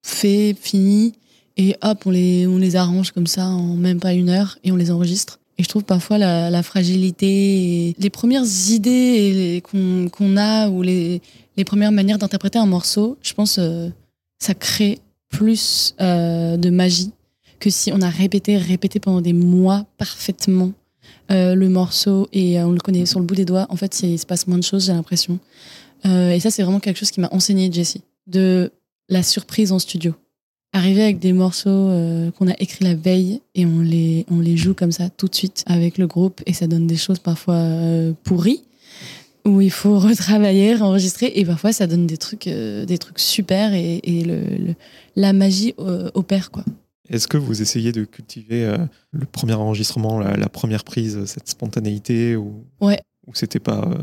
faits, 0.04 0.58
finis, 0.58 1.12
et 1.56 1.76
hop, 1.82 2.02
on 2.06 2.10
les, 2.10 2.48
on 2.48 2.58
les 2.58 2.74
arrange 2.74 3.12
comme 3.12 3.28
ça 3.28 3.46
en 3.46 3.76
même 3.76 4.00
pas 4.00 4.12
une 4.12 4.28
heure 4.28 4.58
et 4.64 4.72
on 4.72 4.76
les 4.76 4.90
enregistre. 4.90 5.38
Et 5.58 5.62
je 5.62 5.68
trouve 5.68 5.84
parfois 5.84 6.18
la, 6.18 6.62
fragilité, 6.62 7.88
et 7.88 7.96
les 7.96 8.10
premières 8.10 8.44
idées 8.70 9.62
qu'on 9.70 10.36
a 10.36 10.68
ou 10.68 10.82
les, 10.82 11.22
les 11.56 11.64
premières 11.64 11.92
manières 11.92 12.18
d'interpréter 12.18 12.58
un 12.58 12.66
morceau, 12.66 13.16
je 13.22 13.32
pense 13.32 13.58
euh, 13.58 13.88
ça 14.38 14.54
crée 14.54 14.98
plus 15.28 15.94
euh, 16.00 16.56
de 16.56 16.70
magie 16.70 17.12
que 17.58 17.70
si 17.70 17.92
on 17.92 18.00
a 18.00 18.08
répété, 18.08 18.56
répété 18.56 19.00
pendant 19.00 19.20
des 19.20 19.32
mois 19.32 19.86
parfaitement 19.98 20.72
euh, 21.30 21.54
le 21.54 21.68
morceau 21.68 22.28
et 22.32 22.58
euh, 22.58 22.66
on 22.66 22.72
le 22.72 22.78
connaît 22.78 23.06
sur 23.06 23.18
le 23.18 23.26
bout 23.26 23.34
des 23.34 23.44
doigts, 23.44 23.66
en 23.70 23.76
fait, 23.76 24.02
il 24.02 24.18
se 24.18 24.26
passe 24.26 24.46
moins 24.46 24.58
de 24.58 24.64
choses, 24.64 24.86
j'ai 24.86 24.92
l'impression. 24.92 25.38
Et 26.04 26.38
ça, 26.38 26.52
c'est 26.52 26.62
vraiment 26.62 26.78
quelque 26.78 26.98
chose 26.98 27.10
qui 27.10 27.20
m'a 27.20 27.28
enseigné 27.32 27.72
Jessie, 27.72 28.02
de 28.28 28.70
la 29.08 29.24
surprise 29.24 29.72
en 29.72 29.80
studio. 29.80 30.14
Arriver 30.72 31.02
avec 31.02 31.18
des 31.18 31.32
morceaux 31.32 31.90
qu'on 32.38 32.48
a 32.48 32.54
écrits 32.60 32.84
la 32.84 32.94
veille 32.94 33.40
et 33.56 33.66
on 33.66 33.80
les, 33.80 34.24
on 34.30 34.38
les 34.38 34.56
joue 34.56 34.72
comme 34.72 34.92
ça 34.92 35.08
tout 35.08 35.26
de 35.26 35.34
suite 35.34 35.64
avec 35.66 35.98
le 35.98 36.06
groupe 36.06 36.42
et 36.46 36.52
ça 36.52 36.68
donne 36.68 36.86
des 36.86 36.96
choses 36.96 37.18
parfois 37.18 37.60
pourries 38.22 38.62
où 39.46 39.60
il 39.62 39.70
faut 39.70 39.98
retravailler, 40.00 40.76
enregistrer 40.82 41.32
et 41.34 41.44
parfois 41.44 41.72
ça 41.72 41.86
donne 41.86 42.06
des 42.06 42.18
trucs, 42.18 42.48
des 42.48 42.98
trucs 42.98 43.18
super 43.18 43.72
et, 43.72 44.00
et 44.02 44.24
le, 44.24 44.74
la 45.14 45.32
magie 45.32 45.74
opère 45.78 46.50
quoi. 46.50 46.64
Est-ce 47.08 47.28
que 47.28 47.36
vous 47.36 47.62
essayez 47.62 47.92
de 47.92 48.04
cultiver 48.04 48.64
euh, 48.64 48.78
le 49.12 49.26
premier 49.26 49.54
enregistrement, 49.54 50.18
la, 50.18 50.48
première 50.48 50.84
prise, 50.84 51.24
cette 51.26 51.48
spontanéité 51.48 52.36
ou, 52.36 52.64
ouais. 52.80 53.00
ou 53.26 53.34
c'était 53.34 53.60
pas 53.60 53.82
euh, 53.86 53.94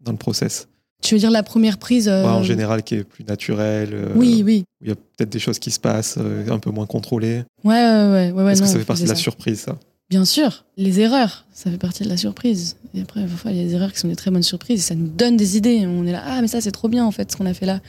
dans 0.00 0.12
le 0.12 0.18
process? 0.18 0.68
Tu 1.02 1.14
veux 1.14 1.20
dire 1.20 1.30
la 1.30 1.42
première 1.42 1.78
prise 1.78 2.08
En 2.08 2.40
euh, 2.40 2.42
général, 2.42 2.82
qui 2.84 2.96
est 2.96 3.04
plus 3.04 3.24
naturelle. 3.24 4.12
oui, 4.14 4.42
oui. 4.44 4.64
Il 4.80 4.88
y 4.88 4.92
a 4.92 4.94
peut-être 4.94 5.30
des 5.30 5.38
choses 5.38 5.58
qui 5.58 5.70
se 5.70 5.80
passent 5.80 6.18
un 6.18 6.58
peu 6.58 6.70
moins 6.70 6.86
contrôlées. 6.86 7.42
Ouais, 7.64 7.74
ouais, 7.74 8.32
ouais. 8.32 8.42
ouais 8.42 8.52
Est-ce 8.52 8.62
que 8.62 8.68
ça 8.68 8.78
fait 8.78 8.84
partie 8.84 9.04
de 9.04 9.08
la 9.08 9.14
surprise, 9.14 9.60
ça? 9.60 9.78
Bien 10.12 10.26
sûr, 10.26 10.66
les 10.76 11.00
erreurs, 11.00 11.46
ça 11.54 11.70
fait 11.70 11.78
partie 11.78 12.04
de 12.04 12.10
la 12.10 12.18
surprise. 12.18 12.76
Et 12.92 13.00
après, 13.00 13.24
parfois, 13.24 13.50
il 13.50 13.56
y 13.56 13.60
a 13.60 13.64
des 13.64 13.72
erreurs 13.72 13.94
qui 13.94 13.98
sont 13.98 14.08
des 14.08 14.14
très 14.14 14.30
bonnes 14.30 14.42
surprises 14.42 14.80
et 14.80 14.82
ça 14.82 14.94
nous 14.94 15.08
donne 15.08 15.38
des 15.38 15.56
idées. 15.56 15.86
On 15.86 16.04
est 16.04 16.12
là, 16.12 16.22
ah, 16.26 16.42
mais 16.42 16.48
ça, 16.48 16.60
c'est 16.60 16.70
trop 16.70 16.90
bien, 16.90 17.06
en 17.06 17.10
fait, 17.12 17.32
ce 17.32 17.36
qu'on 17.38 17.46
a 17.46 17.54
fait 17.54 17.64
là. 17.64 17.80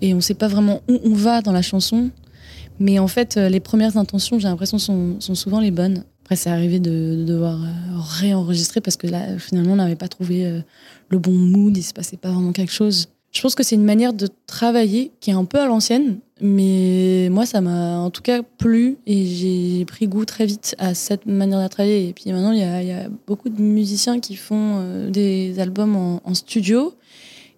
Et 0.00 0.12
on 0.12 0.18
ne 0.18 0.22
sait 0.22 0.34
pas 0.34 0.46
vraiment 0.46 0.82
où 0.88 1.00
on 1.02 1.14
va 1.14 1.42
dans 1.42 1.50
la 1.50 1.62
chanson. 1.62 2.10
Mais 2.78 3.00
en 3.00 3.08
fait, 3.08 3.36
euh, 3.36 3.48
les 3.48 3.58
premières 3.58 3.96
intentions, 3.96 4.38
j'ai 4.38 4.46
l'impression, 4.46 4.78
sont, 4.78 5.18
souvent 5.34 5.58
les 5.58 5.72
bonnes. 5.72 6.04
Après, 6.22 6.36
c'est 6.36 6.48
arrivé 6.48 6.78
de, 6.78 7.24
devoir 7.26 7.60
euh, 7.60 7.66
réenregistrer 8.20 8.80
parce 8.80 8.96
que 8.96 9.08
là, 9.08 9.36
finalement, 9.40 9.72
on 9.72 9.76
n'avait 9.76 9.96
pas 9.96 10.06
trouvé 10.06 10.46
euh, 10.46 10.60
le 11.08 11.18
bon 11.18 11.32
mood, 11.32 11.76
il 11.76 11.80
ne 11.80 11.84
se 11.84 11.92
passait 11.92 12.18
pas 12.18 12.30
vraiment 12.30 12.52
quelque 12.52 12.72
chose. 12.72 13.08
Je 13.32 13.42
pense 13.42 13.54
que 13.54 13.62
c'est 13.62 13.74
une 13.74 13.84
manière 13.84 14.12
de 14.12 14.28
travailler 14.46 15.12
qui 15.20 15.30
est 15.30 15.34
un 15.34 15.44
peu 15.44 15.60
à 15.60 15.66
l'ancienne, 15.66 16.18
mais 16.40 17.28
moi, 17.30 17.46
ça 17.46 17.60
m'a 17.60 17.98
en 17.98 18.10
tout 18.10 18.22
cas 18.22 18.42
plu 18.42 18.96
et 19.06 19.26
j'ai 19.26 19.84
pris 19.84 20.08
goût 20.08 20.24
très 20.24 20.46
vite 20.46 20.74
à 20.78 20.94
cette 20.94 21.26
manière 21.26 21.62
de 21.62 21.68
travailler. 21.68 22.08
Et 22.08 22.12
puis 22.12 22.32
maintenant, 22.32 22.52
il 22.52 22.58
y 22.58 22.92
a, 22.92 23.08
beaucoup 23.26 23.48
de 23.48 23.60
musiciens 23.60 24.18
qui 24.20 24.34
font 24.34 25.08
des 25.10 25.60
albums 25.60 26.20
en, 26.24 26.34
studio 26.34 26.94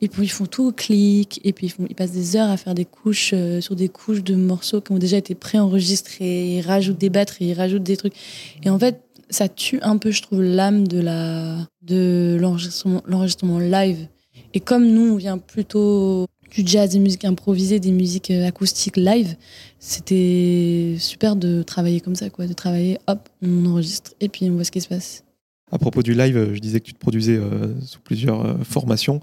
et 0.00 0.08
puis 0.08 0.24
ils 0.24 0.30
font 0.30 0.46
tout 0.46 0.68
au 0.68 0.72
clic, 0.72 1.40
et 1.44 1.52
puis 1.52 1.74
ils, 1.88 1.94
passent 1.94 2.12
des 2.12 2.36
heures 2.36 2.48
à 2.48 2.56
faire 2.56 2.74
des 2.74 2.86
couches 2.86 3.32
euh, 3.34 3.60
sur 3.60 3.76
des 3.76 3.88
couches 3.88 4.22
de 4.22 4.34
morceaux 4.34 4.80
qui 4.80 4.92
ont 4.92 4.98
déjà 4.98 5.18
été 5.18 5.34
préenregistrés, 5.34 6.56
ils 6.56 6.62
rajoutent 6.62 6.98
des 6.98 7.10
batteries, 7.10 7.46
ils 7.46 7.54
rajoutent 7.54 7.82
des 7.82 7.96
trucs. 7.96 8.14
Et 8.62 8.70
en 8.70 8.78
fait, 8.78 9.02
ça 9.28 9.48
tue 9.48 9.78
un 9.82 9.98
peu, 9.98 10.10
je 10.10 10.22
trouve, 10.22 10.42
l'âme 10.42 10.88
de 10.88 12.36
l'enregistrement 12.40 13.58
live. 13.58 14.08
Et 14.54 14.60
comme 14.60 14.86
nous, 14.86 15.12
on 15.12 15.16
vient 15.16 15.38
plutôt 15.38 16.26
du 16.50 16.62
jazz, 16.66 16.90
des 16.90 16.98
musiques 16.98 17.24
improvisées, 17.24 17.78
des 17.78 17.92
musiques 17.92 18.30
euh, 18.30 18.46
acoustiques 18.46 18.96
live, 18.96 19.36
c'était 19.78 20.96
super 20.98 21.36
de 21.36 21.62
travailler 21.62 22.00
comme 22.00 22.16
ça, 22.16 22.28
quoi, 22.28 22.46
de 22.48 22.52
travailler, 22.52 22.98
hop, 23.06 23.28
on 23.40 23.66
enregistre, 23.66 24.12
et 24.20 24.28
puis 24.28 24.50
on 24.50 24.54
voit 24.54 24.64
ce 24.64 24.72
qui 24.72 24.80
se 24.80 24.88
passe. 24.88 25.22
À 25.70 25.78
propos 25.78 26.02
du 26.02 26.14
live, 26.14 26.54
je 26.54 26.58
disais 26.58 26.80
que 26.80 26.86
tu 26.86 26.94
te 26.94 26.98
produisais 26.98 27.36
euh, 27.36 27.80
sous 27.82 28.00
plusieurs 28.00 28.66
formations. 28.66 29.20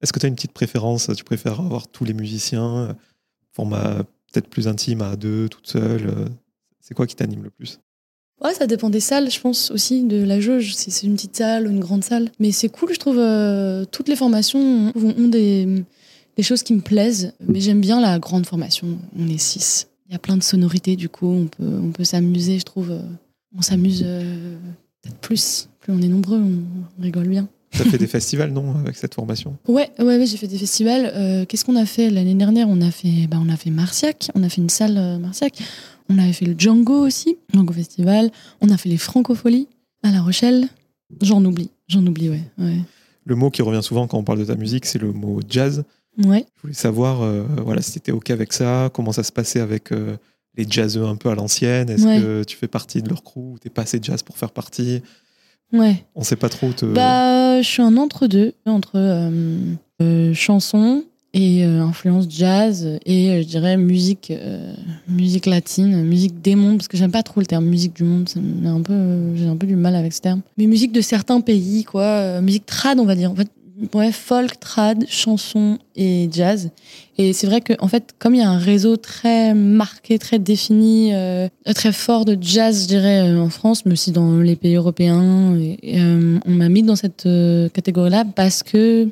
Est-ce 0.00 0.12
que 0.12 0.20
tu 0.20 0.26
as 0.26 0.28
une 0.28 0.36
petite 0.36 0.52
préférence? 0.52 1.10
Tu 1.16 1.24
préfères 1.24 1.58
avoir 1.58 1.88
tous 1.88 2.04
les 2.04 2.14
musiciens, 2.14 2.96
format 3.50 4.04
peut-être 4.32 4.48
plus 4.48 4.68
intime 4.68 5.02
à 5.02 5.16
deux, 5.16 5.48
toute 5.48 5.66
seule 5.66 6.06
euh, 6.06 6.28
C'est 6.80 6.94
quoi 6.94 7.06
qui 7.06 7.16
t'anime 7.16 7.42
le 7.42 7.50
plus? 7.50 7.80
Ouais, 8.42 8.54
ça 8.54 8.66
dépend 8.66 8.88
des 8.88 9.00
salles, 9.00 9.30
je 9.30 9.40
pense 9.40 9.70
aussi, 9.72 10.04
de 10.04 10.22
la 10.22 10.38
jauge, 10.40 10.74
si 10.74 10.90
c'est 10.90 11.06
une 11.06 11.14
petite 11.14 11.36
salle 11.36 11.66
ou 11.66 11.70
une 11.70 11.80
grande 11.80 12.04
salle. 12.04 12.30
Mais 12.38 12.52
c'est 12.52 12.68
cool, 12.68 12.92
je 12.92 12.98
trouve, 12.98 13.18
euh, 13.18 13.84
toutes 13.90 14.08
les 14.08 14.14
formations 14.16 14.92
ont, 14.94 15.28
des, 15.28 15.84
des 16.36 16.42
choses 16.42 16.62
qui 16.62 16.72
me 16.72 16.80
plaisent, 16.80 17.32
mais 17.46 17.60
j'aime 17.60 17.80
bien 17.80 18.00
la 18.00 18.18
grande 18.18 18.46
formation. 18.46 18.86
On 19.18 19.28
est 19.28 19.38
six. 19.38 19.88
Il 20.08 20.12
y 20.12 20.14
a 20.14 20.18
plein 20.20 20.36
de 20.36 20.42
sonorités, 20.42 20.94
du 20.94 21.08
coup, 21.08 21.26
on 21.26 21.46
peut, 21.46 21.80
on 21.82 21.90
peut 21.90 22.04
s'amuser, 22.04 22.58
je 22.58 22.64
trouve. 22.64 22.96
On 23.56 23.62
s'amuse 23.62 24.02
euh, 24.06 24.56
peut-être 25.02 25.18
plus. 25.18 25.68
Plus 25.80 25.92
on 25.92 26.00
est 26.00 26.08
nombreux, 26.08 26.40
on 26.40 27.02
rigole 27.02 27.28
bien. 27.28 27.48
Tu 27.70 27.82
as 27.82 27.84
fait 27.84 27.98
des 27.98 28.06
festivals, 28.06 28.50
non, 28.50 28.76
avec 28.76 28.96
cette 28.96 29.14
formation? 29.14 29.56
Ouais, 29.66 29.90
ouais, 29.98 30.04
ouais 30.04 30.26
j'ai 30.26 30.36
fait 30.36 30.46
des 30.46 30.56
festivals. 30.56 31.10
Euh, 31.14 31.44
Qu'est-ce 31.44 31.64
qu'on 31.64 31.76
a 31.76 31.84
fait? 31.84 32.08
L'année 32.08 32.34
dernière 32.34 32.68
On 32.68 32.80
a 32.80 32.90
fait, 32.90 33.26
bah, 33.28 33.38
on 33.44 33.48
a 33.50 33.56
fait 33.56 33.70
Marciac, 33.70 34.30
on 34.34 34.42
a 34.42 34.48
fait 34.48 34.62
une 34.62 34.70
salle 34.70 34.96
euh, 34.96 35.18
Marciac. 35.18 35.58
On 36.08 36.18
avait 36.18 36.32
fait 36.32 36.46
le 36.46 36.54
Django 36.56 37.04
aussi, 37.06 37.36
Django 37.52 37.72
Festival. 37.72 38.30
On 38.60 38.68
a 38.70 38.76
fait 38.76 38.88
les 38.88 38.96
Francopholies 38.96 39.68
à 40.02 40.10
La 40.10 40.22
Rochelle. 40.22 40.68
J'en 41.22 41.44
oublie, 41.44 41.70
j'en 41.86 42.06
oublie, 42.06 42.28
ouais, 42.30 42.42
ouais. 42.58 42.78
Le 43.24 43.34
mot 43.34 43.50
qui 43.50 43.60
revient 43.62 43.82
souvent 43.82 44.06
quand 44.06 44.16
on 44.18 44.24
parle 44.24 44.38
de 44.38 44.44
ta 44.46 44.54
musique, 44.56 44.86
c'est 44.86 44.98
le 44.98 45.12
mot 45.12 45.40
jazz. 45.48 45.84
Ouais. 46.24 46.46
Je 46.56 46.62
voulais 46.62 46.74
savoir 46.74 47.22
euh, 47.22 47.44
voilà, 47.64 47.82
si 47.82 47.92
tu 47.92 47.98
étais 47.98 48.12
OK 48.12 48.30
avec 48.30 48.52
ça, 48.52 48.90
comment 48.92 49.12
ça 49.12 49.22
se 49.22 49.32
passait 49.32 49.60
avec 49.60 49.92
euh, 49.92 50.16
les 50.56 50.66
jazzeux 50.68 51.04
un 51.04 51.16
peu 51.16 51.28
à 51.28 51.34
l'ancienne? 51.34 51.90
Est-ce 51.90 52.06
Ouais. 52.06 52.20
que 52.20 52.44
tu 52.44 52.56
fais 52.56 52.68
partie 52.68 53.02
de 53.02 53.08
leur 53.08 53.22
crew 53.22 53.36
ou 53.52 53.58
t'es 53.60 53.68
pas 53.70 53.82
assez 53.82 53.98
jazz 54.02 54.22
pour 54.22 54.36
faire 54.38 54.50
partie? 54.50 55.02
Ouais. 55.72 56.04
On 56.14 56.22
sait 56.24 56.36
pas 56.36 56.48
trop. 56.48 56.72
Te... 56.72 56.86
Bah, 56.86 57.60
je 57.60 57.66
suis 57.68 57.82
un 57.82 57.96
entre-deux, 57.98 58.54
entre 58.66 58.92
euh, 58.96 59.74
euh, 60.00 60.32
chanson 60.34 61.04
et 61.34 61.64
euh, 61.64 61.82
influence 61.82 62.26
jazz 62.28 62.98
et 63.04 63.30
euh, 63.30 63.42
je 63.42 63.46
dirais 63.46 63.76
musique, 63.76 64.30
euh, 64.30 64.72
musique 65.08 65.46
latine, 65.46 66.02
musique 66.02 66.40
des 66.40 66.54
mondes, 66.54 66.78
parce 66.78 66.88
que 66.88 66.96
j'aime 66.96 67.12
pas 67.12 67.22
trop 67.22 67.40
le 67.40 67.46
terme 67.46 67.66
musique 67.66 67.94
du 67.94 68.04
monde, 68.04 68.28
ça 68.28 68.40
un 68.40 68.80
peu, 68.80 68.92
euh, 68.92 69.36
j'ai 69.36 69.46
un 69.46 69.56
peu 69.56 69.66
du 69.66 69.76
mal 69.76 69.94
avec 69.94 70.12
ce 70.12 70.20
terme. 70.20 70.40
Mais 70.56 70.66
musique 70.66 70.92
de 70.92 71.00
certains 71.00 71.40
pays, 71.40 71.84
quoi, 71.84 72.02
euh, 72.02 72.40
musique 72.40 72.64
trad, 72.64 72.98
on 72.98 73.04
va 73.04 73.14
dire. 73.14 73.30
En 73.30 73.34
fait, 73.34 73.48
ouais, 73.94 74.10
folk, 74.10 74.58
trad, 74.58 75.04
chanson 75.06 75.78
et 75.96 76.30
jazz. 76.32 76.70
Et 77.18 77.34
c'est 77.34 77.46
vrai 77.46 77.60
que, 77.60 77.74
en 77.80 77.88
fait, 77.88 78.14
comme 78.18 78.34
il 78.34 78.38
y 78.38 78.44
a 78.44 78.50
un 78.50 78.58
réseau 78.58 78.96
très 78.96 79.52
marqué, 79.52 80.18
très 80.18 80.38
défini, 80.38 81.12
très 81.74 81.92
fort 81.92 82.24
de 82.24 82.38
jazz, 82.40 82.82
je 82.82 82.88
dirais, 82.88 83.36
en 83.36 83.50
France, 83.50 83.84
mais 83.84 83.92
aussi 83.92 84.12
dans 84.12 84.38
les 84.38 84.56
pays 84.56 84.76
européens, 84.76 85.56
et, 85.56 85.78
et, 85.82 86.00
on 86.00 86.50
m'a 86.50 86.68
mis 86.68 86.82
dans 86.82 86.96
cette 86.96 87.28
catégorie-là 87.74 88.24
parce 88.34 88.62
que 88.62 89.08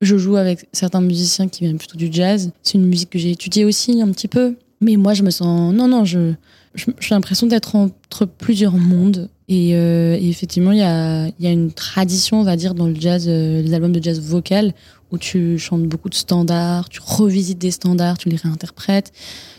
je 0.00 0.16
joue 0.16 0.36
avec 0.36 0.68
certains 0.72 1.00
musiciens 1.00 1.48
qui 1.48 1.64
viennent 1.64 1.78
plutôt 1.78 1.96
du 1.96 2.08
jazz. 2.10 2.50
C'est 2.62 2.74
une 2.74 2.86
musique 2.86 3.10
que 3.10 3.18
j'ai 3.18 3.30
étudiée 3.30 3.64
aussi 3.64 4.00
un 4.00 4.10
petit 4.10 4.28
peu. 4.28 4.56
Mais 4.80 4.96
moi, 4.96 5.14
je 5.14 5.22
me 5.22 5.30
sens. 5.30 5.74
Non, 5.74 5.88
non, 5.88 6.04
je, 6.04 6.32
j'ai 6.74 7.14
l'impression 7.14 7.46
d'être 7.46 7.74
entre 7.74 8.26
plusieurs 8.26 8.76
mondes. 8.76 9.28
Et, 9.48 9.74
euh, 9.74 10.16
effectivement, 10.20 10.72
il 10.72 10.78
y 10.78 10.82
a, 10.82 11.28
y 11.40 11.46
a 11.46 11.50
une 11.50 11.72
tradition, 11.72 12.40
on 12.40 12.44
va 12.44 12.56
dire, 12.56 12.74
dans 12.74 12.86
le 12.86 12.94
jazz, 12.94 13.26
euh, 13.28 13.62
les 13.62 13.74
albums 13.74 13.92
de 13.92 14.02
jazz 14.02 14.20
vocal, 14.20 14.74
où 15.10 15.18
tu 15.18 15.58
chantes 15.58 15.84
beaucoup 15.84 16.10
de 16.10 16.14
standards, 16.14 16.90
tu 16.90 17.00
revisites 17.02 17.58
des 17.58 17.70
standards, 17.70 18.18
tu 18.18 18.28
les 18.28 18.36
réinterprètes, 18.36 19.10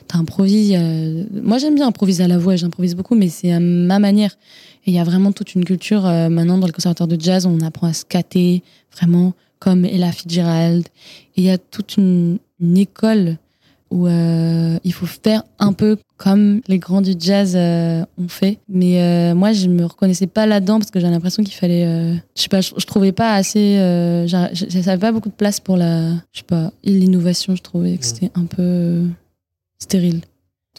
tu 0.08 0.16
improvises. 0.16 0.78
Moi, 1.32 1.58
j'aime 1.58 1.76
bien 1.76 1.88
improviser 1.88 2.24
à 2.24 2.28
la 2.28 2.38
voix, 2.38 2.56
j'improvise 2.56 2.96
beaucoup, 2.96 3.16
mais 3.16 3.30
c'est 3.30 3.52
à 3.52 3.60
ma 3.60 3.98
manière. 3.98 4.38
Et 4.86 4.92
il 4.92 4.94
y 4.94 5.00
a 5.00 5.04
vraiment 5.04 5.32
toute 5.32 5.56
une 5.56 5.66
culture 5.66 6.06
euh, 6.06 6.30
maintenant 6.30 6.58
dans 6.58 6.68
le 6.68 6.72
conservatoire 6.72 7.08
de 7.08 7.20
jazz, 7.20 7.46
on 7.46 7.60
apprend 7.62 7.88
à 7.88 7.94
scatter, 7.94 8.64
vraiment, 8.96 9.34
comme 9.60 9.86
Ella 9.86 10.12
Fitzgerald. 10.12 10.88
Et 11.36 11.42
il 11.42 11.44
y 11.44 11.50
a 11.50 11.58
toute 11.58 11.98
une, 11.98 12.40
une 12.60 12.78
école 12.78 13.38
où 13.92 14.06
euh, 14.08 14.78
il 14.84 14.94
faut 14.94 15.08
faire 15.08 15.42
un 15.58 15.74
peu 15.74 15.98
comme 16.18 16.62
les 16.68 16.78
grands 16.78 17.02
du 17.02 17.14
jazz 17.18 17.54
euh, 17.56 18.04
ont 18.20 18.28
fait. 18.28 18.60
Mais 18.68 19.02
euh, 19.02 19.34
moi, 19.34 19.52
je 19.52 19.68
me 19.68 19.84
reconnaissais 19.84 20.28
pas 20.28 20.46
là-dedans 20.46 20.78
parce 20.78 20.92
que 20.92 21.00
j'ai 21.00 21.08
l'impression 21.10 21.44
qu'il 21.44 21.56
fallait. 21.56 21.86
euh, 21.88 22.14
je 22.38 22.42
sais 22.44 22.50
pas, 22.50 22.62
je, 22.62 22.72
je 22.78 22.86
trouvais 22.86 23.12
pas 23.14 23.34
assez. 23.34 23.78
Euh, 23.80 24.28
je 24.28 24.82
savais 24.82 25.00
pas 25.00 25.12
beaucoup 25.12 25.30
de 25.30 25.34
place 25.34 25.60
pour 25.60 25.76
la. 25.76 26.12
Je 26.32 26.40
sais 26.40 26.46
pas, 26.46 26.72
l'innovation. 26.84 27.56
Je 27.56 27.64
trouvais 27.64 27.98
que 27.98 28.02
Mm. 28.06 28.08
c'était 28.08 28.32
un 28.36 28.46
peu 28.46 28.62
euh, 28.62 29.08
stérile. 29.80 30.16
De 30.20 30.22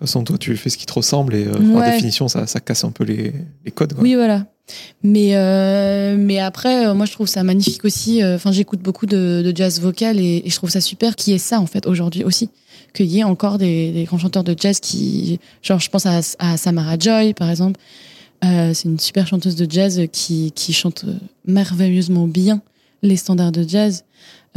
toute 0.07 0.09
façon, 0.09 0.25
toi, 0.25 0.39
tu 0.39 0.57
fais 0.57 0.71
ce 0.71 0.79
qui 0.79 0.87
te 0.87 0.93
ressemble 0.93 1.35
et 1.35 1.47
euh, 1.47 1.53
par 1.53 1.83
Ouais. 1.83 1.91
définition, 1.91 2.29
ça, 2.29 2.47
ça 2.47 2.61
casse 2.61 2.85
un 2.85 2.91
peu 2.93 3.05
les, 3.05 3.33
les 3.65 3.71
codes. 3.73 3.93
quoi. 3.95 4.03
Oui, 4.03 4.15
voilà. 4.15 4.47
Mais, 5.03 5.31
euh, 5.35 6.17
mais 6.19 6.39
après, 6.39 6.87
euh, 6.87 6.95
moi, 6.95 7.07
je 7.07 7.13
trouve 7.13 7.27
ça 7.27 7.43
magnifique 7.43 7.85
aussi. 7.85 8.23
euh, 8.23 8.37
Enfin, 8.37 8.53
j'écoute 8.53 8.81
beaucoup 8.81 9.07
de, 9.07 9.43
de 9.45 9.57
jazz 9.57 9.81
vocal 9.81 10.19
et, 10.19 10.43
je 10.47 10.55
trouve 10.55 10.71
ça 10.71 10.81
super 10.81 11.17
qu'il 11.17 11.33
y 11.33 11.37
ait 11.37 11.39
ça, 11.39 11.61
en 11.61 11.67
fait, 11.67 11.87
aujourd'hui 11.87 12.25
aussi. 12.25 12.51
Qu'il 12.93 13.07
y 13.07 13.21
ait 13.21 13.25
encore 13.25 13.59
des, 13.59 13.93
des 13.93 14.05
grands 14.05 14.19
chanteurs 14.19 14.45
de 14.45 14.55
jazz 14.59 14.81
qui. 14.81 15.39
Genre, 15.63 15.79
je 15.79 15.89
pense 15.89 16.07
à, 16.07 16.21
à 16.39 16.57
Samara 16.57 16.99
Joy, 16.99 17.35
par 17.35 17.49
exemple. 17.49 17.81
Euh, 18.45 18.73
c'est 18.75 18.89
une 18.89 18.99
super 18.99 19.27
chanteuse 19.27 19.55
de 19.55 19.71
jazz 19.71 20.01
qui, 20.13 20.53
qui 20.53 20.73
chante 20.73 21.05
merveilleusement 21.47 22.27
bien 22.27 22.63
les 23.03 23.17
standards 23.17 23.53
de 23.53 23.69
jazz. 23.69 24.05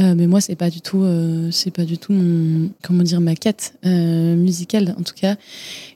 Euh, 0.00 0.14
mais 0.16 0.26
moi, 0.26 0.40
c'est 0.40 0.56
pas 0.56 0.70
du 0.70 0.80
tout, 0.80 1.02
euh, 1.02 1.50
c'est 1.52 1.70
pas 1.70 1.84
du 1.84 1.98
tout 1.98 2.12
mon, 2.12 2.70
comment 2.82 3.04
dire, 3.04 3.20
ma 3.20 3.36
quête 3.36 3.74
euh, 3.86 4.34
musicale, 4.34 4.94
en 4.98 5.02
tout 5.02 5.14
cas. 5.14 5.36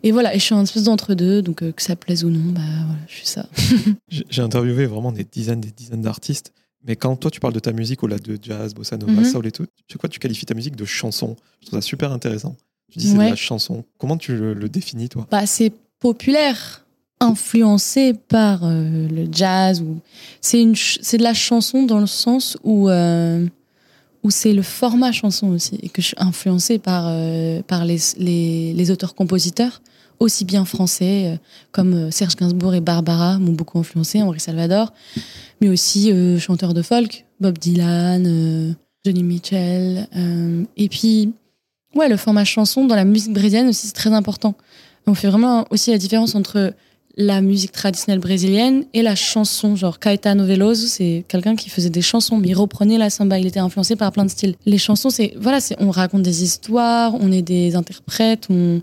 Et 0.04 0.12
voilà, 0.12 0.34
et 0.34 0.38
je 0.38 0.44
suis 0.44 0.54
un 0.54 0.62
espèce 0.62 0.84
d'entre-deux, 0.84 1.42
donc 1.42 1.62
euh, 1.62 1.72
que 1.72 1.82
ça 1.82 1.96
plaise 1.96 2.22
ou 2.24 2.30
non, 2.30 2.52
bah 2.52 2.61
voilà, 2.87 3.00
je 3.08 3.14
suis 3.14 3.26
ça. 3.26 3.48
J'ai 4.30 4.42
interviewé 4.42 4.87
vraiment 4.87 5.11
des 5.11 5.24
dizaines 5.24 5.61
des 5.61 5.72
dizaines 5.72 6.02
d'artistes. 6.02 6.52
Mais 6.87 6.94
quand 6.94 7.16
toi, 7.16 7.28
tu 7.30 7.40
parles 7.40 7.54
de 7.54 7.58
ta 7.58 7.72
musique 7.72 8.04
au-delà 8.04 8.20
de 8.20 8.38
jazz, 8.40 8.72
bossa 8.72 8.96
nova, 8.96 9.12
Mhm. 9.12 9.24
soul 9.24 9.46
et 9.48 9.50
tout, 9.50 9.66
chaque 9.90 10.00
fois, 10.00 10.08
tu 10.08 10.20
qualifies 10.20 10.46
ta 10.46 10.54
musique 10.54 10.76
de 10.76 10.84
chanson. 10.84 11.34
Je 11.61 11.66
trouve 11.66 11.80
ça 11.80 11.84
super 11.84 12.12
intéressant. 12.12 12.56
Tu 12.92 13.00
dis 13.00 13.08
c'est 13.08 13.18
Ouais. 13.18 13.24
de 13.26 13.30
la 13.30 13.37
chanson. 13.37 13.84
Comment 13.98 14.16
tu 14.16 14.37
le, 14.37 14.54
le 14.54 14.68
définis, 14.68 15.08
toi? 15.08 15.26
Bah, 15.28 15.44
c'est 15.44 15.72
populaire, 15.98 16.87
influencé 17.20 18.14
par 18.14 18.61
euh, 18.64 19.08
le 19.08 19.26
jazz. 19.30 19.80
ou 19.82 19.98
C'est 20.40 20.62
une 20.62 20.76
c'est 20.76 21.18
de 21.18 21.22
la 21.24 21.34
chanson 21.34 21.82
dans 21.82 21.98
le 21.98 22.06
sens 22.06 22.56
où, 22.62 22.88
euh, 22.88 23.44
où 24.22 24.31
c'est 24.31 24.52
le 24.52 24.62
format 24.62 25.12
chanson 25.12 25.48
aussi, 25.48 25.78
et 25.83 25.88
que 25.88 26.02
je 26.02 26.09
suis 26.09 26.16
influencée 26.18 26.78
par, 26.78 27.07
euh, 27.09 27.62
par 27.62 27.85
les, 27.85 27.98
les, 28.18 28.90
auteurs-compositeurs, 28.90 29.81
aussi 30.18 30.44
bien 30.44 30.64
français, 30.64 31.26
euh, 31.26 31.37
comme 31.70 31.94
euh, 31.94 32.11
Serge 32.11 32.37
Gainsbourg 32.37 32.74
et 32.74 32.81
Barbara 32.81 33.38
m'ont 33.38 33.52
beaucoup 33.52 33.78
influencé, 33.78 34.20
Henri 34.22 34.40
Salvador, 34.40 34.92
mais 35.61 35.68
aussi 35.68 36.12
chanteurs 36.38 36.74
de 36.74 36.83
folk, 36.83 37.24
Bob 37.40 37.59
Dylan, 37.59 38.76
Johnny 39.04 39.22
Mitchell. 39.22 40.07
et 40.76 40.88
puis, 40.88 41.33
ouais, 41.94 42.09
le 42.09 42.16
format 42.16 42.44
chanson 42.44 42.87
dans 42.87 42.94
la 42.94 43.04
musique 43.04 43.33
brésilienne 43.33 43.68
aussi, 43.68 43.88
c'est 43.88 43.92
très 43.92 44.12
important. 44.12 44.54
On 45.07 45.14
fait 45.14 45.28
vraiment 45.28 45.66
aussi 45.70 45.90
la 45.90 45.98
différence 45.98 46.35
entre 46.35 46.74
la 47.20 47.40
musique 47.42 47.72
traditionnelle 47.72 48.20
brésilienne 48.20 48.85
et 48.94 49.02
la 49.02 49.14
chanson. 49.16 49.74
Genre 49.76 49.98
Caetano 49.98 50.46
Veloso, 50.46 50.87
c'est 50.87 51.24
quelqu'un 51.28 51.57
qui 51.57 51.68
faisait 51.68 51.90
des 51.90 52.00
chansons, 52.00 52.38
mais 52.38 52.48
il 52.48 52.54
reprenait 52.54 52.96
la 52.96 53.11
samba. 53.11 53.38
Il 53.38 53.46
était 53.46 53.59
influencé 53.59 53.96
par 53.96 54.12
plein 54.12 54.24
de 54.24 54.31
styles. 54.31 54.54
Les 54.66 54.78
chansons, 54.78 55.11
c'est 55.11 55.35
voilà, 55.40 55.61
c'est 55.61 55.74
on 55.81 55.90
raconte 55.90 56.22
des 56.22 56.44
histoires, 56.44 57.14
on 57.20 57.31
est 57.33 57.42
des 57.42 57.74
interprètes, 57.74 58.46
on 58.50 58.81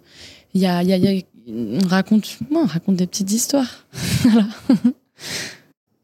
il 0.53 0.61
y 0.61 0.65
a, 0.67 0.83
y 0.83 0.93
a- 0.93 0.97
y 0.97 1.07
a- 1.19 1.21
on 1.47 1.87
raconte, 1.87 2.37
on 2.53 2.65
raconte 2.65 2.95
des 2.97 3.07
petites 3.07 3.31
histoires. 3.31 3.85
voilà. 4.23 4.47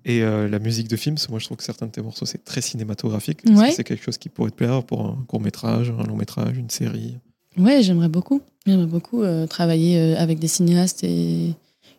Et 0.05 0.23
euh, 0.23 0.47
la 0.47 0.59
musique 0.59 0.87
de 0.87 0.95
film, 0.95 1.15
parce 1.15 1.27
que 1.27 1.31
moi, 1.31 1.39
je 1.39 1.45
trouve 1.45 1.57
que 1.57 1.63
certains 1.63 1.85
de 1.85 1.91
tes 1.91 2.01
morceaux, 2.01 2.25
c'est 2.25 2.43
très 2.43 2.61
cinématographique. 2.61 3.43
Que 3.43 3.71
c'est 3.71 3.83
quelque 3.83 4.03
chose 4.03 4.17
qui 4.17 4.29
pourrait 4.29 4.49
te 4.51 4.55
plaire 4.55 4.83
pour 4.83 5.05
un 5.05 5.23
court-métrage, 5.27 5.91
un 5.97 6.03
long-métrage, 6.07 6.57
une 6.57 6.69
série? 6.69 7.17
Ouais, 7.57 7.83
j'aimerais 7.83 8.07
beaucoup. 8.09 8.41
J'aimerais 8.65 8.87
beaucoup 8.87 9.21
euh, 9.21 9.45
travailler 9.47 9.97
euh, 9.99 10.15
avec 10.17 10.39
des 10.39 10.47
cinéastes 10.47 11.03
et, 11.03 11.53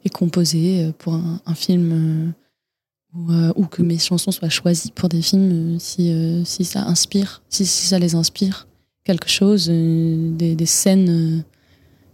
et 0.05 0.11
composer 0.11 0.85
euh, 0.85 0.93
pour 0.97 1.15
un, 1.15 1.55
film 1.55 1.93
euh, 1.93 3.19
ou, 3.19 3.33
euh, 3.33 3.53
ou 3.57 3.67
que 3.67 3.83
mes 3.83 3.99
chansons 3.99 4.31
soient 4.31 4.49
choisies 4.49 4.93
pour 4.93 5.09
des 5.09 5.23
films 5.23 5.79
si, 5.79 6.43
si 6.45 6.65
ça 6.65 6.83
inspire, 6.83 7.43
si, 7.49 7.67
si 7.67 7.87
ça 7.87 7.99
les 7.99 8.15
inspire 8.15 8.67
quelque 9.05 9.29
chose, 9.29 9.69
des, 9.69 10.67
scènes, 10.67 11.45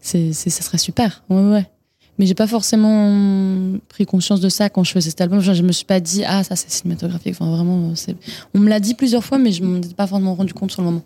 c'est, 0.00 0.32
c'est, 0.32 0.50
ça 0.50 0.62
serait 0.62 0.78
super. 0.78 1.22
Ouais, 1.28 1.50
ouais. 1.50 1.66
Mais 2.18 2.26
j'ai 2.26 2.34
pas 2.34 2.46
forcément 2.46 3.78
pris 3.88 4.06
conscience 4.06 4.40
de 4.40 4.48
ça 4.48 4.70
quand 4.70 4.82
je 4.82 4.90
faisais 4.90 5.10
cet 5.10 5.20
album. 5.20 5.40
Genre, 5.40 5.54
je 5.54 5.62
me 5.62 5.70
suis 5.70 5.84
pas 5.84 6.00
dit, 6.00 6.24
ah, 6.24 6.42
ça 6.42 6.56
c'est 6.56 6.70
cinématographique. 6.70 7.34
Enfin, 7.38 7.54
vraiment, 7.54 7.92
on 8.54 8.58
me 8.58 8.68
l'a 8.68 8.80
dit 8.80 8.94
plusieurs 8.94 9.22
fois, 9.22 9.38
mais 9.38 9.52
je 9.52 9.62
m'en 9.62 9.76
étais 9.76 9.94
pas 9.94 10.06
forcément 10.06 10.34
rendu 10.34 10.54
compte 10.54 10.72
sur 10.72 10.82
le 10.82 10.86
moment. 10.86 11.02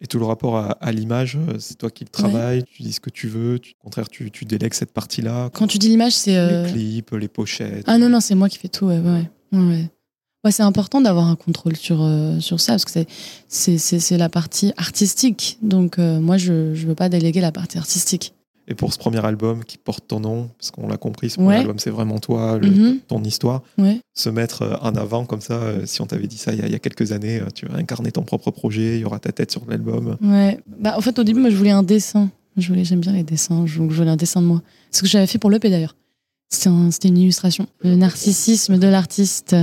Et 0.00 0.06
tout 0.06 0.18
le 0.18 0.24
rapport 0.26 0.56
à, 0.56 0.70
à 0.80 0.92
l'image, 0.92 1.36
euh, 1.36 1.56
c'est 1.58 1.76
toi 1.76 1.90
qui 1.90 2.04
le 2.04 2.10
travailles, 2.10 2.62
tu 2.64 2.82
dis 2.84 2.92
ce 2.92 3.00
que 3.00 3.10
tu 3.10 3.26
veux, 3.26 3.58
tu- 3.58 3.74
au 3.80 3.84
contraire, 3.84 4.08
tu, 4.08 4.30
tu 4.30 4.44
délègues 4.44 4.74
cette 4.74 4.92
partie-là. 4.92 5.50
Quand 5.52 5.66
tu 5.66 5.78
dis 5.78 5.88
l'image, 5.88 6.12
c'est. 6.12 6.36
euh, 6.36 6.64
Les 6.66 6.72
clips, 6.72 7.10
les 7.12 7.26
pochettes. 7.28 7.84
Ah 7.88 7.98
non, 7.98 8.08
non, 8.08 8.20
c'est 8.20 8.34
moi 8.36 8.48
qui 8.48 8.58
fais 8.58 8.68
tout, 8.68 8.86
ouais, 8.86 8.98
ouais. 9.00 9.28
ouais, 10.44 10.52
c'est 10.52 10.62
important 10.62 11.00
d'avoir 11.00 11.26
un 11.26 11.34
contrôle 11.36 11.74
sur, 11.76 12.00
euh, 12.02 12.38
sur 12.38 12.60
ça, 12.60 12.74
parce 12.74 12.84
que 12.84 12.90
c'est- 13.48 14.16
la 14.16 14.28
partie 14.28 14.72
artistique. 14.76 15.58
Donc, 15.62 15.98
euh, 15.98 16.20
moi, 16.20 16.36
je 16.38 16.52
ne 16.52 16.74
veux 16.86 16.94
pas 16.94 17.08
déléguer 17.08 17.40
la 17.40 17.50
partie 17.52 17.76
artistique. 17.78 18.34
Et 18.70 18.74
pour 18.74 18.92
ce 18.92 18.98
premier 18.98 19.24
album 19.24 19.64
qui 19.64 19.78
porte 19.78 20.06
ton 20.06 20.20
nom, 20.20 20.50
parce 20.58 20.70
qu'on 20.70 20.86
l'a 20.88 20.98
compris, 20.98 21.30
ce 21.30 21.36
premier 21.36 21.48
Ouais. 21.48 21.56
album, 21.56 21.78
c'est 21.78 21.88
vraiment 21.90 22.18
toi, 22.18 22.58
le- 22.58 22.68
Mhm. 22.70 22.98
ton 23.08 23.22
histoire. 23.24 23.62
Ouais. 23.78 23.98
Se 24.14 24.28
mettre 24.28 24.60
euh, 24.62 24.76
en 24.82 24.94
avant 24.94 25.24
comme 25.24 25.40
ça, 25.40 25.54
euh, 25.54 25.86
si 25.86 26.02
on 26.02 26.06
t'avait 26.06 26.26
dit 26.26 26.36
ça 26.36 26.52
il 26.52 26.58
y, 26.58 26.62
a, 26.62 26.66
il 26.66 26.72
y 26.72 26.74
a 26.74 26.78
quelques 26.78 27.12
années, 27.12 27.40
euh, 27.40 27.46
tu 27.54 27.64
vas 27.66 27.76
incarner 27.78 28.12
ton 28.12 28.22
propre 28.24 28.50
projet, 28.50 28.96
il 28.96 29.00
y 29.00 29.04
aura 29.06 29.18
ta 29.20 29.32
tête 29.32 29.50
sur 29.50 29.62
l'album. 29.66 30.16
Ouais. 30.20 30.60
Bah, 30.66 30.94
en 30.98 31.00
fait, 31.00 31.18
au 31.18 31.24
début, 31.24 31.40
moi, 31.40 31.48
je 31.50 31.56
voulais 31.56 31.70
un 31.70 31.82
dessin. 31.82 32.30
Je 32.58 32.68
voulais, 32.68 32.84
j'aime 32.84 33.00
bien 33.00 33.12
les 33.12 33.22
dessins. 33.22 33.64
Je, 33.66 33.74
je 33.74 33.80
voulais 33.80 34.10
un 34.10 34.16
dessin 34.16 34.42
de 34.42 34.46
moi. 34.46 34.60
C'est 34.90 34.98
ce 34.98 35.02
que 35.04 35.08
j'avais 35.08 35.26
fait 35.28 35.38
pour 35.38 35.50
l'EP 35.50 35.70
d'ailleurs. 35.70 35.96
C'était 36.50 36.68
un- 36.68 36.90
c'était 36.90 37.08
une 37.08 37.18
illustration. 37.18 37.66
Le 37.80 37.94
narcissisme 37.96 38.78
de 38.78 38.86
l'artiste. 38.88 39.54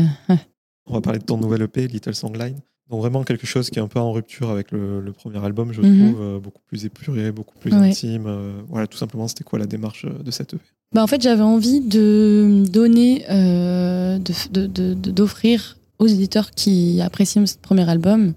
On 0.88 0.94
va 0.94 1.02
parler 1.02 1.20
de 1.20 1.26
ton 1.26 1.38
nouvel 1.38 1.64
EP, 1.64 1.88
Little 1.88 2.14
Songline. 2.16 2.56
Donc 2.90 3.00
vraiment 3.02 3.24
quelque 3.24 3.48
chose 3.48 3.70
qui 3.72 3.80
est 3.80 3.82
un 3.82 3.88
peu 3.88 4.00
en 4.00 4.12
rupture 4.12 4.50
avec 4.52 4.72
le, 4.72 5.02
le 5.02 5.12
premier 5.12 5.44
album, 5.44 5.74
je 5.74 5.82
Mhm. 5.82 5.98
trouve, 6.12 6.22
euh, 6.22 6.40
beaucoup 6.40 6.62
plus 6.68 6.86
épuré, 6.86 7.32
beaucoup 7.32 7.58
plus 7.58 7.74
Ouais. 7.74 7.90
intime. 7.90 8.26
euh, 8.28 8.62
voilà, 8.70 8.86
tout 8.86 8.98
simplement, 8.98 9.28
c'était 9.28 9.44
quoi 9.44 9.58
la 9.58 9.66
démarche 9.66 10.06
euh, 10.06 10.22
de 10.24 10.30
cette 10.30 10.54
EP 10.54 10.62
Bah, 10.94 11.02
en 11.04 11.08
fait, 11.08 11.20
j'avais 11.22 11.42
envie 11.42 11.82
de 11.82 12.64
donner, 12.72 13.26
euh, 13.32 14.20
de- 14.20 14.52
de- 14.52 14.68
de- 14.68 14.94
de- 14.94 15.12
d'offrir 15.12 15.78
aux 15.98 16.06
éditeurs 16.08 16.52
qui 16.52 17.02
apprécient 17.02 17.46
ce 17.48 17.56
premier 17.58 17.90
album 17.90 18.34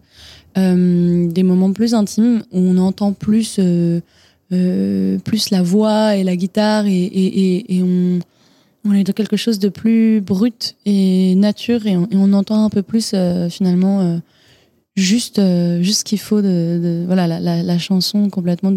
des 0.56 1.42
moments 1.44 1.72
plus 1.72 1.94
intimes 1.94 2.42
où 2.50 2.58
on 2.58 2.78
entend 2.78 3.12
plus, 3.12 3.60
plus 4.50 5.50
la 5.50 5.62
voix 5.62 6.16
et 6.16 6.24
la 6.24 6.34
guitare 6.36 6.86
et, 6.86 6.90
et, 7.04 7.54
et, 7.56 7.76
et 7.76 7.82
on, 7.84 8.18
on 8.84 8.92
est 8.92 9.04
dans 9.04 9.12
quelque 9.12 9.36
chose 9.36 9.60
de 9.60 9.68
plus 9.68 10.20
brut 10.20 10.74
et 10.84 11.36
nature 11.36 11.86
et 11.86 11.96
on, 11.96 12.06
et 12.10 12.16
on 12.16 12.32
entend 12.32 12.64
un 12.64 12.70
peu 12.70 12.82
plus 12.82 13.14
finalement 13.50 14.20
juste, 14.98 15.38
euh, 15.38 15.82
juste 15.82 16.00
ce 16.00 16.04
qu'il 16.04 16.18
faut 16.18 16.42
de, 16.42 17.04
voilà 17.06 17.40
la, 17.40 17.78
chanson 17.78 18.28
complètement 18.28 18.72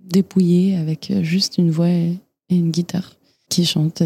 dépouillée 0.00 0.76
avec 0.76 1.10
euh, 1.10 1.22
juste 1.22 1.58
une 1.58 1.70
voix 1.70 1.88
et, 1.88 2.18
une 2.50 2.70
guitare 2.70 3.12
qui 3.48 3.64
chante. 3.64 4.02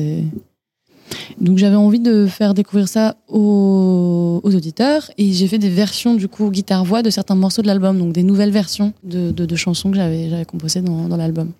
Donc 1.41 1.59
j'avais 1.59 1.77
envie 1.77 2.01
de 2.01 2.27
faire 2.27 2.53
découvrir 2.53 2.89
ça 2.89 3.17
aux, 3.29 4.41
auditeurs 4.43 5.11
et 5.17 5.33
j'ai 5.33 5.49
fait 5.49 5.59
des 5.59 5.71
versions 5.71 6.15
du 6.15 6.29
coup 6.29 6.51
guitare-voix 6.51 7.03
de 7.03 7.09
certains 7.09 7.35
morceaux 7.35 7.63
de 7.63 7.67
l'album, 7.67 7.99
donc 7.99 8.13
des 8.13 8.23
nouvelles 8.23 8.51
versions 8.51 8.93
de, 9.03 9.31
de, 9.31 9.57
chansons 9.57 9.91
que 9.91 9.97
j'avais 9.97 10.45
composées 10.47 10.83
dans, 10.83 11.09
dans 11.09 11.17
l'album. 11.17 11.53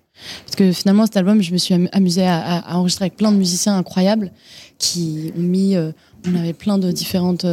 Parce 0.45 0.55
que 0.55 0.71
finalement 0.71 1.05
cet 1.05 1.17
album, 1.17 1.41
je 1.41 1.51
me 1.51 1.57
suis 1.57 1.73
am- 1.73 1.89
amusée 1.91 2.25
à, 2.25 2.63
enregistrer 2.77 3.05
avec 3.05 3.17
plein 3.17 3.31
de 3.31 3.37
musiciens 3.37 3.77
incroyables 3.77 4.31
qui 4.77 5.31
ont 5.35 5.41
mis, 5.41 5.75
euh, 5.75 5.91
on 6.27 6.35
avait 6.35 6.53
plein 6.53 6.77
de 6.77 6.91
différentes 6.91 7.45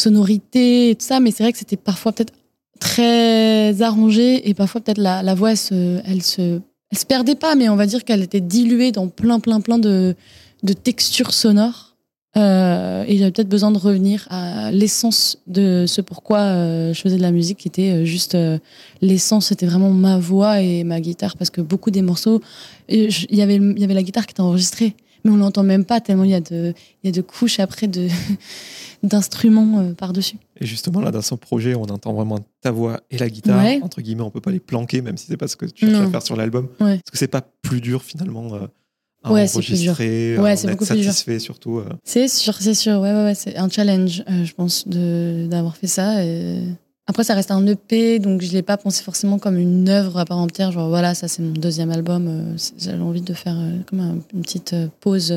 sonorités 0.00 0.90
et 0.90 0.94
tout 0.94 1.04
ça, 1.06 1.20
mais 1.20 1.30
c'est 1.30 1.42
vrai 1.42 1.52
que 1.52 1.58
c'était 1.58 1.76
parfois 1.76 2.12
peut-être 2.12 2.32
très 2.80 3.80
arrangé 3.82 4.48
et 4.48 4.54
parfois 4.54 4.80
peut-être 4.80 4.98
la, 4.98 5.34
voix 5.34 5.50
elle 5.50 5.56
se, 5.56 6.60
elle 6.90 6.98
se 6.98 7.06
perdait 7.08 7.34
pas 7.34 7.54
mais 7.54 7.68
on 7.68 7.76
va 7.76 7.86
dire 7.86 8.04
qu'elle 8.04 8.22
était 8.22 8.40
diluée 8.40 8.92
dans 8.92 9.08
plein 9.08 9.40
plein 9.40 9.60
plein 9.60 9.78
de, 9.78 10.14
de 10.62 10.72
textures 10.72 11.32
sonores. 11.32 11.96
Euh, 12.36 13.02
et 13.08 13.16
j'avais 13.16 13.30
peut-être 13.30 13.48
besoin 13.48 13.70
de 13.70 13.78
revenir 13.78 14.26
à 14.28 14.70
l'essence 14.70 15.38
de 15.46 15.86
ce 15.86 16.02
pourquoi 16.02 16.40
euh, 16.40 16.92
je 16.92 17.00
faisais 17.00 17.16
de 17.16 17.22
la 17.22 17.30
musique 17.30 17.56
qui 17.56 17.68
était 17.68 17.92
euh, 17.92 18.04
juste 18.04 18.34
euh, 18.34 18.58
l'essence. 19.00 19.46
C'était 19.46 19.64
vraiment 19.64 19.90
ma 19.90 20.18
voix 20.18 20.60
et 20.60 20.84
ma 20.84 21.00
guitare 21.00 21.38
parce 21.38 21.48
que 21.48 21.62
beaucoup 21.62 21.90
des 21.90 22.02
morceaux 22.02 22.42
il 22.90 23.08
y 23.30 23.40
avait 23.40 23.56
y 23.56 23.84
avait 23.84 23.94
la 23.94 24.02
guitare 24.02 24.26
qui 24.26 24.32
était 24.32 24.42
enregistrée 24.42 24.94
mais 25.24 25.30
on 25.30 25.36
l'entend 25.36 25.62
même 25.62 25.86
pas 25.86 26.00
tellement. 26.00 26.24
Il 26.24 26.30
y 26.30 26.34
a 26.34 26.40
de 26.40 26.74
y 27.04 27.08
a 27.08 27.12
de 27.12 27.22
couches 27.22 27.58
après 27.58 27.86
de 27.86 28.06
d'instruments 29.02 29.78
euh, 29.80 29.92
par-dessus 29.94 30.36
Et 30.60 30.66
justement, 30.66 31.00
là, 31.00 31.10
dans 31.10 31.22
ce 31.22 31.34
projet, 31.34 31.74
on 31.74 31.82
entend 31.84 32.12
vraiment 32.14 32.38
ta 32.60 32.70
voix 32.70 33.00
et 33.10 33.18
la 33.18 33.28
guitare. 33.28 33.62
Ouais. 33.62 33.80
Entre 33.82 34.00
guillemets, 34.00 34.22
on 34.22 34.30
peut 34.30 34.40
pas 34.40 34.50
les 34.50 34.60
planquer, 34.60 35.02
même 35.02 35.16
si 35.16 35.26
c'est 35.26 35.36
pas 35.36 35.48
ce 35.48 35.56
que 35.56 35.66
tu 35.66 35.88
cherches 35.90 36.06
à 36.06 36.10
faire 36.10 36.22
sur 36.22 36.36
l'album. 36.36 36.68
Ouais. 36.80 36.94
Est-ce 36.96 37.10
que 37.12 37.18
c'est 37.18 37.28
pas 37.28 37.42
plus 37.62 37.80
dur 37.80 38.02
finalement 38.02 38.54
euh, 38.54 38.66
à 39.22 39.32
Ouais, 39.32 39.46
enregistrer, 39.52 40.38
Ouais, 40.38 40.52
à 40.52 40.56
c'est 40.56 40.68
beaucoup 40.70 40.84
plus 40.86 40.96
dur. 40.96 41.04
satisfait 41.04 41.38
surtout 41.38 41.78
euh. 41.78 41.88
C'est 42.04 42.28
sûr, 42.28 42.54
c'est 42.54 42.74
sûr. 42.74 43.00
Ouais, 43.00 43.12
ouais, 43.12 43.24
ouais, 43.24 43.34
c'est 43.34 43.56
un 43.56 43.68
challenge, 43.68 44.22
euh, 44.30 44.44
je 44.44 44.54
pense, 44.54 44.86
de 44.88 45.46
d'avoir 45.48 45.76
fait 45.76 45.86
ça. 45.88 46.24
Et... 46.24 46.60
Après, 47.08 47.22
ça 47.22 47.34
reste 47.34 47.52
un 47.52 47.64
EP, 47.66 48.18
donc 48.18 48.40
je 48.42 48.50
l'ai 48.52 48.62
pas 48.62 48.76
pensé 48.76 49.02
forcément 49.04 49.38
comme 49.38 49.58
une 49.58 49.88
œuvre 49.88 50.18
à 50.18 50.24
part 50.24 50.38
entière. 50.38 50.72
Genre 50.72 50.88
voilà, 50.88 51.14
ça 51.14 51.28
c'est 51.28 51.40
mon 51.42 51.52
deuxième 51.52 51.90
album. 51.92 52.56
J'avais 52.78 53.00
envie 53.02 53.20
de 53.22 53.32
faire 53.32 53.56
euh, 53.58 53.78
comme 53.88 54.00
un- 54.00 54.18
une 54.34 54.42
petite 54.42 54.74
pause 55.00 55.32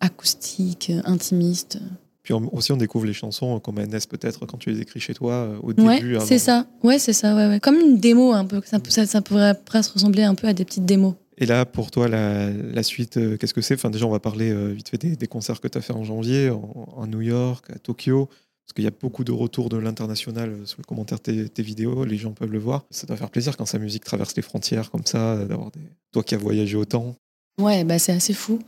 acoustique, 0.00 0.92
intimiste. 1.04 1.78
Puis 2.24 2.34
on- 2.34 2.52
aussi, 2.54 2.72
on 2.72 2.76
découvre 2.76 3.04
les 3.06 3.12
chansons 3.12 3.60
comme 3.60 3.78
elles 3.78 3.88
naissent 3.88 4.06
peut-être 4.08 4.46
quand 4.46 4.56
tu 4.58 4.70
les 4.70 4.80
écris 4.80 4.98
chez 4.98 5.14
toi 5.14 5.32
euh, 5.34 5.58
au 5.62 5.72
Ouais, 5.82 6.00
début. 6.00 6.16
c'est 6.24 6.38
ça. 6.38 6.66
Ouais, 6.82 6.98
c'est 6.98 7.12
ça. 7.12 7.36
Ouais, 7.36 7.46
ouais. 7.46 7.60
Comme 7.60 7.76
une 7.76 7.98
démo 7.98 8.32
un 8.32 8.44
peu. 8.46 8.60
Ça, 8.64 8.78
ça, 8.88 9.06
ça 9.06 9.20
pourrait 9.22 9.54
presque 9.64 9.92
ressembler 9.92 10.22
un 10.24 10.34
peu 10.34 10.46
à 10.48 10.52
des 10.54 10.64
petites 10.64 10.86
démos. 10.86 11.14
Et 11.36 11.46
là, 11.46 11.66
pour 11.66 11.90
toi, 11.90 12.08
la, 12.08 12.50
la 12.50 12.82
suite, 12.82 13.16
euh, 13.18 13.36
qu'est-ce 13.36 13.52
que 13.54 13.60
c'est? 13.60 13.74
Enfin, 13.74 13.90
Déjà, 13.90 14.06
on 14.06 14.10
va 14.10 14.20
parler 14.20 14.50
euh, 14.50 14.68
vite 14.72 14.88
fait 14.88 14.98
des, 14.98 15.16
des 15.16 15.26
concerts 15.26 15.60
que 15.60 15.68
tu 15.68 15.76
as 15.78 15.80
fait 15.80 15.92
en 15.92 16.02
janvier, 16.04 16.48
en, 16.50 16.88
en 16.96 17.06
New 17.06 17.20
York, 17.20 17.66
à 17.74 17.78
Tokyo. 17.78 18.26
Parce 18.66 18.72
qu'il 18.76 18.84
y 18.84 18.88
a 18.88 18.92
beaucoup 18.98 19.24
de 19.24 19.32
retours 19.32 19.68
de 19.68 19.76
l'international 19.76 20.48
euh, 20.50 20.64
sur 20.64 20.78
le 20.78 20.84
commentaire 20.84 21.18
de 21.18 21.22
tes, 21.24 21.48
tes 21.50 21.62
vidéos, 21.62 22.04
les 22.06 22.16
gens 22.16 22.30
peuvent 22.32 22.50
le 22.52 22.58
voir. 22.58 22.84
Ça 22.90 23.06
doit 23.06 23.16
faire 23.16 23.28
plaisir 23.30 23.56
quand 23.58 23.66
sa 23.66 23.78
musique 23.78 24.04
traverse 24.04 24.34
les 24.36 24.42
frontières 24.42 24.90
comme 24.90 25.04
ça, 25.04 25.44
d'avoir 25.44 25.70
des... 25.72 25.80
toi 26.12 26.22
qui 26.22 26.34
as 26.34 26.38
voyagé 26.38 26.76
autant. 26.76 27.14
Ouais, 27.60 27.84
bah 27.84 27.98
c'est 27.98 28.12
assez 28.12 28.32
fou. 28.32 28.60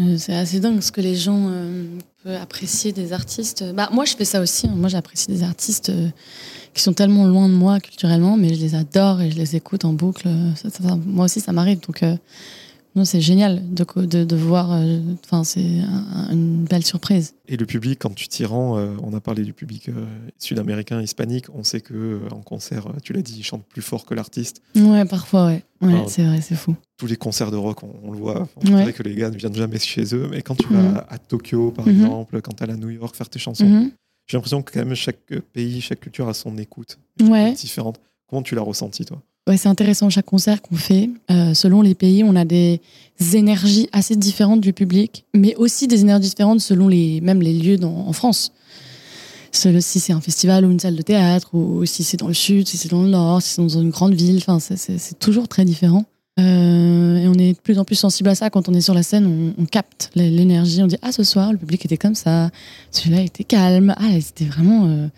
Euh, 0.00 0.16
C'est 0.18 0.34
assez 0.34 0.60
dingue 0.60 0.80
ce 0.80 0.92
que 0.92 1.00
les 1.00 1.16
gens 1.16 1.46
euh, 1.48 1.86
peuvent 2.22 2.40
apprécier 2.40 2.92
des 2.92 3.12
artistes. 3.12 3.64
Bah, 3.74 3.88
moi, 3.92 4.04
je 4.04 4.14
fais 4.16 4.24
ça 4.24 4.40
aussi. 4.40 4.66
hein. 4.66 4.74
Moi, 4.76 4.88
j'apprécie 4.88 5.26
des 5.28 5.42
artistes 5.42 5.90
euh, 5.90 6.08
qui 6.74 6.82
sont 6.82 6.92
tellement 6.92 7.26
loin 7.26 7.48
de 7.48 7.54
moi 7.54 7.80
culturellement, 7.80 8.36
mais 8.36 8.54
je 8.54 8.60
les 8.60 8.74
adore 8.74 9.20
et 9.20 9.30
je 9.30 9.36
les 9.36 9.56
écoute 9.56 9.84
en 9.84 9.92
boucle. 9.92 10.28
Moi 11.06 11.24
aussi, 11.24 11.40
ça 11.40 11.52
m'arrive. 11.52 11.80
Donc, 11.80 12.04
c'est 13.04 13.20
génial 13.20 13.62
de, 13.74 13.84
de, 14.06 14.24
de 14.24 14.36
voir. 14.36 14.72
euh, 14.72 15.00
Enfin, 15.24 15.44
c'est 15.44 15.80
un- 15.80 16.30
une 16.32 16.64
belle 16.64 16.84
surprise. 16.84 17.34
Et 17.48 17.56
le 17.56 17.66
public, 17.66 17.98
quand 18.00 18.14
tu 18.14 18.28
t'y 18.28 18.44
rends, 18.44 18.78
euh, 18.78 18.94
on 19.02 19.12
a 19.14 19.20
parlé 19.20 19.42
du 19.44 19.52
public 19.52 19.88
euh, 19.88 20.06
sud-américain, 20.38 21.00
hispanique, 21.02 21.46
on 21.54 21.62
sait 21.64 21.80
que 21.80 22.20
en 22.30 22.40
concert, 22.40 22.86
tu 23.02 23.12
l'as 23.12 23.22
dit, 23.22 23.36
ils 23.38 23.42
chantent 23.44 23.66
plus 23.66 23.82
fort 23.82 24.04
que 24.06 24.14
l'artiste. 24.14 24.62
Ouais, 24.76 25.04
parfois, 25.04 25.46
ouais. 25.46 25.62
Ouais, 25.80 26.04
c'est 26.08 26.24
vrai, 26.24 26.40
c'est 26.40 26.56
fou. 26.56 26.74
Tous 26.96 27.06
les 27.06 27.16
concerts 27.16 27.50
de 27.50 27.56
rock, 27.56 27.82
on, 27.84 27.92
on 28.02 28.10
le 28.10 28.18
voit. 28.18 28.48
On 28.56 28.60
Ouais. 28.72 28.76
dirait 28.80 28.92
que 28.92 29.02
les 29.02 29.14
gars 29.14 29.30
ne 29.30 29.36
viennent 29.36 29.54
jamais 29.54 29.78
chez 29.78 30.14
eux, 30.14 30.28
mais 30.30 30.42
quand 30.42 30.56
tu 30.56 30.66
Mhm. 30.72 30.92
vas 30.92 31.06
à 31.08 31.18
Tokyo, 31.18 31.70
par 31.70 31.86
Mhm. 31.86 31.92
exemple, 31.94 32.40
quand 32.40 32.52
tu 32.54 32.64
à 32.64 32.66
New 32.76 32.90
York 32.90 33.14
faire 33.14 33.28
tes 33.28 33.38
chansons, 33.38 33.64
Mhm. 33.68 33.90
j'ai 34.26 34.36
l'impression 34.36 34.62
que 34.62 34.72
quand 34.72 34.84
même 34.84 34.94
chaque 34.94 35.32
pays, 35.52 35.80
chaque 35.80 36.00
culture 36.00 36.28
a 36.28 36.34
son 36.34 36.56
écoute 36.58 36.98
Ouais. 37.20 37.52
différente. 37.52 38.00
Comment 38.28 38.42
tu 38.42 38.54
l'as 38.54 38.62
ressenti, 38.62 39.04
toi? 39.04 39.22
Ouais, 39.48 39.56
c'est 39.56 39.68
intéressant. 39.68 40.10
Chaque 40.10 40.26
concert 40.26 40.60
qu'on 40.60 40.76
fait, 40.76 41.08
euh, 41.30 41.54
selon 41.54 41.80
les 41.80 41.94
pays, 41.94 42.22
on 42.22 42.36
a 42.36 42.44
des 42.44 42.80
énergies 43.32 43.88
assez 43.92 44.14
différentes 44.14 44.60
du 44.60 44.72
public, 44.74 45.24
mais 45.34 45.54
aussi 45.56 45.88
des 45.88 46.02
énergies 46.02 46.28
différentes 46.28 46.60
selon 46.60 46.86
les, 46.86 47.20
même 47.22 47.40
les 47.40 47.54
lieux 47.54 47.78
dans- 47.78 48.06
en 48.06 48.12
France. 48.12 48.52
Si 49.50 49.98
c'est 50.00 50.12
un 50.12 50.20
festival 50.20 50.66
ou 50.66 50.70
une 50.70 50.78
salle 50.78 50.94
de 50.96 51.02
théâtre, 51.02 51.54
ou 51.54 51.84
si 51.86 52.04
c'est 52.04 52.18
dans 52.18 52.28
le 52.28 52.34
sud, 52.34 52.68
si 52.68 52.76
c'est 52.76 52.90
dans 52.90 53.02
le 53.02 53.08
nord, 53.08 53.40
si 53.40 53.54
c'est 53.54 53.62
dans 53.62 53.68
une 53.80 53.88
grande 53.90 54.12
ville, 54.14 54.36
enfin, 54.36 54.58
c'est- 54.60 55.18
toujours 55.18 55.48
très 55.48 55.64
différent. 55.64 56.04
Euh, 56.38 57.16
et 57.16 57.26
on 57.26 57.34
est 57.34 57.54
de 57.54 57.58
plus 57.58 57.78
en 57.78 57.84
plus 57.84 57.96
sensible 57.96 58.28
à 58.28 58.34
ça 58.36 58.50
quand 58.50 58.68
on 58.68 58.74
est 58.74 58.80
sur 58.82 58.94
la 58.94 59.02
scène, 59.02 59.54
on, 59.58 59.64
capte 59.64 60.10
l'énergie, 60.14 60.80
on 60.82 60.86
dit 60.86 60.96
ah 61.02 61.10
ce 61.10 61.24
soir 61.24 61.50
le 61.50 61.58
public 61.58 61.84
était 61.84 61.96
comme 61.96 62.14
ça, 62.14 62.50
celui-là 62.92 63.22
était 63.22 63.42
calme, 63.42 63.92
ah 63.98 64.20
c'était 64.20 64.44
vraiment 64.44 64.86
euh, 64.86 65.08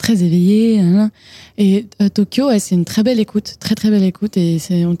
très 0.00 0.24
éveillé. 0.24 0.82
nan. 0.82 1.10
Et 1.58 1.86
euh, 2.00 2.08
Tokyo, 2.08 2.50
c'est 2.58 2.74
une 2.74 2.84
très 2.84 3.02
belle 3.02 3.20
écoute, 3.20 3.56
très 3.60 3.74
très 3.74 3.90
belle 3.90 4.02
écoute. 4.02 4.36
Et 4.36 4.58
on, 4.86 4.96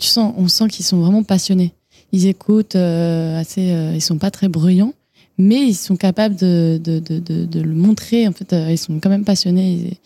sent 0.48 0.68
qu'ils 0.68 0.84
sont 0.84 0.98
vraiment 0.98 1.22
passionnés. 1.22 1.72
Ils 2.12 2.26
écoutent 2.26 2.76
euh, 2.76 3.40
assez, 3.40 3.70
euh, 3.72 3.92
ils 3.94 4.02
sont 4.02 4.18
pas 4.18 4.30
très 4.30 4.48
bruyants, 4.48 4.94
mais 5.38 5.60
ils 5.62 5.74
sont 5.74 5.96
capables 5.96 6.36
de, 6.36 6.80
le 6.86 7.74
montrer. 7.74 8.28
En 8.28 8.32
fait, 8.32 8.52
euh, 8.52 8.70
ils 8.70 8.78
sont 8.78 8.98
quand 9.00 9.10
même 9.10 9.24
passionnés. 9.24 9.98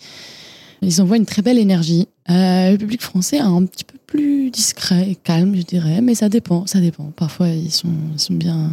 Ils, 0.82 1.00
envoient 1.00 1.16
une 1.16 1.26
très 1.26 1.42
belle 1.42 1.58
énergie. 1.58 2.08
Euh, 2.30 2.72
le 2.72 2.76
public 2.76 3.02
français 3.02 3.36
est 3.36 3.40
un 3.40 3.64
petit 3.64 3.84
peu 3.84 3.98
plus 4.06 4.50
discret 4.50 5.10
et 5.10 5.14
calme, 5.16 5.56
je 5.56 5.62
dirais, 5.62 6.02
mais 6.02 6.14
ça 6.14 6.28
dépend, 6.28 6.66
ça 6.66 6.80
dépend. 6.80 7.10
Parfois, 7.16 7.48
ils 7.48 7.72
sont 7.72 7.88
bien, 8.30 8.70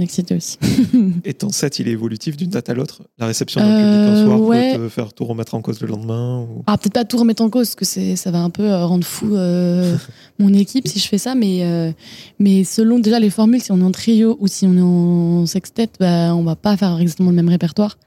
excités 0.00 0.34
aussi. 0.36 0.58
Et 1.24 1.34
ton 1.34 1.50
set, 1.50 1.78
il 1.78 1.88
est 1.88 1.92
évolutif 1.92 2.36
d'une 2.36 2.50
date 2.50 2.68
à 2.68 2.74
l'autre? 2.74 3.02
La 3.18 3.26
réception 3.26 3.60
d'un 3.60 3.66
Euh, 3.68 3.80
public 3.80 4.18
un 4.18 4.24
soir 4.24 4.40
ouais. 4.40 4.76
peut 4.76 4.84
te 4.84 4.88
faire 4.88 5.12
tout 5.12 5.24
remettre 5.24 5.54
en 5.54 5.62
cause 5.62 5.80
le 5.80 5.88
lendemain 5.88 6.40
ou... 6.40 6.62
Ah, 6.66 6.76
peut-être 6.78 6.92
pas 6.94 7.04
tout 7.04 7.16
remettre 7.18 7.42
en 7.42 7.50
cause, 7.50 7.68
parce 7.68 7.74
que 7.76 7.84
c'est, 7.84 8.16
ça 8.16 8.30
va 8.30 8.38
un 8.40 8.50
peu 8.50 8.64
euh, 8.64 8.86
rendre 8.86 9.04
fou 9.04 9.34
euh, 9.34 9.96
mon 10.38 10.52
équipe 10.52 10.88
si 10.88 10.98
je 10.98 11.06
fais 11.08 11.18
ça, 11.18 11.34
mais, 11.34 11.62
euh, 11.62 11.92
mais 12.38 12.64
selon 12.64 12.98
déjà 12.98 13.18
les 13.20 13.30
formules, 13.30 13.62
si 13.62 13.72
on 13.72 13.80
est 13.80 13.84
en 13.84 13.92
trio 13.92 14.36
ou 14.40 14.46
si 14.46 14.66
on 14.66 14.76
est 14.76 14.80
en 14.80 15.46
sextet, 15.46 15.88
bah, 16.00 16.34
on 16.34 16.42
va 16.42 16.56
pas 16.56 16.76
faire 16.76 16.98
exactement 17.00 17.30
le 17.30 17.36
même 17.36 17.48
répertoire. 17.48 17.98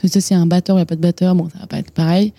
Parce 0.00 0.14
que 0.14 0.34
a 0.34 0.38
un 0.38 0.46
batteur 0.46 0.76
ou 0.76 0.78
il 0.78 0.80
n'y 0.80 0.84
a 0.84 0.86
pas 0.86 0.96
de 0.96 1.00
batteur, 1.00 1.34
bon, 1.34 1.48
ça 1.50 1.58
va 1.58 1.66
pas 1.66 1.78
être 1.78 1.90
pareil. 1.90 2.32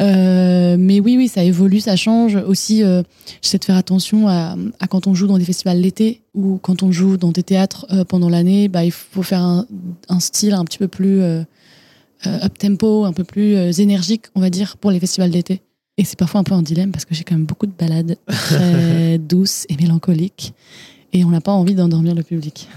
Euh, 0.00 0.76
mais 0.78 1.00
oui, 1.00 1.16
oui, 1.16 1.28
ça 1.28 1.42
évolue, 1.42 1.80
ça 1.80 1.96
change. 1.96 2.36
Aussi, 2.36 2.82
euh, 2.82 3.02
j'essaie 3.40 3.58
de 3.58 3.64
faire 3.64 3.76
attention 3.76 4.28
à, 4.28 4.56
à 4.80 4.86
quand 4.86 5.06
on 5.06 5.14
joue 5.14 5.26
dans 5.26 5.38
des 5.38 5.44
festivals 5.44 5.80
l'été 5.80 6.22
ou 6.34 6.58
quand 6.58 6.82
on 6.82 6.92
joue 6.92 7.16
dans 7.16 7.32
des 7.32 7.42
théâtres 7.42 7.86
euh, 7.90 8.04
pendant 8.04 8.28
l'année, 8.28 8.68
bah, 8.68 8.84
il 8.84 8.90
faut 8.90 9.22
faire 9.22 9.40
un, 9.40 9.66
un 10.08 10.20
style 10.20 10.52
un 10.52 10.64
petit 10.64 10.78
peu 10.78 10.88
plus 10.88 11.22
up-tempo, 12.26 13.04
un 13.04 13.12
peu 13.12 13.24
plus 13.24 13.78
énergique, 13.80 14.26
on 14.34 14.40
va 14.40 14.50
dire, 14.50 14.76
pour 14.76 14.90
les 14.90 15.00
festivals 15.00 15.30
d'été. 15.30 15.62
Et 15.98 16.04
c'est 16.04 16.18
parfois 16.18 16.40
un 16.40 16.44
peu 16.44 16.54
un 16.54 16.62
dilemme 16.62 16.92
parce 16.92 17.06
que 17.06 17.14
j'ai 17.14 17.24
quand 17.24 17.34
même 17.34 17.46
beaucoup 17.46 17.66
de 17.66 17.72
balades 17.72 18.18
très 18.26 19.16
douces 19.18 19.64
et 19.70 19.76
mélancoliques. 19.76 20.52
Et 21.12 21.24
on 21.24 21.30
n'a 21.30 21.40
pas 21.40 21.52
envie 21.52 21.74
d'endormir 21.74 22.14
le 22.14 22.22
public. 22.22 22.68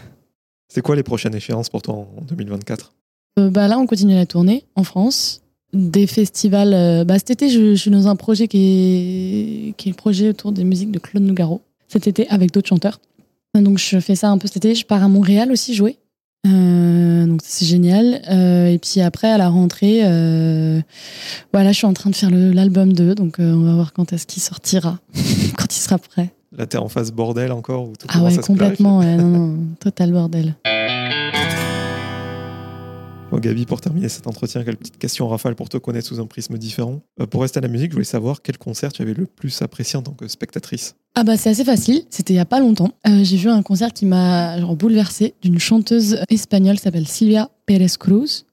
C'est 0.70 0.82
quoi 0.82 0.96
les 0.96 1.04
prochaines 1.04 1.36
échéances 1.36 1.68
pour 1.68 1.82
toi 1.82 1.96
en 1.96 2.08
2024 2.30 2.94
Euh, 2.94 2.99
bah 3.50 3.68
là, 3.70 3.80
on 3.80 3.86
continue 3.86 4.16
la 4.16 4.26
tournée 4.26 4.66
en 4.76 4.84
France. 4.84 5.42
Des 5.72 6.08
festivals. 6.08 6.74
euh, 6.74 7.04
bah, 7.06 7.20
cet 7.20 7.30
été, 7.30 7.50
je, 7.50 7.76
je 7.76 7.80
suis 7.80 7.92
dans 7.92 8.08
un 8.08 8.16
projet 8.16 8.48
qui 8.48 8.58
est, 8.58 9.74
qui 9.78 9.90
est 9.90 9.92
le 9.92 9.96
projet 9.96 10.30
autour 10.30 10.52
des 10.52 10.64
musiques 10.64 10.92
de 10.92 11.00
Claude 11.00 11.24
Nougaro. 11.24 11.62
Cet 11.88 12.08
été, 12.08 12.28
avec 12.30 12.52
d'autres 12.52 12.68
chanteurs. 12.68 13.00
Donc, 13.56 13.78
je 13.78 14.00
fais 14.00 14.16
ça 14.16 14.30
un 14.30 14.38
peu 14.38 14.48
cet 14.48 14.58
été. 14.58 14.76
Je 14.76 14.86
pars 14.86 15.04
à 15.04 15.08
Montréal 15.08 15.52
aussi 15.52 15.74
jouer. 15.74 15.98
Euh, 16.48 17.26
donc 17.26 17.42
c'est 17.44 17.66
génial. 17.66 18.22
Euh, 18.32 18.68
et 18.68 18.80
puis 18.80 19.02
après, 19.02 19.30
à 19.30 19.38
la 19.38 19.50
rentrée, 19.50 20.02
euh, 20.04 20.80
voilà, 21.54 21.72
je 21.74 21.78
suis 21.78 21.86
en 21.88 21.94
train 21.94 22.10
de 22.10 22.16
faire 22.16 22.30
l'album 22.32 22.94
2, 22.94 23.14
donc 23.14 23.40
euh, 23.40 23.54
on 23.54 23.62
va 23.64 23.74
voir 23.74 23.92
quand 23.92 24.14
est-ce 24.14 24.26
qu'il 24.26 24.42
sortira, 24.42 25.00
quand 25.58 25.76
il 25.76 25.80
sera 25.80 25.98
prêt. 25.98 26.30
Là, 26.58 26.66
t'es 26.66 26.78
en 26.78 26.88
phase 26.88 27.12
bordel 27.12 27.52
encore 27.52 27.90
ou 27.90 27.94
tout 28.00 28.08
Ah 28.10 28.24
ouais, 28.24 28.38
complètement, 28.38 29.00
ouais, 29.00 29.18
non, 29.18 29.28
non, 29.28 29.58
total 29.82 30.14
bordel. 30.14 30.56
Gabi, 33.40 33.66
pour 33.66 33.82
terminer 33.82 34.10
cet 34.10 34.28
entretien, 34.28 34.64
quelle 34.64 34.78
petite 34.78 34.98
question 34.98 35.26
en 35.26 35.30
rafale 35.30 35.56
pour 35.56 35.70
te 35.70 35.78
connaître 35.78 36.08
sous 36.08 36.20
un 36.20 36.26
prisme 36.26 36.58
différent. 36.58 37.02
Euh, 37.20 37.26
pour 37.26 37.42
rester 37.42 37.60
à 37.60 37.62
la 37.62 37.68
musique, 37.68 37.92
je 37.92 37.96
voulais 37.96 38.06
savoir 38.06 38.42
quel 38.42 38.58
concert 38.58 38.92
tu 38.92 39.02
avais 39.02 39.14
le 39.14 39.26
plus 39.26 39.62
apprécié 39.62 39.98
en 39.98 40.02
tant 40.02 40.14
que 40.14 40.28
spectatrice. 40.28 40.96
Ah 41.16 41.24
bah 41.24 41.38
c'est 41.38 41.50
assez 41.50 41.66
facile, 41.66 42.04
c'était 42.10 42.34
il 42.34 42.38
y 42.38 42.40
a 42.40 42.46
pas 42.46 42.60
longtemps. 42.60 42.92
Euh, 43.08 43.24
j'ai 43.24 43.38
vu 43.38 43.50
un 43.50 43.62
concert 43.62 43.94
qui 43.94 44.06
m'a 44.06 44.60
genre 44.60 44.76
bouleversée 44.76 45.34
d'une 45.42 45.60
chanteuse 45.60 46.20
espagnole 46.30 46.78
qui 46.78 46.84
s'appelle 46.84 47.08
Silvia 47.08 47.50
Pérez 47.66 47.88
Cruz 48.00 48.46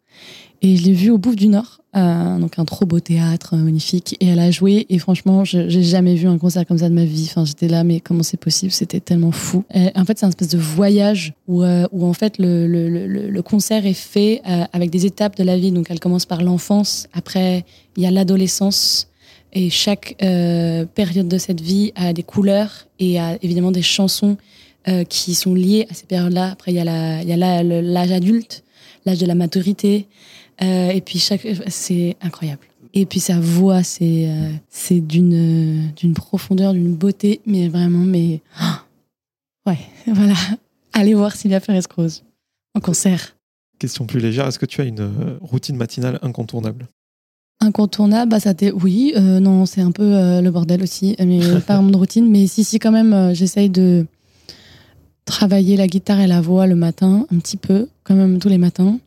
et 0.63 0.77
je 0.77 0.85
l'ai 0.85 0.93
vue 0.93 1.11
au 1.11 1.19
Bouffe 1.19 1.37
du 1.37 1.49
Nord, 1.49 1.81
euh, 1.97 2.39
donc 2.39 2.59
un 2.59 2.65
trop 2.65 2.85
beau 2.85 3.01
théâtre 3.01 3.55
euh, 3.55 3.59
magnifique 3.59 4.17
et 4.21 4.27
elle 4.27 4.39
a 4.39 4.51
joué 4.51 4.87
et 4.89 4.99
franchement 4.99 5.45
j'ai 5.45 5.83
jamais 5.83 6.15
vu 6.15 6.29
un 6.29 6.39
concert 6.39 6.67
comme 6.67 6.79
ça 6.79 6.89
de 6.89 6.95
ma 6.95 7.05
vie. 7.05 7.27
Enfin 7.31 7.45
j'étais 7.45 7.69
là 7.69 7.85
mais 7.85 8.01
comment 8.01 8.23
c'est 8.23 8.37
possible? 8.37 8.71
C'était 8.73 9.01
tellement 9.01 9.33
fou. 9.33 9.65
Et 9.73 9.89
en 9.95 10.05
fait 10.05 10.19
c'est 10.19 10.27
un 10.27 10.29
espèce 10.29 10.49
de 10.49 10.59
voyage 10.59 11.33
où, 11.49 11.63
euh, 11.63 11.87
où 11.93 12.07
en 12.07 12.13
fait 12.13 12.39
le, 12.39 12.67
le, 12.67 12.89
le, 12.89 13.07
le 13.31 13.43
concert 13.43 13.87
est 13.87 13.95
fait 13.95 14.43
avec 14.73 14.91
des 14.91 15.07
étapes 15.07 15.37
de 15.37 15.45
la 15.45 15.57
vie. 15.57 15.73
Donc 15.73 15.87
elle 15.91 16.01
commence 16.01 16.27
par 16.27 16.43
l'enfance, 16.43 17.09
après 17.13 17.65
il 17.97 18.03
y 18.03 18.07
a 18.07 18.11
l'adolescence. 18.11 19.09
Et 19.53 19.71
chaque 19.71 20.17
période 20.19 21.29
de 21.29 21.39
cette 21.39 21.63
vie 21.63 21.93
a 21.95 22.13
des 22.13 22.23
couleurs 22.23 22.89
et 22.99 23.19
a 23.19 23.39
évidemment 23.43 23.71
des 23.71 23.81
chansons 23.81 24.37
qui 25.09 25.35
sont 25.35 25.55
liées 25.55 25.87
à 25.91 25.95
ces 25.95 26.05
périodes-là. 26.05 26.51
Après, 26.53 26.73
il 26.73 26.77
y 26.77 26.81
a 26.81 27.63
l'âge 27.81 28.13
adulte, 28.13 28.65
l'âge 29.07 29.19
de 29.19 29.25
la 29.25 29.35
maturité. 29.35 30.09
Euh, 30.63 30.91
et 30.91 31.01
puis, 31.01 31.19
chaque, 31.19 31.47
c'est 31.69 32.17
incroyable. 32.21 32.67
Et 32.95 33.07
puis, 33.07 33.21
sa 33.21 33.39
voix, 33.41 33.83
c'est 33.83 34.29
euh, 34.29 34.51
c'est 34.71 35.01
d'une 35.01 35.93
d'une 35.97 36.15
profondeur, 36.15 36.73
d'une 36.73 36.95
beauté, 36.95 37.41
mais 37.47 37.69
vraiment, 37.69 38.05
mais. 38.05 38.41
ouais, 39.67 39.79
voilà. 40.07 40.35
Allez 40.93 41.13
voir 41.13 41.37
Sylvia 41.37 41.61
Perez-Cruz 41.61 42.23
en 42.75 42.81
concert. 42.81 43.37
Question 43.79 44.07
plus 44.07 44.21
légère, 44.21 44.47
est-ce 44.47 44.59
que 44.59 44.67
tu 44.67 44.81
as 44.81 44.85
une 44.85 45.01
euh, 45.01 45.39
routine 45.43 45.77
matinale 45.77 46.19
incontournable? 46.23 46.87
Incontournable, 47.61 48.31
bah 48.31 48.41
ça 48.41 48.55
t'est 48.55 48.71
oui, 48.71 49.13
euh, 49.17 49.41
non, 49.41 49.67
c'est 49.67 49.83
un 49.83 49.91
peu 49.91 50.15
euh, 50.15 50.41
le 50.41 50.51
bordel 50.51 50.83
aussi, 50.83 51.17
mais 51.19 51.41
pas 51.67 51.81
mon 51.83 51.97
routine. 51.99 52.31
Mais 52.31 52.47
si, 52.47 52.65
si, 52.65 52.79
quand 52.79 52.93
même, 52.93 53.35
j'essaye 53.35 53.69
de 53.69 54.07
travailler 55.27 55.77
la 55.77 55.87
guitare 55.87 56.21
et 56.21 56.27
la 56.27 56.41
voix 56.41 56.67
le 56.67 56.77
matin, 56.77 57.27
un 57.31 57.39
petit 57.39 57.59
peu, 57.59 57.89
quand 58.05 58.15
même 58.15 58.39
tous 58.39 58.49
les 58.49 58.59
matins. 58.59 58.99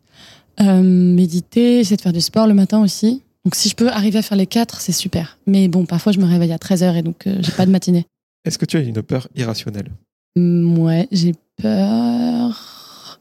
Euh, 0.62 0.82
méditer, 0.82 1.80
essayer 1.80 1.95
de 1.97 2.01
faire 2.01 2.14
du 2.14 2.22
sport 2.22 2.47
le 2.47 2.53
matin 2.53 2.82
aussi. 2.82 3.22
Donc 3.45 3.55
si 3.55 3.70
je 3.70 3.76
peux 3.76 3.89
arriver 3.89 4.20
à 4.20 4.22
faire 4.22 4.38
les 4.38 4.47
quatre, 4.47 4.82
c'est 4.82 4.91
super. 4.91 5.38
Mais 5.47 5.68
bon, 5.70 5.86
parfois 5.86 6.12
je 6.12 6.20
me 6.20 6.26
réveille 6.26 6.51
à 6.51 6.57
13h 6.57 6.95
et 6.97 7.01
donc 7.01 7.26
euh, 7.28 7.38
j'ai 7.39 7.51
pas 7.53 7.66
de 7.66 7.72
matinée. 7.72 8.05
Est-ce 8.45 8.57
que 8.57 8.66
tu 8.66 8.78
as 8.78 8.82
une 8.82 9.01
peur 9.01 9.28
irrationnelle? 9.36 9.89
Hum, 10.38 10.78
Ouais, 10.80 11.07
j'ai 11.12 11.34
peur. 11.62 13.20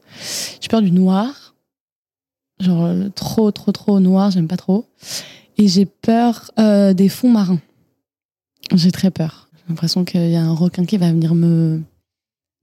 J'ai 0.59 0.67
peur 0.67 0.81
du 0.81 0.91
noir. 0.91 1.55
Genre 2.59 2.85
euh, 2.85 3.09
trop, 3.15 3.51
trop, 3.51 3.71
trop 3.71 3.99
noir, 4.01 4.31
j'aime 4.31 4.47
pas 4.47 4.57
trop. 4.57 4.85
Et 5.57 5.67
j'ai 5.67 5.85
peur 5.85 6.51
euh, 6.59 6.93
des 6.93 7.07
fonds 7.09 7.31
marins. 7.31 7.59
J'ai 8.73 8.91
très 8.91 9.11
peur. 9.11 9.49
J'ai 9.55 9.63
l'impression 9.69 10.03
qu'il 10.03 10.29
y 10.29 10.35
a 10.35 10.41
un 10.43 10.53
requin 10.53 10.85
qui 10.85 10.97
va 10.97 11.09
venir 11.09 11.35
me 11.35 11.81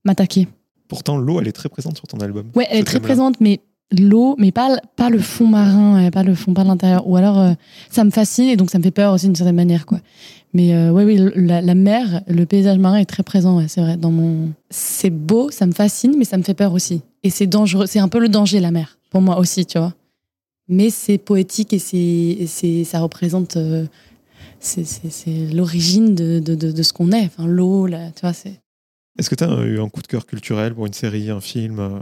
m'attaquer. 0.05 0.47
Pourtant, 0.87 1.17
l'eau, 1.17 1.41
elle 1.41 1.47
est 1.47 1.51
très 1.53 1.67
présente 1.69 1.97
sur 1.97 2.07
ton 2.07 2.19
album. 2.19 2.49
Ouais, 2.55 2.67
elle 2.69 2.77
Ce 2.77 2.81
est 2.81 2.83
très 2.85 2.93
thème-là. 2.93 3.07
présente, 3.07 3.41
mais 3.41 3.59
l'eau, 3.91 4.35
mais 4.37 4.51
pas, 4.51 4.77
pas 4.95 5.09
le 5.09 5.19
fond 5.19 5.47
marin, 5.47 6.05
euh, 6.07 6.11
pas 6.11 6.23
le 6.23 6.35
fond, 6.35 6.53
pas 6.53 6.63
l'intérieur. 6.63 7.07
Ou 7.07 7.15
alors, 7.15 7.39
euh, 7.39 7.53
ça 7.89 8.03
me 8.03 8.11
fascine 8.11 8.49
et 8.49 8.55
donc 8.55 8.69
ça 8.69 8.77
me 8.77 8.83
fait 8.83 8.91
peur 8.91 9.13
aussi 9.13 9.27
d'une 9.27 9.35
certaine 9.35 9.55
manière, 9.55 9.85
quoi. 9.85 9.99
Mais 10.53 10.73
euh, 10.73 10.91
oui, 10.91 11.19
la, 11.35 11.75
mer, 11.75 12.21
le 12.27 12.45
paysage 12.45 12.77
marin 12.77 12.97
est 12.97 13.05
très 13.05 13.23
présent, 13.23 13.65
c'est 13.67 13.81
vrai. 13.81 13.97
Dans 13.97 14.11
mon, 14.11 14.53
c'est 14.69 15.09
beau, 15.09 15.51
ça 15.51 15.65
me 15.65 15.73
fascine, 15.73 16.15
mais 16.17 16.25
ça 16.25 16.37
me 16.37 16.43
fait 16.43 16.53
peur 16.53 16.73
aussi. 16.73 17.01
Et 17.23 17.29
c'est 17.29 17.47
dangereux, 17.47 17.85
c'est 17.85 17.99
un 17.99 18.07
peu 18.07 18.19
le 18.19 18.29
danger 18.29 18.59
la 18.59 18.71
mer 18.71 18.97
pour 19.09 19.21
moi 19.21 19.37
aussi, 19.39 19.65
tu 19.65 19.77
vois. 19.77 19.93
Mais 20.67 20.89
c'est 20.89 21.17
poétique 21.17 21.73
et 21.73 21.79
c'est, 21.79 22.45
c'est, 22.47 22.83
ça 22.85 22.99
représente, 22.99 23.57
euh, 23.57 23.85
c'est, 24.59 24.85
c'est, 24.85 25.53
l'origine 25.53 26.15
de, 26.15 26.39
de, 26.39 26.55
de, 26.55 26.83
ce 26.83 26.91
qu'on 26.91 27.11
est. 27.11 27.25
Enfin, 27.25 27.45
l'eau, 27.45 27.87
tu 27.87 28.21
vois, 28.21 28.33
c'est. 28.33 28.59
Est-ce 29.19 29.29
que 29.29 29.35
tu 29.35 29.43
as 29.43 29.63
eu 29.65 29.79
un 29.79 29.89
coup 29.89 30.01
de 30.01 30.07
cœur 30.07 30.25
culturel 30.25 30.73
pour 30.73 30.85
une 30.85 30.93
série, 30.93 31.29
un 31.29 31.41
film, 31.41 31.79
euh, 31.79 31.89
Euh, 31.89 31.99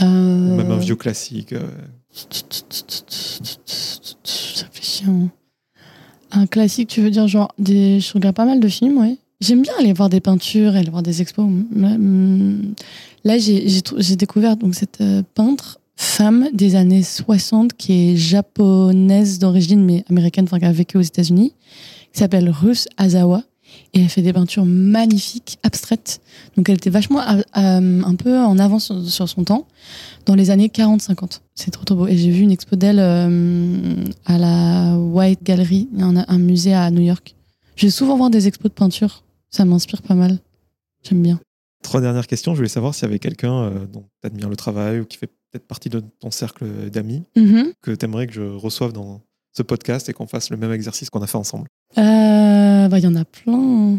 même 0.00 0.70
un 0.70 0.76
vieux 0.78 0.96
classique 0.96 1.52
euh, 1.52 1.68
Ça 4.24 4.66
fait 4.70 4.82
chiant. 4.82 5.28
Un 6.32 6.46
classique, 6.46 6.88
tu 6.88 7.00
veux 7.00 7.10
dire 7.10 7.28
genre 7.28 7.52
des... 7.58 8.00
Je 8.00 8.12
regarde 8.14 8.34
pas 8.34 8.44
mal 8.44 8.60
de 8.60 8.68
films, 8.68 8.98
ouais. 8.98 9.16
J'aime 9.40 9.62
bien 9.62 9.72
aller 9.78 9.92
voir 9.92 10.08
des 10.08 10.20
peintures 10.20 10.74
aller 10.74 10.90
voir 10.90 11.02
des 11.02 11.20
expos. 11.22 11.46
Là, 13.24 13.38
j'ai 13.38 13.82
trou- 13.82 13.96
j'ai 13.98 14.16
découvert 14.16 14.56
donc 14.56 14.74
cette 14.74 15.00
euh, 15.00 15.22
peintre 15.34 15.80
femme 15.96 16.48
des 16.52 16.74
années 16.76 17.02
60 17.02 17.74
qui 17.74 17.92
est 18.12 18.16
japonaise 18.16 19.38
d'origine 19.38 19.84
mais 19.84 20.04
américaine, 20.10 20.44
enfin 20.44 20.58
qui 20.58 20.64
a 20.64 20.72
vécu 20.72 20.96
aux 20.98 21.02
États-Unis, 21.02 21.52
qui 22.12 22.18
s'appelle 22.18 22.48
Ruth 22.50 22.88
Azawa 22.96 23.42
et 23.92 24.00
elle 24.02 24.08
fait 24.08 24.22
des 24.22 24.32
peintures 24.32 24.64
magnifiques, 24.64 25.58
abstraites. 25.62 26.20
Donc 26.56 26.68
elle 26.68 26.76
était 26.76 26.90
vachement 26.90 27.20
euh, 27.20 27.40
euh, 27.56 28.02
un 28.04 28.14
peu 28.16 28.38
en 28.38 28.58
avance 28.58 28.86
sur, 28.86 29.08
sur 29.08 29.28
son 29.28 29.44
temps 29.44 29.66
dans 30.26 30.34
les 30.34 30.50
années 30.50 30.68
40-50. 30.68 31.40
C'est 31.54 31.70
trop 31.70 31.84
trop 31.84 31.94
beau. 31.96 32.06
Et 32.06 32.16
j'ai 32.16 32.30
vu 32.30 32.40
une 32.42 32.50
expo 32.50 32.76
d'elle 32.76 32.98
euh, 33.00 33.94
à 34.26 34.38
la 34.38 34.96
White 34.98 35.42
Gallery, 35.42 35.88
un 35.98 36.38
musée 36.38 36.74
à 36.74 36.90
New 36.90 37.02
York. 37.02 37.34
Je 37.76 37.86
vais 37.86 37.90
souvent 37.90 38.16
voir 38.16 38.30
des 38.30 38.46
expos 38.48 38.70
de 38.70 38.74
peinture. 38.74 39.22
Ça 39.50 39.64
m'inspire 39.64 40.02
pas 40.02 40.14
mal. 40.14 40.38
J'aime 41.02 41.22
bien. 41.22 41.40
Trois 41.82 42.00
dernières 42.00 42.26
questions. 42.26 42.52
Je 42.52 42.56
voulais 42.56 42.68
savoir 42.68 42.94
s'il 42.94 43.04
y 43.04 43.08
avait 43.08 43.18
quelqu'un 43.18 43.70
dont 43.92 44.04
tu 44.22 44.26
admires 44.26 44.48
le 44.48 44.56
travail 44.56 45.00
ou 45.00 45.04
qui 45.04 45.18
fait 45.18 45.26
peut-être 45.52 45.66
partie 45.66 45.88
de 45.90 46.02
ton 46.18 46.30
cercle 46.30 46.64
d'amis 46.90 47.22
Mhm. 47.36 47.72
que 47.82 47.90
tu 47.92 48.04
aimerais 48.04 48.26
que 48.26 48.32
je 48.32 48.42
reçoive 48.42 48.92
dans 48.92 49.20
ce 49.56 49.62
podcast 49.62 50.08
et 50.08 50.12
qu'on 50.12 50.26
fasse 50.26 50.50
le 50.50 50.56
même 50.56 50.72
exercice 50.72 51.10
qu'on 51.10 51.22
a 51.22 51.26
fait 51.28 51.38
ensemble. 51.38 51.68
Euh, 51.98 52.02
bah, 52.88 52.98
il 52.98 53.04
y 53.04 53.06
en 53.06 53.14
a 53.16 53.24
plein. 53.24 53.98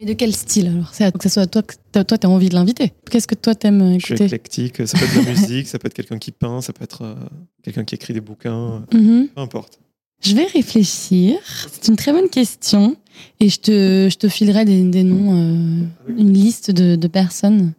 Mais 0.00 0.06
de 0.06 0.12
quel 0.14 0.34
style 0.34 0.66
alors? 0.68 0.90
C'est 0.92 1.10
que 1.16 1.22
ce 1.22 1.28
soit 1.28 1.46
toi, 1.46 1.62
toi, 1.92 2.04
t'as 2.04 2.28
envie 2.28 2.48
de 2.48 2.54
l'inviter. 2.54 2.92
Qu'est-ce 3.10 3.26
que 3.28 3.34
toi 3.34 3.54
t'aimes 3.54 3.94
Je 3.98 4.04
suis 4.04 4.14
écouter? 4.14 4.24
éclectique. 4.24 4.86
Ça 4.86 4.98
peut 4.98 5.04
être 5.04 5.20
de 5.20 5.24
la 5.26 5.30
musique, 5.40 5.68
ça 5.68 5.78
peut 5.78 5.86
être 5.86 5.94
quelqu'un 5.94 6.18
qui 6.18 6.32
peint, 6.32 6.60
ça 6.60 6.72
peut 6.72 6.84
être 6.84 7.02
euh, 7.02 7.14
quelqu'un 7.62 7.84
qui 7.84 7.94
écrit 7.94 8.12
des 8.14 8.20
bouquins, 8.20 8.84
Mhm. 8.92 9.28
peu 9.34 9.40
importe. 9.40 9.78
Je 10.22 10.34
vais 10.36 10.44
réfléchir. 10.46 11.36
C'est 11.72 11.88
une 11.88 11.96
très 11.96 12.12
bonne 12.12 12.28
question. 12.28 12.96
Et 13.40 13.48
je 13.48 13.58
te, 13.60 14.08
je 14.10 14.16
te 14.16 14.28
filerai 14.28 14.64
des, 14.64 14.82
des 14.84 15.02
noms, 15.02 15.34
euh, 15.36 15.84
une 16.16 16.32
liste 16.32 16.70
de, 16.70 16.96
de 16.96 17.08
personnes 17.08 17.72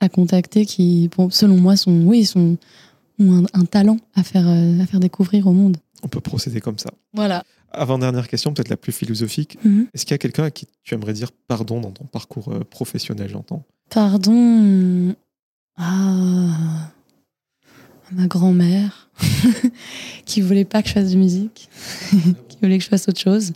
à 0.00 0.08
contacter 0.08 0.66
qui, 0.66 1.08
selon 1.30 1.56
moi, 1.56 1.76
sont, 1.76 2.02
oui, 2.04 2.24
sont, 2.26 2.56
ont 3.20 3.44
un, 3.54 3.60
un 3.60 3.64
talent 3.64 3.96
à 4.14 4.22
faire, 4.22 4.46
euh, 4.48 4.80
à 4.82 4.86
faire 4.86 5.00
découvrir 5.00 5.46
au 5.46 5.52
monde. 5.52 5.76
On 6.02 6.08
peut 6.08 6.20
procéder 6.20 6.60
comme 6.60 6.78
ça. 6.78 6.90
Voilà. 7.14 7.42
Avant-dernière 7.72 8.28
question, 8.28 8.54
peut-être 8.54 8.68
la 8.68 8.76
plus 8.76 8.92
philosophique. 8.92 9.58
Mhm. 9.64 9.88
Est-ce 9.92 10.04
qu'il 10.04 10.12
y 10.12 10.14
a 10.14 10.18
quelqu'un 10.18 10.44
à 10.44 10.50
qui 10.50 10.66
tu 10.82 10.94
aimerais 10.94 11.12
dire 11.12 11.30
pardon 11.48 11.80
dans 11.80 11.90
ton 11.90 12.04
parcours 12.04 12.52
euh, 12.52 12.60
professionnel, 12.60 13.28
j'entends? 13.28 13.64
Pardon? 13.90 15.14
Ah. 15.76 16.92
Ma 18.12 18.28
grand-mère, 18.28 19.10
qui 20.26 20.40
voulait 20.40 20.64
pas 20.64 20.80
que 20.80 20.88
je 20.88 20.94
fasse 20.94 21.10
de 21.10 21.16
musique, 21.16 21.68
qui 22.48 22.58
voulait 22.62 22.78
que 22.78 22.84
je 22.84 22.88
fasse 22.88 23.08
autre 23.08 23.20
chose. 23.20 23.52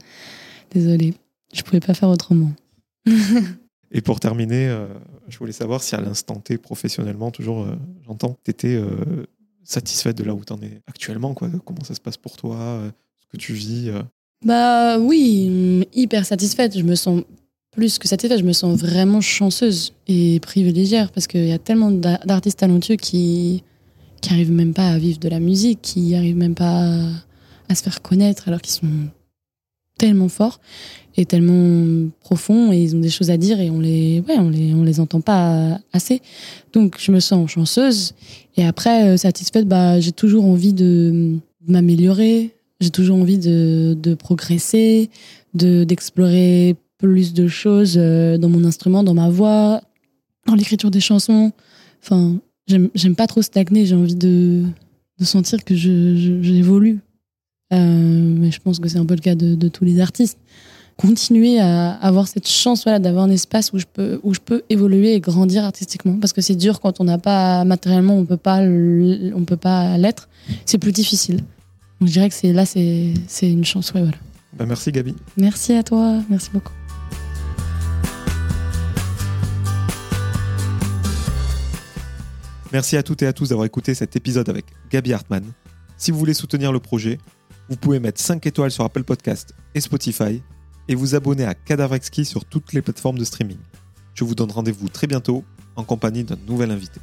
Désolée, 0.72 1.14
je 1.52 1.62
pouvais 1.62 1.80
pas 1.80 1.94
faire 1.94 2.08
autrement. 2.08 2.50
Et 3.92 4.00
pour 4.00 4.20
terminer, 4.20 4.68
euh, 4.68 4.86
je 5.28 5.38
voulais 5.38 5.52
savoir 5.52 5.82
si 5.82 5.94
à 5.94 6.00
l'instant 6.00 6.36
T, 6.36 6.58
professionnellement, 6.58 7.30
toujours, 7.30 7.62
euh, 7.62 7.76
j'entends, 8.06 8.36
tu 8.44 8.50
étais 8.50 8.80
satisfaite 9.62 10.16
de 10.18 10.24
là 10.24 10.34
où 10.34 10.44
tu 10.44 10.52
en 10.52 10.60
es 10.62 10.82
actuellement, 10.88 11.32
quoi, 11.32 11.48
comment 11.64 11.84
ça 11.84 11.94
se 11.94 12.00
passe 12.00 12.16
pour 12.16 12.36
toi, 12.36 12.82
que 13.32 13.36
tu 13.36 13.52
vis. 13.52 13.88
euh. 13.88 14.02
Bah 14.44 14.98
oui, 14.98 15.84
hyper 15.94 16.24
satisfaite. 16.24 16.76
Je 16.78 16.82
me 16.84 16.94
sens 16.94 17.22
plus 17.72 17.98
que 17.98 18.08
satisfaite. 18.08 18.38
Je 18.40 18.44
me 18.44 18.52
sens 18.52 18.78
vraiment 18.78 19.20
chanceuse 19.20 19.92
et 20.08 20.40
privilégiée 20.40 21.04
parce 21.14 21.26
qu'il 21.26 21.46
y 21.46 21.52
a 21.52 21.58
tellement 21.58 21.90
d'a- 21.90 22.20
d'artistes 22.24 22.58
talentueux 22.58 22.96
qui 22.96 23.62
qui 24.22 24.32
arrivent 24.34 24.52
même 24.52 24.74
pas 24.74 24.88
à 24.88 24.98
vivre 24.98 25.18
de 25.18 25.28
la 25.30 25.40
musique, 25.40 25.78
qui 25.80 26.14
arrivent 26.14 26.36
même 26.36 26.54
pas 26.54 26.82
à, 26.84 27.08
à 27.70 27.74
se 27.74 27.82
faire 27.82 28.02
connaître 28.02 28.48
alors 28.48 28.60
qu'ils 28.60 28.74
sont 28.74 28.86
tellement 29.98 30.28
forts 30.28 30.60
et 31.16 31.24
tellement 31.26 32.08
profonds 32.20 32.70
et 32.72 32.82
ils 32.82 32.96
ont 32.96 33.00
des 33.00 33.10
choses 33.10 33.30
à 33.30 33.36
dire 33.36 33.60
et 33.60 33.70
on 33.70 33.80
les 33.80 34.22
ouais, 34.26 34.38
on 34.38 34.48
les 34.50 34.74
on 34.74 34.82
les 34.82 35.00
entend 35.00 35.20
pas 35.20 35.78
assez. 35.92 36.20
Donc 36.72 36.96
je 36.98 37.12
me 37.12 37.20
sens 37.20 37.50
chanceuse 37.50 38.14
et 38.56 38.64
après 38.66 39.08
euh, 39.10 39.16
satisfaite 39.16 39.66
bah 39.68 40.00
j'ai 40.00 40.12
toujours 40.12 40.44
envie 40.46 40.72
de 40.72 41.36
m'améliorer, 41.66 42.54
j'ai 42.80 42.90
toujours 42.90 43.18
envie 43.18 43.38
de, 43.38 43.96
de 44.00 44.14
progresser, 44.14 45.10
de 45.54 45.84
d'explorer 45.84 46.76
plus 46.98 47.32
de 47.32 47.48
choses 47.48 47.94
euh, 47.96 48.38
dans 48.38 48.48
mon 48.48 48.64
instrument, 48.64 49.02
dans 49.02 49.14
ma 49.14 49.30
voix, 49.30 49.80
dans 50.46 50.54
l'écriture 50.54 50.90
des 50.90 51.00
chansons. 51.00 51.52
Enfin, 52.02 52.36
j'aime 52.66 53.16
pas 53.16 53.26
trop 53.26 53.42
stagner, 53.42 53.86
j'ai 53.86 53.94
envie 53.94 54.14
de, 54.14 54.64
de, 55.18 55.24
sentir 55.24 55.64
que 55.64 55.74
j'évolue. 55.74 57.00
Je, 57.70 57.76
euh, 57.76 57.80
mais 58.38 58.50
je 58.50 58.60
pense 58.60 58.78
que 58.78 58.88
c'est 58.88 58.98
un 58.98 59.06
peu 59.06 59.14
le 59.14 59.20
cas 59.20 59.34
de, 59.34 59.68
tous 59.68 59.84
les 59.84 60.00
artistes. 60.00 60.38
Continuer 60.96 61.58
à 61.58 61.92
avoir 61.92 62.28
cette 62.28 62.46
chance 62.46 62.84
voilà, 62.84 62.98
d'avoir 62.98 63.24
un 63.24 63.30
espace 63.30 63.72
où 63.72 63.78
je, 63.78 63.86
peux, 63.90 64.20
où 64.22 64.34
je 64.34 64.40
peux 64.40 64.62
évoluer 64.68 65.14
et 65.14 65.20
grandir 65.20 65.64
artistiquement. 65.64 66.18
Parce 66.20 66.34
que 66.34 66.42
c'est 66.42 66.56
dur 66.56 66.80
quand 66.80 67.00
on 67.00 67.04
n'a 67.04 67.16
pas, 67.16 67.64
matériellement, 67.64 68.16
on 68.16 68.20
on 68.20 68.24
peut 68.24 69.56
pas 69.56 69.96
l'être. 69.96 70.28
C'est 70.66 70.78
plus 70.78 70.92
difficile. 70.92 71.42
Donc 72.00 72.08
je 72.08 72.14
dirais 72.14 72.28
que 72.30 72.34
c'est 72.34 72.52
là, 72.52 72.64
c'est 72.64 73.12
une 73.42 73.64
chance. 73.64 73.92
Ouais, 73.92 74.00
voilà. 74.00 74.16
Bah 74.54 74.64
merci 74.66 74.90
Gabi. 74.90 75.14
Merci 75.36 75.74
à 75.74 75.82
toi, 75.82 76.22
merci 76.30 76.50
beaucoup. 76.50 76.72
Merci 82.72 82.96
à 82.96 83.02
toutes 83.02 83.22
et 83.22 83.26
à 83.26 83.32
tous 83.32 83.48
d'avoir 83.50 83.66
écouté 83.66 83.94
cet 83.94 84.16
épisode 84.16 84.48
avec 84.48 84.64
Gabi 84.90 85.12
Hartmann. 85.12 85.44
Si 85.98 86.10
vous 86.10 86.18
voulez 86.18 86.34
soutenir 86.34 86.72
le 86.72 86.80
projet, 86.80 87.18
vous 87.68 87.76
pouvez 87.76 88.00
mettre 88.00 88.20
5 88.20 88.46
étoiles 88.46 88.70
sur 88.70 88.84
Apple 88.84 89.04
Podcast 89.04 89.54
et 89.74 89.80
Spotify 89.80 90.40
et 90.88 90.94
vous 90.94 91.14
abonner 91.14 91.44
à 91.44 91.54
Cadavrexki 91.54 92.24
sur 92.24 92.44
toutes 92.44 92.72
les 92.72 92.80
plateformes 92.80 93.18
de 93.18 93.24
streaming. 93.24 93.58
Je 94.14 94.24
vous 94.24 94.34
donne 94.34 94.50
rendez-vous 94.50 94.88
très 94.88 95.06
bientôt 95.06 95.44
en 95.76 95.84
compagnie 95.84 96.24
d'un 96.24 96.38
nouvel 96.48 96.70
invité. 96.70 97.00